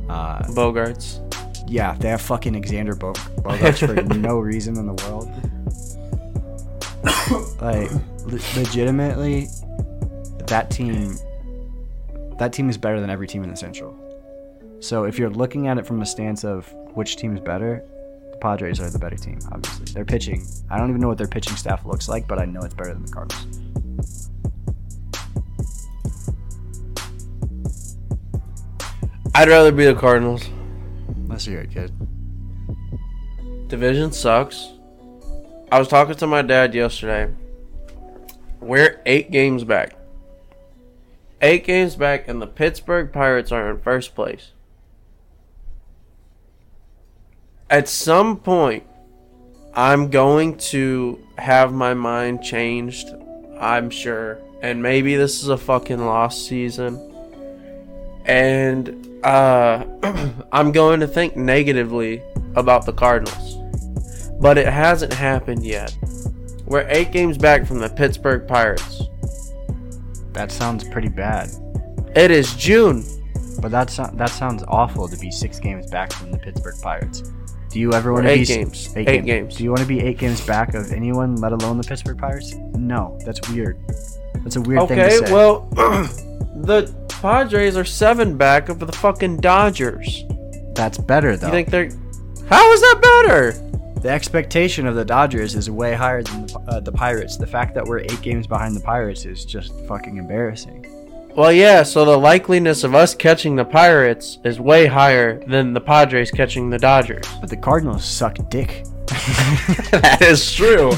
Uh, 0.10 0.44
Bogaerts. 0.50 1.22
yeah, 1.70 1.96
they 2.00 2.10
have 2.10 2.22
fucking 2.22 2.54
Alexander 2.54 2.96
Bo- 2.96 3.14
Bogaerts 3.14 3.88
for 3.88 4.02
no 4.18 4.40
reason 4.40 4.78
in 4.78 4.86
the 4.86 4.94
world. 5.06 5.30
like, 7.62 7.90
le- 8.26 8.60
legitimately, 8.62 9.48
that 10.48 10.70
team, 10.70 11.16
that 12.40 12.52
team 12.52 12.70
is 12.70 12.78
better 12.78 13.00
than 13.00 13.10
every 13.10 13.28
team 13.28 13.44
in 13.44 13.50
the 13.50 13.56
Central. 13.56 13.98
So 14.82 15.06
if 15.06 15.18
you're 15.18 15.30
looking 15.30 15.68
at 15.70 15.78
it 15.78 15.86
from 15.88 16.02
a 16.02 16.06
stance 16.06 16.44
of 16.44 16.72
which 16.94 17.16
team 17.16 17.34
is 17.34 17.40
better, 17.40 17.86
Padres 18.44 18.82
are 18.82 18.90
the 18.90 19.00
better 19.00 19.16
team. 19.16 19.40
Obviously, 19.54 19.86
their 19.94 20.04
pitching. 20.04 20.46
I 20.70 20.78
don't 20.78 20.90
even 20.90 21.00
know 21.00 21.08
what 21.08 21.18
their 21.18 21.30
pitching 21.30 21.56
staff 21.56 21.86
looks 21.86 22.10
like, 22.10 22.28
but 22.28 22.40
I 22.40 22.46
know 22.46 22.60
it's 22.60 22.74
better 22.74 22.94
than 22.94 23.06
the 23.06 23.12
Cardinals. 23.12 23.48
I'd 29.34 29.48
rather 29.48 29.72
be 29.72 29.86
the 29.86 29.96
Cardinals. 29.96 30.44
Let's 31.28 31.46
hear 31.46 31.62
it, 31.62 31.72
kid. 31.72 31.94
Division 33.70 34.12
sucks. 34.12 34.74
I 35.72 35.80
was 35.80 35.88
talking 35.88 36.16
to 36.16 36.28
my 36.28 36.42
dad 36.42 36.76
yesterday. 36.76 37.34
We're 38.60 39.02
eight 39.06 39.32
games 39.32 39.64
back. 39.64 39.96
Eight 41.42 41.64
games 41.64 41.96
back, 41.96 42.28
and 42.28 42.42
the 42.42 42.48
Pittsburgh 42.48 43.14
Pirates 43.14 43.54
are 43.54 43.72
in 43.72 43.80
first 43.80 44.14
place. 44.14 44.52
At 47.74 47.90
some 47.90 48.38
point, 48.38 48.84
I'm 49.74 50.12
going 50.12 50.58
to 50.58 51.20
have 51.40 51.74
my 51.74 51.96
mind 51.96 52.44
changed. 52.44 53.08
I'm 53.60 53.90
sure. 53.90 54.38
And 54.62 54.84
maybe 54.84 55.16
this 55.16 55.42
is 55.42 55.50
a 55.50 55.58
fucking 55.58 55.98
lost 55.98 56.46
season. 56.46 57.02
And 58.26 59.26
uh, 59.26 59.88
I'm 60.52 60.72
going 60.72 61.00
to 61.00 61.08
think 61.08 61.36
negatively 61.36 62.22
about 62.56 62.86
the 62.86 62.94
Cardinals. 62.94 63.58
But 64.40 64.60
it 64.60 64.68
hasn't 64.68 65.12
happened 65.12 65.66
yet. 65.66 65.98
We're 66.66 66.86
eight 66.90 67.12
games 67.12 67.40
back 67.40 67.66
from 67.66 67.80
the 67.80 67.90
Pittsburgh 67.90 68.48
Pirates. 68.48 69.02
That 70.34 70.52
sounds 70.52 70.88
pretty 70.88 71.10
bad. 71.10 71.50
It 72.16 72.30
is 72.30 72.54
June. 72.54 73.04
But 73.60 73.72
that 73.72 73.88
that 74.14 74.30
sounds 74.30 74.64
awful 74.68 75.08
to 75.08 75.18
be 75.18 75.32
six 75.32 75.60
games 75.60 75.90
back 75.90 76.14
from 76.14 76.32
the 76.32 76.38
Pittsburgh 76.38 76.80
Pirates. 76.80 77.34
Do 77.74 77.80
you 77.80 77.94
ever 77.94 78.14
want 78.14 78.28
to 78.28 78.34
be 78.34 78.42
s- 78.42 78.48
games. 78.48 78.94
Eight, 78.96 79.08
Eight 79.10 79.26
games. 79.26 79.26
games. 79.26 79.56
Do 79.58 79.64
you 79.64 79.70
want 79.72 79.82
to 79.82 79.88
be 79.88 80.00
eight 80.00 80.18
games 80.20 80.46
back 80.46 80.76
of 80.76 80.92
anyone, 80.92 81.36
let 81.38 81.52
alone 81.52 81.78
the 81.78 81.84
Pittsburgh 81.84 82.18
Pirates? 82.18 82.54
No, 82.76 83.18
that's 83.26 83.50
weird. 83.50 83.78
That's 84.44 84.56
a 84.58 84.62
weird 84.62 84.88
thing 84.88 84.98
to 85.00 85.10
say. 85.10 85.18
Okay, 85.18 85.26
say. 85.28 85.34
well, 85.34 85.62
the 86.56 86.94
Padres 87.10 87.76
are 87.78 87.86
seven 87.86 88.38
back 88.38 88.70
of 88.70 88.80
the 88.80 88.92
fucking 88.92 89.38
Dodgers. 89.38 90.24
that's 90.76 90.98
better 90.98 91.36
though. 91.36 91.48
You 91.48 91.54
think 91.54 91.70
they're. 91.70 91.90
How 92.48 92.72
is 92.74 92.82
that 92.82 93.00
better? 93.26 93.70
the 94.02 94.10
expectation 94.10 94.86
of 94.86 94.96
the 94.96 95.06
Dodgers 95.06 95.56
is 95.56 95.70
way 95.72 95.94
higher 95.94 96.22
than 96.24 96.46
the, 96.46 96.60
uh, 96.68 96.80
the 96.82 96.92
Pirates. 96.92 97.38
The 97.38 97.48
fact 97.48 97.74
that 97.76 97.86
we're 97.86 98.00
eight 98.00 98.22
games 98.22 98.46
behind 98.46 98.76
the 98.76 98.82
Pirates 98.82 99.24
is 99.26 99.46
just 99.46 99.72
fucking 99.88 100.18
embarrassing. 100.18 100.83
Well, 101.36 101.52
yeah, 101.52 101.82
so 101.82 102.06
the 102.06 102.18
likeliness 102.18 102.84
of 102.84 102.94
us 102.94 103.16
catching 103.16 103.56
the 103.56 103.66
Pirates 103.66 104.38
is 104.44 104.60
way 104.60 104.86
higher 104.86 105.44
than 105.46 105.74
the 105.74 105.82
Padres 105.82 106.30
catching 106.30 106.70
the 106.70 106.78
Dodgers. 106.78 107.26
But 107.42 107.50
the 107.50 107.58
Cardinals 107.58 108.06
suck 108.06 108.38
dick. 108.50 108.84
that 109.08 110.20
is 110.22 110.54
true. 110.54 110.92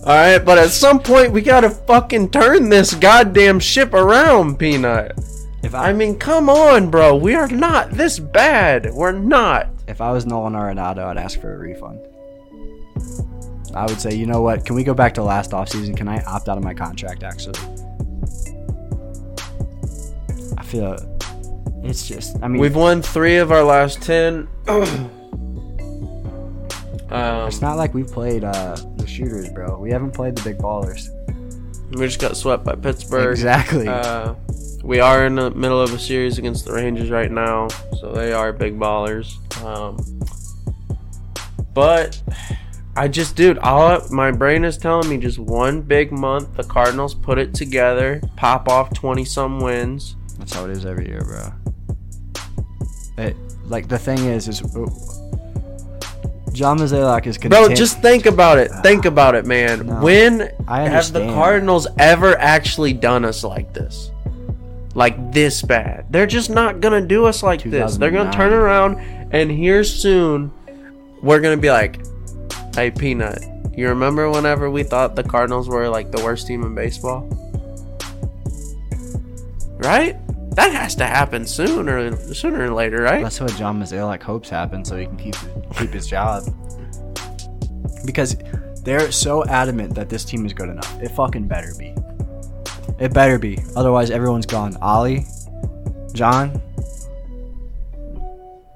Alright, 0.00 0.44
but 0.44 0.58
at 0.58 0.68
some 0.68 1.00
point 1.00 1.32
we 1.32 1.40
gotta 1.40 1.70
fucking 1.70 2.30
turn 2.30 2.68
this 2.68 2.94
goddamn 2.94 3.58
ship 3.58 3.94
around, 3.94 4.58
Peanut. 4.58 5.18
If 5.62 5.74
I 5.74 5.94
mean, 5.94 6.18
come 6.18 6.50
on, 6.50 6.90
bro. 6.90 7.16
We 7.16 7.34
are 7.34 7.48
not 7.48 7.90
this 7.90 8.18
bad. 8.18 8.92
We're 8.92 9.12
not. 9.12 9.70
if 9.88 10.02
I 10.02 10.12
was 10.12 10.26
Nolan 10.26 10.52
Arenado, 10.52 11.06
I'd 11.06 11.16
ask 11.16 11.40
for 11.40 11.54
a 11.54 11.58
refund. 11.58 12.00
I 13.74 13.86
would 13.86 13.98
say, 13.98 14.14
you 14.14 14.26
know 14.26 14.42
what? 14.42 14.66
Can 14.66 14.76
we 14.76 14.84
go 14.84 14.92
back 14.92 15.14
to 15.14 15.22
last 15.22 15.52
offseason? 15.52 15.96
Can 15.96 16.06
I 16.06 16.22
opt 16.24 16.50
out 16.50 16.58
of 16.58 16.64
my 16.64 16.74
contract? 16.74 17.22
Actually, 17.22 17.58
I 17.58 17.83
feel 20.74 21.18
it's 21.84 22.06
just. 22.08 22.36
I 22.42 22.48
mean, 22.48 22.60
We've 22.60 22.74
won 22.74 23.02
three 23.02 23.36
of 23.36 23.52
our 23.52 23.62
last 23.62 24.02
ten. 24.02 24.48
um, 24.68 25.10
It's 27.10 27.60
not 27.60 27.76
like 27.76 27.94
we've 27.94 28.06
played 28.10 28.44
uh, 28.44 28.76
the 28.96 29.06
shooters, 29.06 29.48
bro. 29.50 29.78
We 29.78 29.90
haven't 29.90 30.12
played 30.12 30.36
the 30.36 30.42
big 30.42 30.58
ballers. 30.58 31.08
we 31.92 32.06
just 32.06 32.20
got 32.20 32.36
swept 32.36 32.64
by 32.64 32.74
Pittsburgh. 32.74 33.32
Exactly. 33.32 33.86
Uh, 33.86 34.34
we 34.82 35.00
are 35.00 35.26
in 35.26 35.34
the 35.34 35.50
middle 35.50 35.80
of 35.80 35.92
a 35.92 35.98
series 35.98 36.38
against 36.38 36.64
the 36.64 36.72
Rangers 36.72 37.10
right 37.10 37.30
now, 37.30 37.68
so 38.00 38.12
they 38.12 38.32
are 38.32 38.52
big 38.52 38.78
ballers. 38.78 39.34
Um, 39.62 39.98
but 41.74 42.20
I 42.96 43.08
just, 43.08 43.36
dude, 43.36 43.58
all 43.58 44.00
my 44.10 44.30
brain 44.30 44.64
is 44.64 44.78
telling 44.78 45.08
me 45.08 45.18
just 45.18 45.38
one 45.38 45.82
big 45.82 46.12
month. 46.12 46.56
The 46.56 46.64
Cardinals 46.64 47.14
put 47.14 47.38
it 47.38 47.54
together, 47.54 48.22
pop 48.36 48.68
off 48.68 48.92
twenty 48.94 49.24
some 49.24 49.60
wins. 49.60 50.16
That's 50.38 50.52
how 50.54 50.64
it 50.64 50.70
is 50.70 50.84
every 50.84 51.08
year, 51.08 51.22
bro. 51.22 51.52
It 53.16 53.36
like 53.66 53.88
the 53.88 53.98
thing 53.98 54.18
is, 54.18 54.48
is 54.48 54.62
uh, 54.62 54.86
John 56.52 56.78
Mozeliak 56.78 57.26
is 57.26 57.38
Bro, 57.38 57.50
content- 57.50 57.76
just 57.76 58.00
think 58.00 58.26
about 58.26 58.58
it. 58.58 58.70
Think 58.82 59.04
about 59.04 59.34
it, 59.34 59.46
man. 59.46 59.86
No, 59.86 60.00
when 60.00 60.52
have 60.68 61.12
the. 61.12 61.26
Cardinals 61.32 61.86
ever 61.98 62.38
actually 62.38 62.92
done 62.92 63.24
us 63.24 63.42
like 63.42 63.72
this? 63.72 64.10
Like 64.94 65.32
this 65.32 65.62
bad? 65.62 66.06
They're 66.10 66.26
just 66.26 66.50
not 66.50 66.80
gonna 66.80 67.04
do 67.04 67.26
us 67.26 67.42
like 67.42 67.62
this. 67.62 67.96
They're 67.96 68.12
gonna 68.12 68.32
turn 68.32 68.52
around 68.52 68.98
and 69.32 69.50
here 69.50 69.82
soon 69.82 70.52
we're 71.22 71.40
gonna 71.40 71.56
be 71.56 71.70
like, 71.70 71.98
"Hey, 72.76 72.92
Peanut, 72.92 73.42
you 73.76 73.88
remember 73.88 74.30
whenever 74.30 74.70
we 74.70 74.84
thought 74.84 75.16
the 75.16 75.24
Cardinals 75.24 75.68
were 75.68 75.88
like 75.88 76.12
the 76.12 76.22
worst 76.22 76.46
team 76.46 76.62
in 76.62 76.74
baseball?" 76.74 77.28
Right? 79.78 80.16
That 80.54 80.72
has 80.72 80.94
to 80.96 81.06
happen 81.06 81.46
sooner, 81.46 82.16
sooner 82.32 82.64
or 82.64 82.70
later, 82.70 83.02
right? 83.02 83.22
That's 83.22 83.40
what 83.40 83.54
John 83.56 83.80
Mozeliak 83.80 84.22
hopes 84.22 84.48
happens, 84.48 84.88
so 84.88 84.96
he 84.96 85.06
can 85.06 85.16
keep 85.16 85.34
keep 85.76 85.90
his 85.90 86.06
job. 86.06 86.44
Because 88.06 88.36
they're 88.84 89.10
so 89.10 89.44
adamant 89.46 89.94
that 89.94 90.08
this 90.08 90.24
team 90.24 90.46
is 90.46 90.52
good 90.52 90.68
enough. 90.68 91.02
It 91.02 91.10
fucking 91.12 91.48
better 91.48 91.72
be. 91.78 91.94
It 93.00 93.12
better 93.12 93.38
be. 93.38 93.58
Otherwise, 93.74 94.10
everyone's 94.10 94.46
gone. 94.46 94.76
Oli, 94.80 95.26
John, 96.12 96.62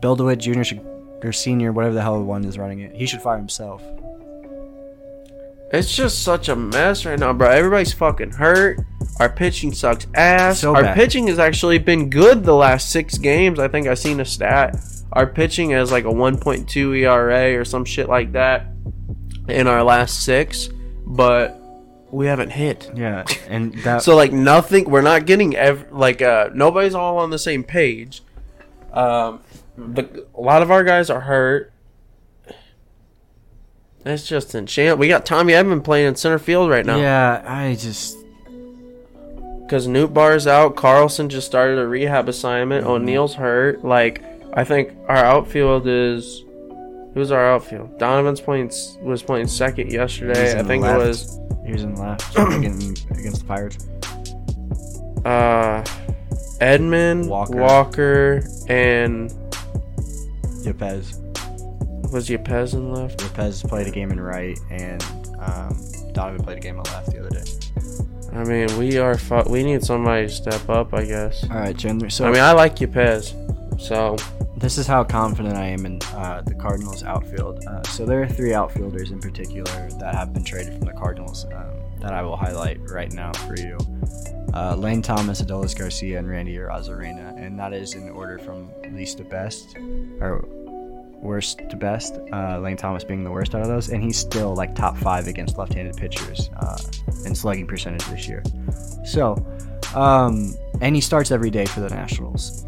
Bill 0.01 0.17
DeWitt 0.17 0.41
Jr. 0.41 0.63
should, 0.65 0.81
or 1.23 1.33
Senior, 1.33 1.73
whatever 1.73 1.95
the 1.95 2.03
hell 2.03 2.23
one 2.23 2.45
is 2.45 2.59
running 2.59 2.81
it. 2.81 2.95
He 2.97 3.07
should 3.07 3.21
fire 3.21 3.37
himself. 3.37 3.83
It's 5.73 5.95
just 5.95 6.23
such 6.23 6.49
a 6.49 6.57
mess 6.57 7.05
right 7.05 7.19
now, 7.19 7.33
bro. 7.33 7.51
Everybody's 7.51 7.93
fucking 7.93 8.33
hurt. 8.33 8.79
Our 9.21 9.29
pitching 9.29 9.73
sucks 9.73 10.07
ass. 10.15 10.61
So 10.61 10.75
Our 10.75 10.83
bad. 10.83 10.95
pitching 10.97 11.27
has 11.27 11.39
actually 11.39 11.79
been 11.79 12.09
good 12.09 12.45
the 12.45 12.55
last 12.55 12.91
six 12.91 13.19
games. 13.19 13.59
I 13.59 13.69
think 13.69 13.87
I 13.87 13.95
seen 13.95 14.21
a 14.21 14.25
stat. 14.25 14.77
Our 15.13 15.27
pitching 15.27 15.71
has 15.71 15.91
like 15.93 16.05
a 16.05 16.09
1.2 16.13 16.99
ERA 17.01 17.59
or 17.61 17.65
some 17.65 17.85
shit 17.85 18.09
like 18.09 18.33
that 18.33 18.67
in 19.49 19.67
our 19.67 19.83
last 19.83 20.23
six, 20.25 20.69
but 21.07 21.61
we 22.11 22.27
haven't 22.27 22.51
hit. 22.51 22.91
Yeah, 22.95 23.25
and 23.49 23.75
that. 23.83 24.03
So 24.03 24.15
like 24.17 24.33
nothing. 24.33 24.89
We're 24.89 25.03
not 25.03 25.27
getting 25.27 25.57
ev- 25.57 25.91
like 25.93 26.23
uh 26.23 26.51
nobody's 26.55 26.95
all 26.95 27.19
on 27.19 27.31
the 27.31 27.39
same 27.39 27.65
page. 27.65 28.23
Um, 28.93 29.41
the, 29.77 30.27
a 30.35 30.41
lot 30.41 30.63
of 30.63 30.71
our 30.71 30.85
guys 30.85 31.11
are 31.11 31.21
hurt. 31.21 31.73
It's 34.09 34.27
just 34.27 34.55
enchant. 34.55 34.99
We 34.99 35.09
got 35.09 35.27
Tommy 35.27 35.53
Edman 35.53 35.83
playing 35.85 36.07
in 36.09 36.17
center 36.17 36.39
field 36.39 36.71
right 36.71 36.85
now. 36.87 36.97
yeah, 36.99 37.43
I 37.47 37.75
just. 37.75 38.17
Because 39.63 39.87
Nootbaar's 39.87 40.47
out. 40.47 40.77
Carlson 40.77 41.29
just 41.29 41.47
started 41.47 41.79
a 41.79 41.87
rehab 41.87 42.29
assignment. 42.29 42.85
Mm-hmm. 42.85 42.93
O'Neill's 42.93 43.35
hurt. 43.35 43.85
Like, 43.85 44.23
I 44.55 44.65
think 44.65 44.97
our 45.09 45.17
outfield 45.19 45.87
is. 45.87 46.45
Who's 47.15 47.31
our 47.33 47.53
outfield? 47.53 47.99
Donovan's 47.99 48.41
playing 48.41 48.71
was 49.03 49.23
playing 49.23 49.49
second 49.49 49.91
yesterday. 49.93 50.59
I 50.59 50.63
think 50.63 50.85
it 50.85 50.97
was 50.97 51.39
He 51.67 51.73
was 51.73 51.83
in 51.83 51.97
left 51.97 52.31
against, 52.39 53.05
against 53.11 53.41
the 53.41 53.45
Pirates. 53.47 53.89
uh, 55.25 55.85
Edman, 56.61 57.27
Walker. 57.29 57.57
Walker. 57.57 58.43
and 58.69 59.31
Yepez. 60.65 61.17
Was 62.13 62.29
Yepez 62.29 62.75
in 62.75 62.93
left? 62.93 63.21
Yepez 63.21 63.67
played 63.69 63.87
a 63.87 63.91
game 63.91 64.11
in 64.11 64.21
right, 64.21 64.59
and 64.71 65.03
um, 65.39 65.79
Donovan 66.13 66.43
played 66.43 66.59
a 66.59 66.61
game 66.61 66.77
in 66.77 66.83
left 66.85 67.11
the 67.11 67.21
other 67.21 67.31
day. 67.31 67.45
I 68.33 68.45
mean, 68.45 68.79
we 68.79 68.99
are. 68.99 69.17
Fu- 69.17 69.51
we 69.51 69.63
need 69.63 69.83
somebody 69.83 70.27
to 70.27 70.33
step 70.33 70.69
up. 70.69 70.95
I 70.95 71.05
guess. 71.05 71.45
All 71.51 71.59
right, 71.59 71.77
Chandler. 71.77 72.11
So 72.11 72.27
I 72.27 72.33
mean, 72.33 72.43
I 72.43 72.53
like 72.53 72.77
Yepez. 72.77 73.35
So 73.81 74.17
this 74.59 74.77
is 74.77 74.87
how 74.87 75.05
confident 75.05 75.57
I 75.57 75.67
am 75.67 75.87
in 75.87 76.01
uh, 76.15 76.43
the 76.45 76.55
Cardinals 76.55 77.05
outfield. 77.05 77.65
Uh, 77.65 77.83
so 77.85 78.05
there 78.05 78.23
are 78.23 78.29
three 78.29 78.55
outfielders 78.55 79.11
in 79.11 79.21
particular 79.21 79.89
that 80.01 80.15
have 80.15 80.33
been 80.33 80.45
traded 80.45 80.75
from 80.75 80.87
the 80.87 80.93
Cardinals 80.93 81.45
um, 81.47 81.79
that 82.01 82.13
I 82.13 82.23
will 82.23 82.37
highlight 82.37 82.79
right 82.91 83.13
now 83.13 83.33
for 83.33 83.57
you. 83.57 83.79
Uh, 84.55 84.75
Lane 84.75 85.03
Thomas, 85.03 85.43
Adolis 85.43 85.79
Garcia, 85.79 86.19
and 86.19 86.29
Randy 86.29 86.57
Arozarena, 86.57 87.37
and 87.37 87.59
that 87.59 87.73
is 87.73 87.95
in 87.95 88.09
order 88.11 88.39
from 88.39 88.71
least 88.93 89.19
to 89.19 89.25
best, 89.25 89.77
or 90.21 90.45
worst 91.21 91.61
to 91.69 91.77
best. 91.77 92.19
Uh, 92.33 92.59
Lane 92.61 92.77
Thomas 92.77 93.05
being 93.05 93.25
the 93.25 93.31
worst 93.31 93.55
out 93.55 93.63
of 93.63 93.69
those, 93.69 93.91
and 93.91 94.03
he's 94.03 94.17
still 94.17 94.55
like 94.55 94.75
top 94.75 94.97
five 94.97 95.27
against 95.27 95.59
left-handed 95.59 95.97
pitchers 95.97 96.51
uh, 96.57 96.79
in 97.25 97.35
slugging 97.35 97.67
percentage 97.67 98.05
this 98.07 98.29
year. 98.29 98.43
So, 99.05 99.37
um, 99.95 100.55
and 100.81 100.95
he 100.95 101.01
starts 101.01 101.31
every 101.31 101.51
day 101.51 101.67
for 101.67 101.81
the 101.81 101.89
Nationals. 101.91 102.65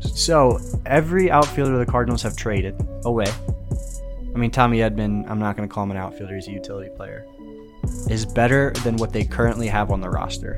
So 0.00 0.58
every 0.86 1.30
outfielder 1.30 1.78
the 1.78 1.86
Cardinals 1.86 2.22
have 2.22 2.36
traded 2.36 2.74
away. 3.04 3.32
I 4.34 4.38
mean, 4.38 4.50
Tommy 4.50 4.78
Edman. 4.78 5.28
I'm 5.28 5.38
not 5.38 5.56
going 5.56 5.68
to 5.68 5.72
call 5.72 5.84
him 5.84 5.90
an 5.90 5.96
outfielder; 5.96 6.34
he's 6.34 6.48
a 6.48 6.52
utility 6.52 6.90
player. 6.94 7.26
Is 8.10 8.26
better 8.26 8.72
than 8.84 8.96
what 8.96 9.12
they 9.12 9.24
currently 9.24 9.66
have 9.68 9.90
on 9.90 10.00
the 10.00 10.10
roster, 10.10 10.56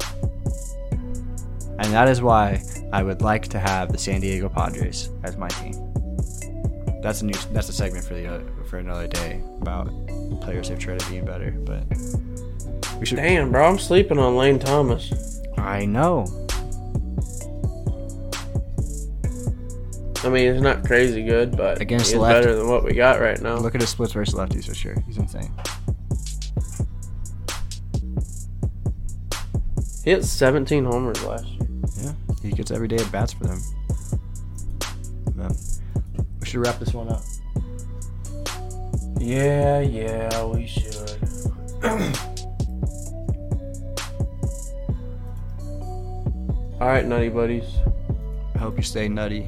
and 0.90 1.92
that 1.92 2.08
is 2.08 2.20
why 2.20 2.62
I 2.92 3.02
would 3.02 3.22
like 3.22 3.48
to 3.48 3.58
have 3.58 3.92
the 3.92 3.98
San 3.98 4.20
Diego 4.20 4.48
Padres 4.48 5.10
as 5.24 5.36
my 5.36 5.48
team. 5.48 5.89
That's 7.02 7.22
a 7.22 7.26
new. 7.26 7.32
That's 7.52 7.68
a 7.68 7.72
segment 7.72 8.04
for 8.04 8.14
the 8.14 8.26
other, 8.26 8.44
for 8.66 8.78
another 8.78 9.06
day 9.08 9.42
about 9.60 9.90
players 10.40 10.68
they've 10.68 10.78
traded 10.78 11.08
being 11.08 11.24
better. 11.24 11.50
But 11.50 11.84
we 12.98 13.06
should. 13.06 13.16
damn, 13.16 13.50
bro, 13.50 13.66
I'm 13.68 13.78
sleeping 13.78 14.18
on 14.18 14.36
Lane 14.36 14.58
Thomas. 14.58 15.40
I 15.56 15.86
know. 15.86 16.26
I 20.22 20.28
mean, 20.28 20.52
he's 20.52 20.60
not 20.62 20.84
crazy 20.84 21.22
good, 21.22 21.56
but 21.56 21.80
Against 21.80 22.10
he's 22.10 22.16
left- 22.20 22.42
better 22.42 22.54
than 22.54 22.68
what 22.68 22.84
we 22.84 22.92
got 22.92 23.20
right 23.20 23.40
now. 23.40 23.56
Look 23.56 23.74
at 23.74 23.80
his 23.80 23.88
splits 23.88 24.12
versus 24.12 24.34
lefties 24.34 24.66
for 24.66 24.74
sure. 24.74 24.94
He's 25.06 25.16
insane. 25.16 25.50
He 30.04 30.10
hit 30.10 30.24
17 30.24 30.84
homers 30.84 31.22
last 31.24 31.46
year. 31.46 31.68
Yeah, 32.02 32.12
he 32.42 32.50
gets 32.52 32.70
every 32.70 32.88
day 32.88 32.96
at 32.96 33.10
bats 33.10 33.32
for 33.32 33.44
them. 33.44 33.60
Yeah. 36.50 36.56
We 36.56 36.64
should 36.64 36.66
wrap 36.66 36.78
this 36.80 36.94
one 36.94 37.08
up. 37.08 37.22
Yeah, 39.20 39.80
yeah, 39.80 40.44
we 40.44 40.66
should. 40.66 41.20
All 46.80 46.88
right, 46.88 47.04
nutty 47.06 47.28
buddies. 47.28 47.64
I 48.54 48.58
hope 48.58 48.76
you 48.76 48.82
stay 48.82 49.06
nutty, 49.06 49.42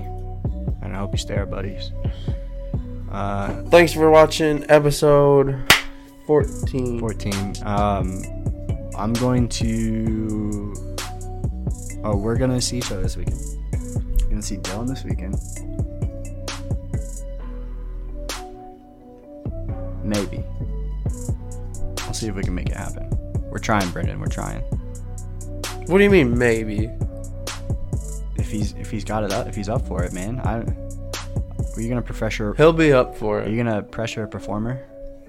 and 0.82 0.92
I 0.94 0.98
hope 0.98 1.12
you 1.12 1.18
stay 1.18 1.36
our 1.36 1.46
buddies. 1.46 1.90
Uh, 3.10 3.62
Thanks 3.64 3.92
for 3.92 4.10
watching 4.10 4.64
episode 4.70 5.60
14. 6.26 7.00
14. 7.00 7.54
Um, 7.64 8.22
I'm 8.96 9.12
going 9.14 9.48
to. 9.48 10.96
Oh, 12.04 12.16
we're 12.16 12.36
gonna 12.36 12.60
see 12.60 12.78
each 12.78 12.92
other 12.92 13.02
this 13.02 13.16
weekend. 13.16 13.40
We're 13.72 14.28
Gonna 14.28 14.42
see 14.42 14.58
Dylan 14.58 14.86
this 14.88 15.04
weekend. 15.04 15.36
Maybe. 20.02 20.44
I'll 22.00 22.14
see 22.14 22.28
if 22.28 22.34
we 22.34 22.42
can 22.42 22.54
make 22.54 22.68
it 22.68 22.76
happen. 22.76 23.08
We're 23.50 23.58
trying, 23.58 23.90
Brendan. 23.90 24.20
We're 24.20 24.26
trying. 24.26 24.62
What 25.86 25.98
do 25.98 26.04
you 26.04 26.10
mean 26.10 26.38
maybe? 26.38 26.90
If 28.36 28.50
he's 28.50 28.72
if 28.72 28.90
he's 28.90 29.04
got 29.04 29.24
it 29.24 29.32
up, 29.32 29.46
if 29.46 29.54
he's 29.54 29.68
up 29.68 29.86
for 29.86 30.02
it, 30.04 30.12
man. 30.12 30.40
I. 30.40 30.64
Are 31.74 31.80
you 31.80 31.88
gonna 31.88 32.02
pressure? 32.02 32.54
He'll 32.54 32.72
be 32.72 32.92
up 32.92 33.16
for 33.16 33.40
it. 33.40 33.46
Are 33.46 33.50
you 33.50 33.56
gonna 33.56 33.82
pressure 33.82 34.24
a 34.24 34.28
performer 34.28 34.84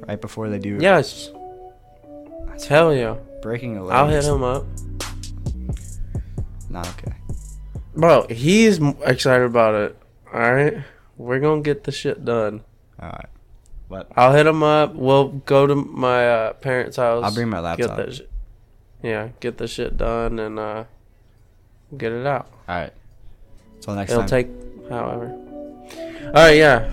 right 0.07 0.19
before 0.19 0.49
they 0.49 0.59
do? 0.59 0.77
Yes. 0.79 1.31
I 2.51 2.57
tell 2.57 2.93
you. 2.93 3.17
breaking 3.41 3.77
a 3.77 3.83
leg. 3.83 3.95
I'll 3.95 4.07
hit 4.07 4.23
him 4.23 4.43
up. 4.43 4.65
Not 6.69 6.87
okay. 6.89 7.13
Bro, 7.95 8.27
he's 8.27 8.79
excited 9.05 9.45
about 9.45 9.75
it. 9.75 9.97
Alright? 10.33 10.77
We're 11.17 11.39
gonna 11.39 11.61
get 11.61 11.83
the 11.83 11.91
shit 11.91 12.25
done. 12.25 12.63
All 12.99 13.09
right. 13.09 13.29
But 13.93 14.07
I'll 14.15 14.33
hit 14.33 14.47
him 14.47 14.63
up. 14.63 14.95
We'll 14.95 15.27
go 15.27 15.67
to 15.67 15.75
my 15.75 16.27
uh, 16.27 16.53
parents' 16.53 16.97
house. 16.97 17.23
I'll 17.23 17.31
bring 17.31 17.47
my 17.49 17.57
Get 17.57 17.89
laptop. 17.89 17.97
that 17.97 18.13
shit. 18.15 18.31
Yeah, 19.03 19.29
get 19.39 19.59
the 19.59 19.67
shit 19.67 19.97
done 19.97 20.39
and 20.39 20.57
uh, 20.57 20.85
get 21.95 22.11
it 22.11 22.25
out. 22.25 22.47
All 22.67 22.75
right. 22.75 22.93
Until 23.75 23.93
next 23.93 24.09
time. 24.11 24.19
It'll 24.21 24.29
take 24.29 24.47
however. 24.89 25.29
All 26.25 26.31
right, 26.33 26.57
yeah. 26.57 26.91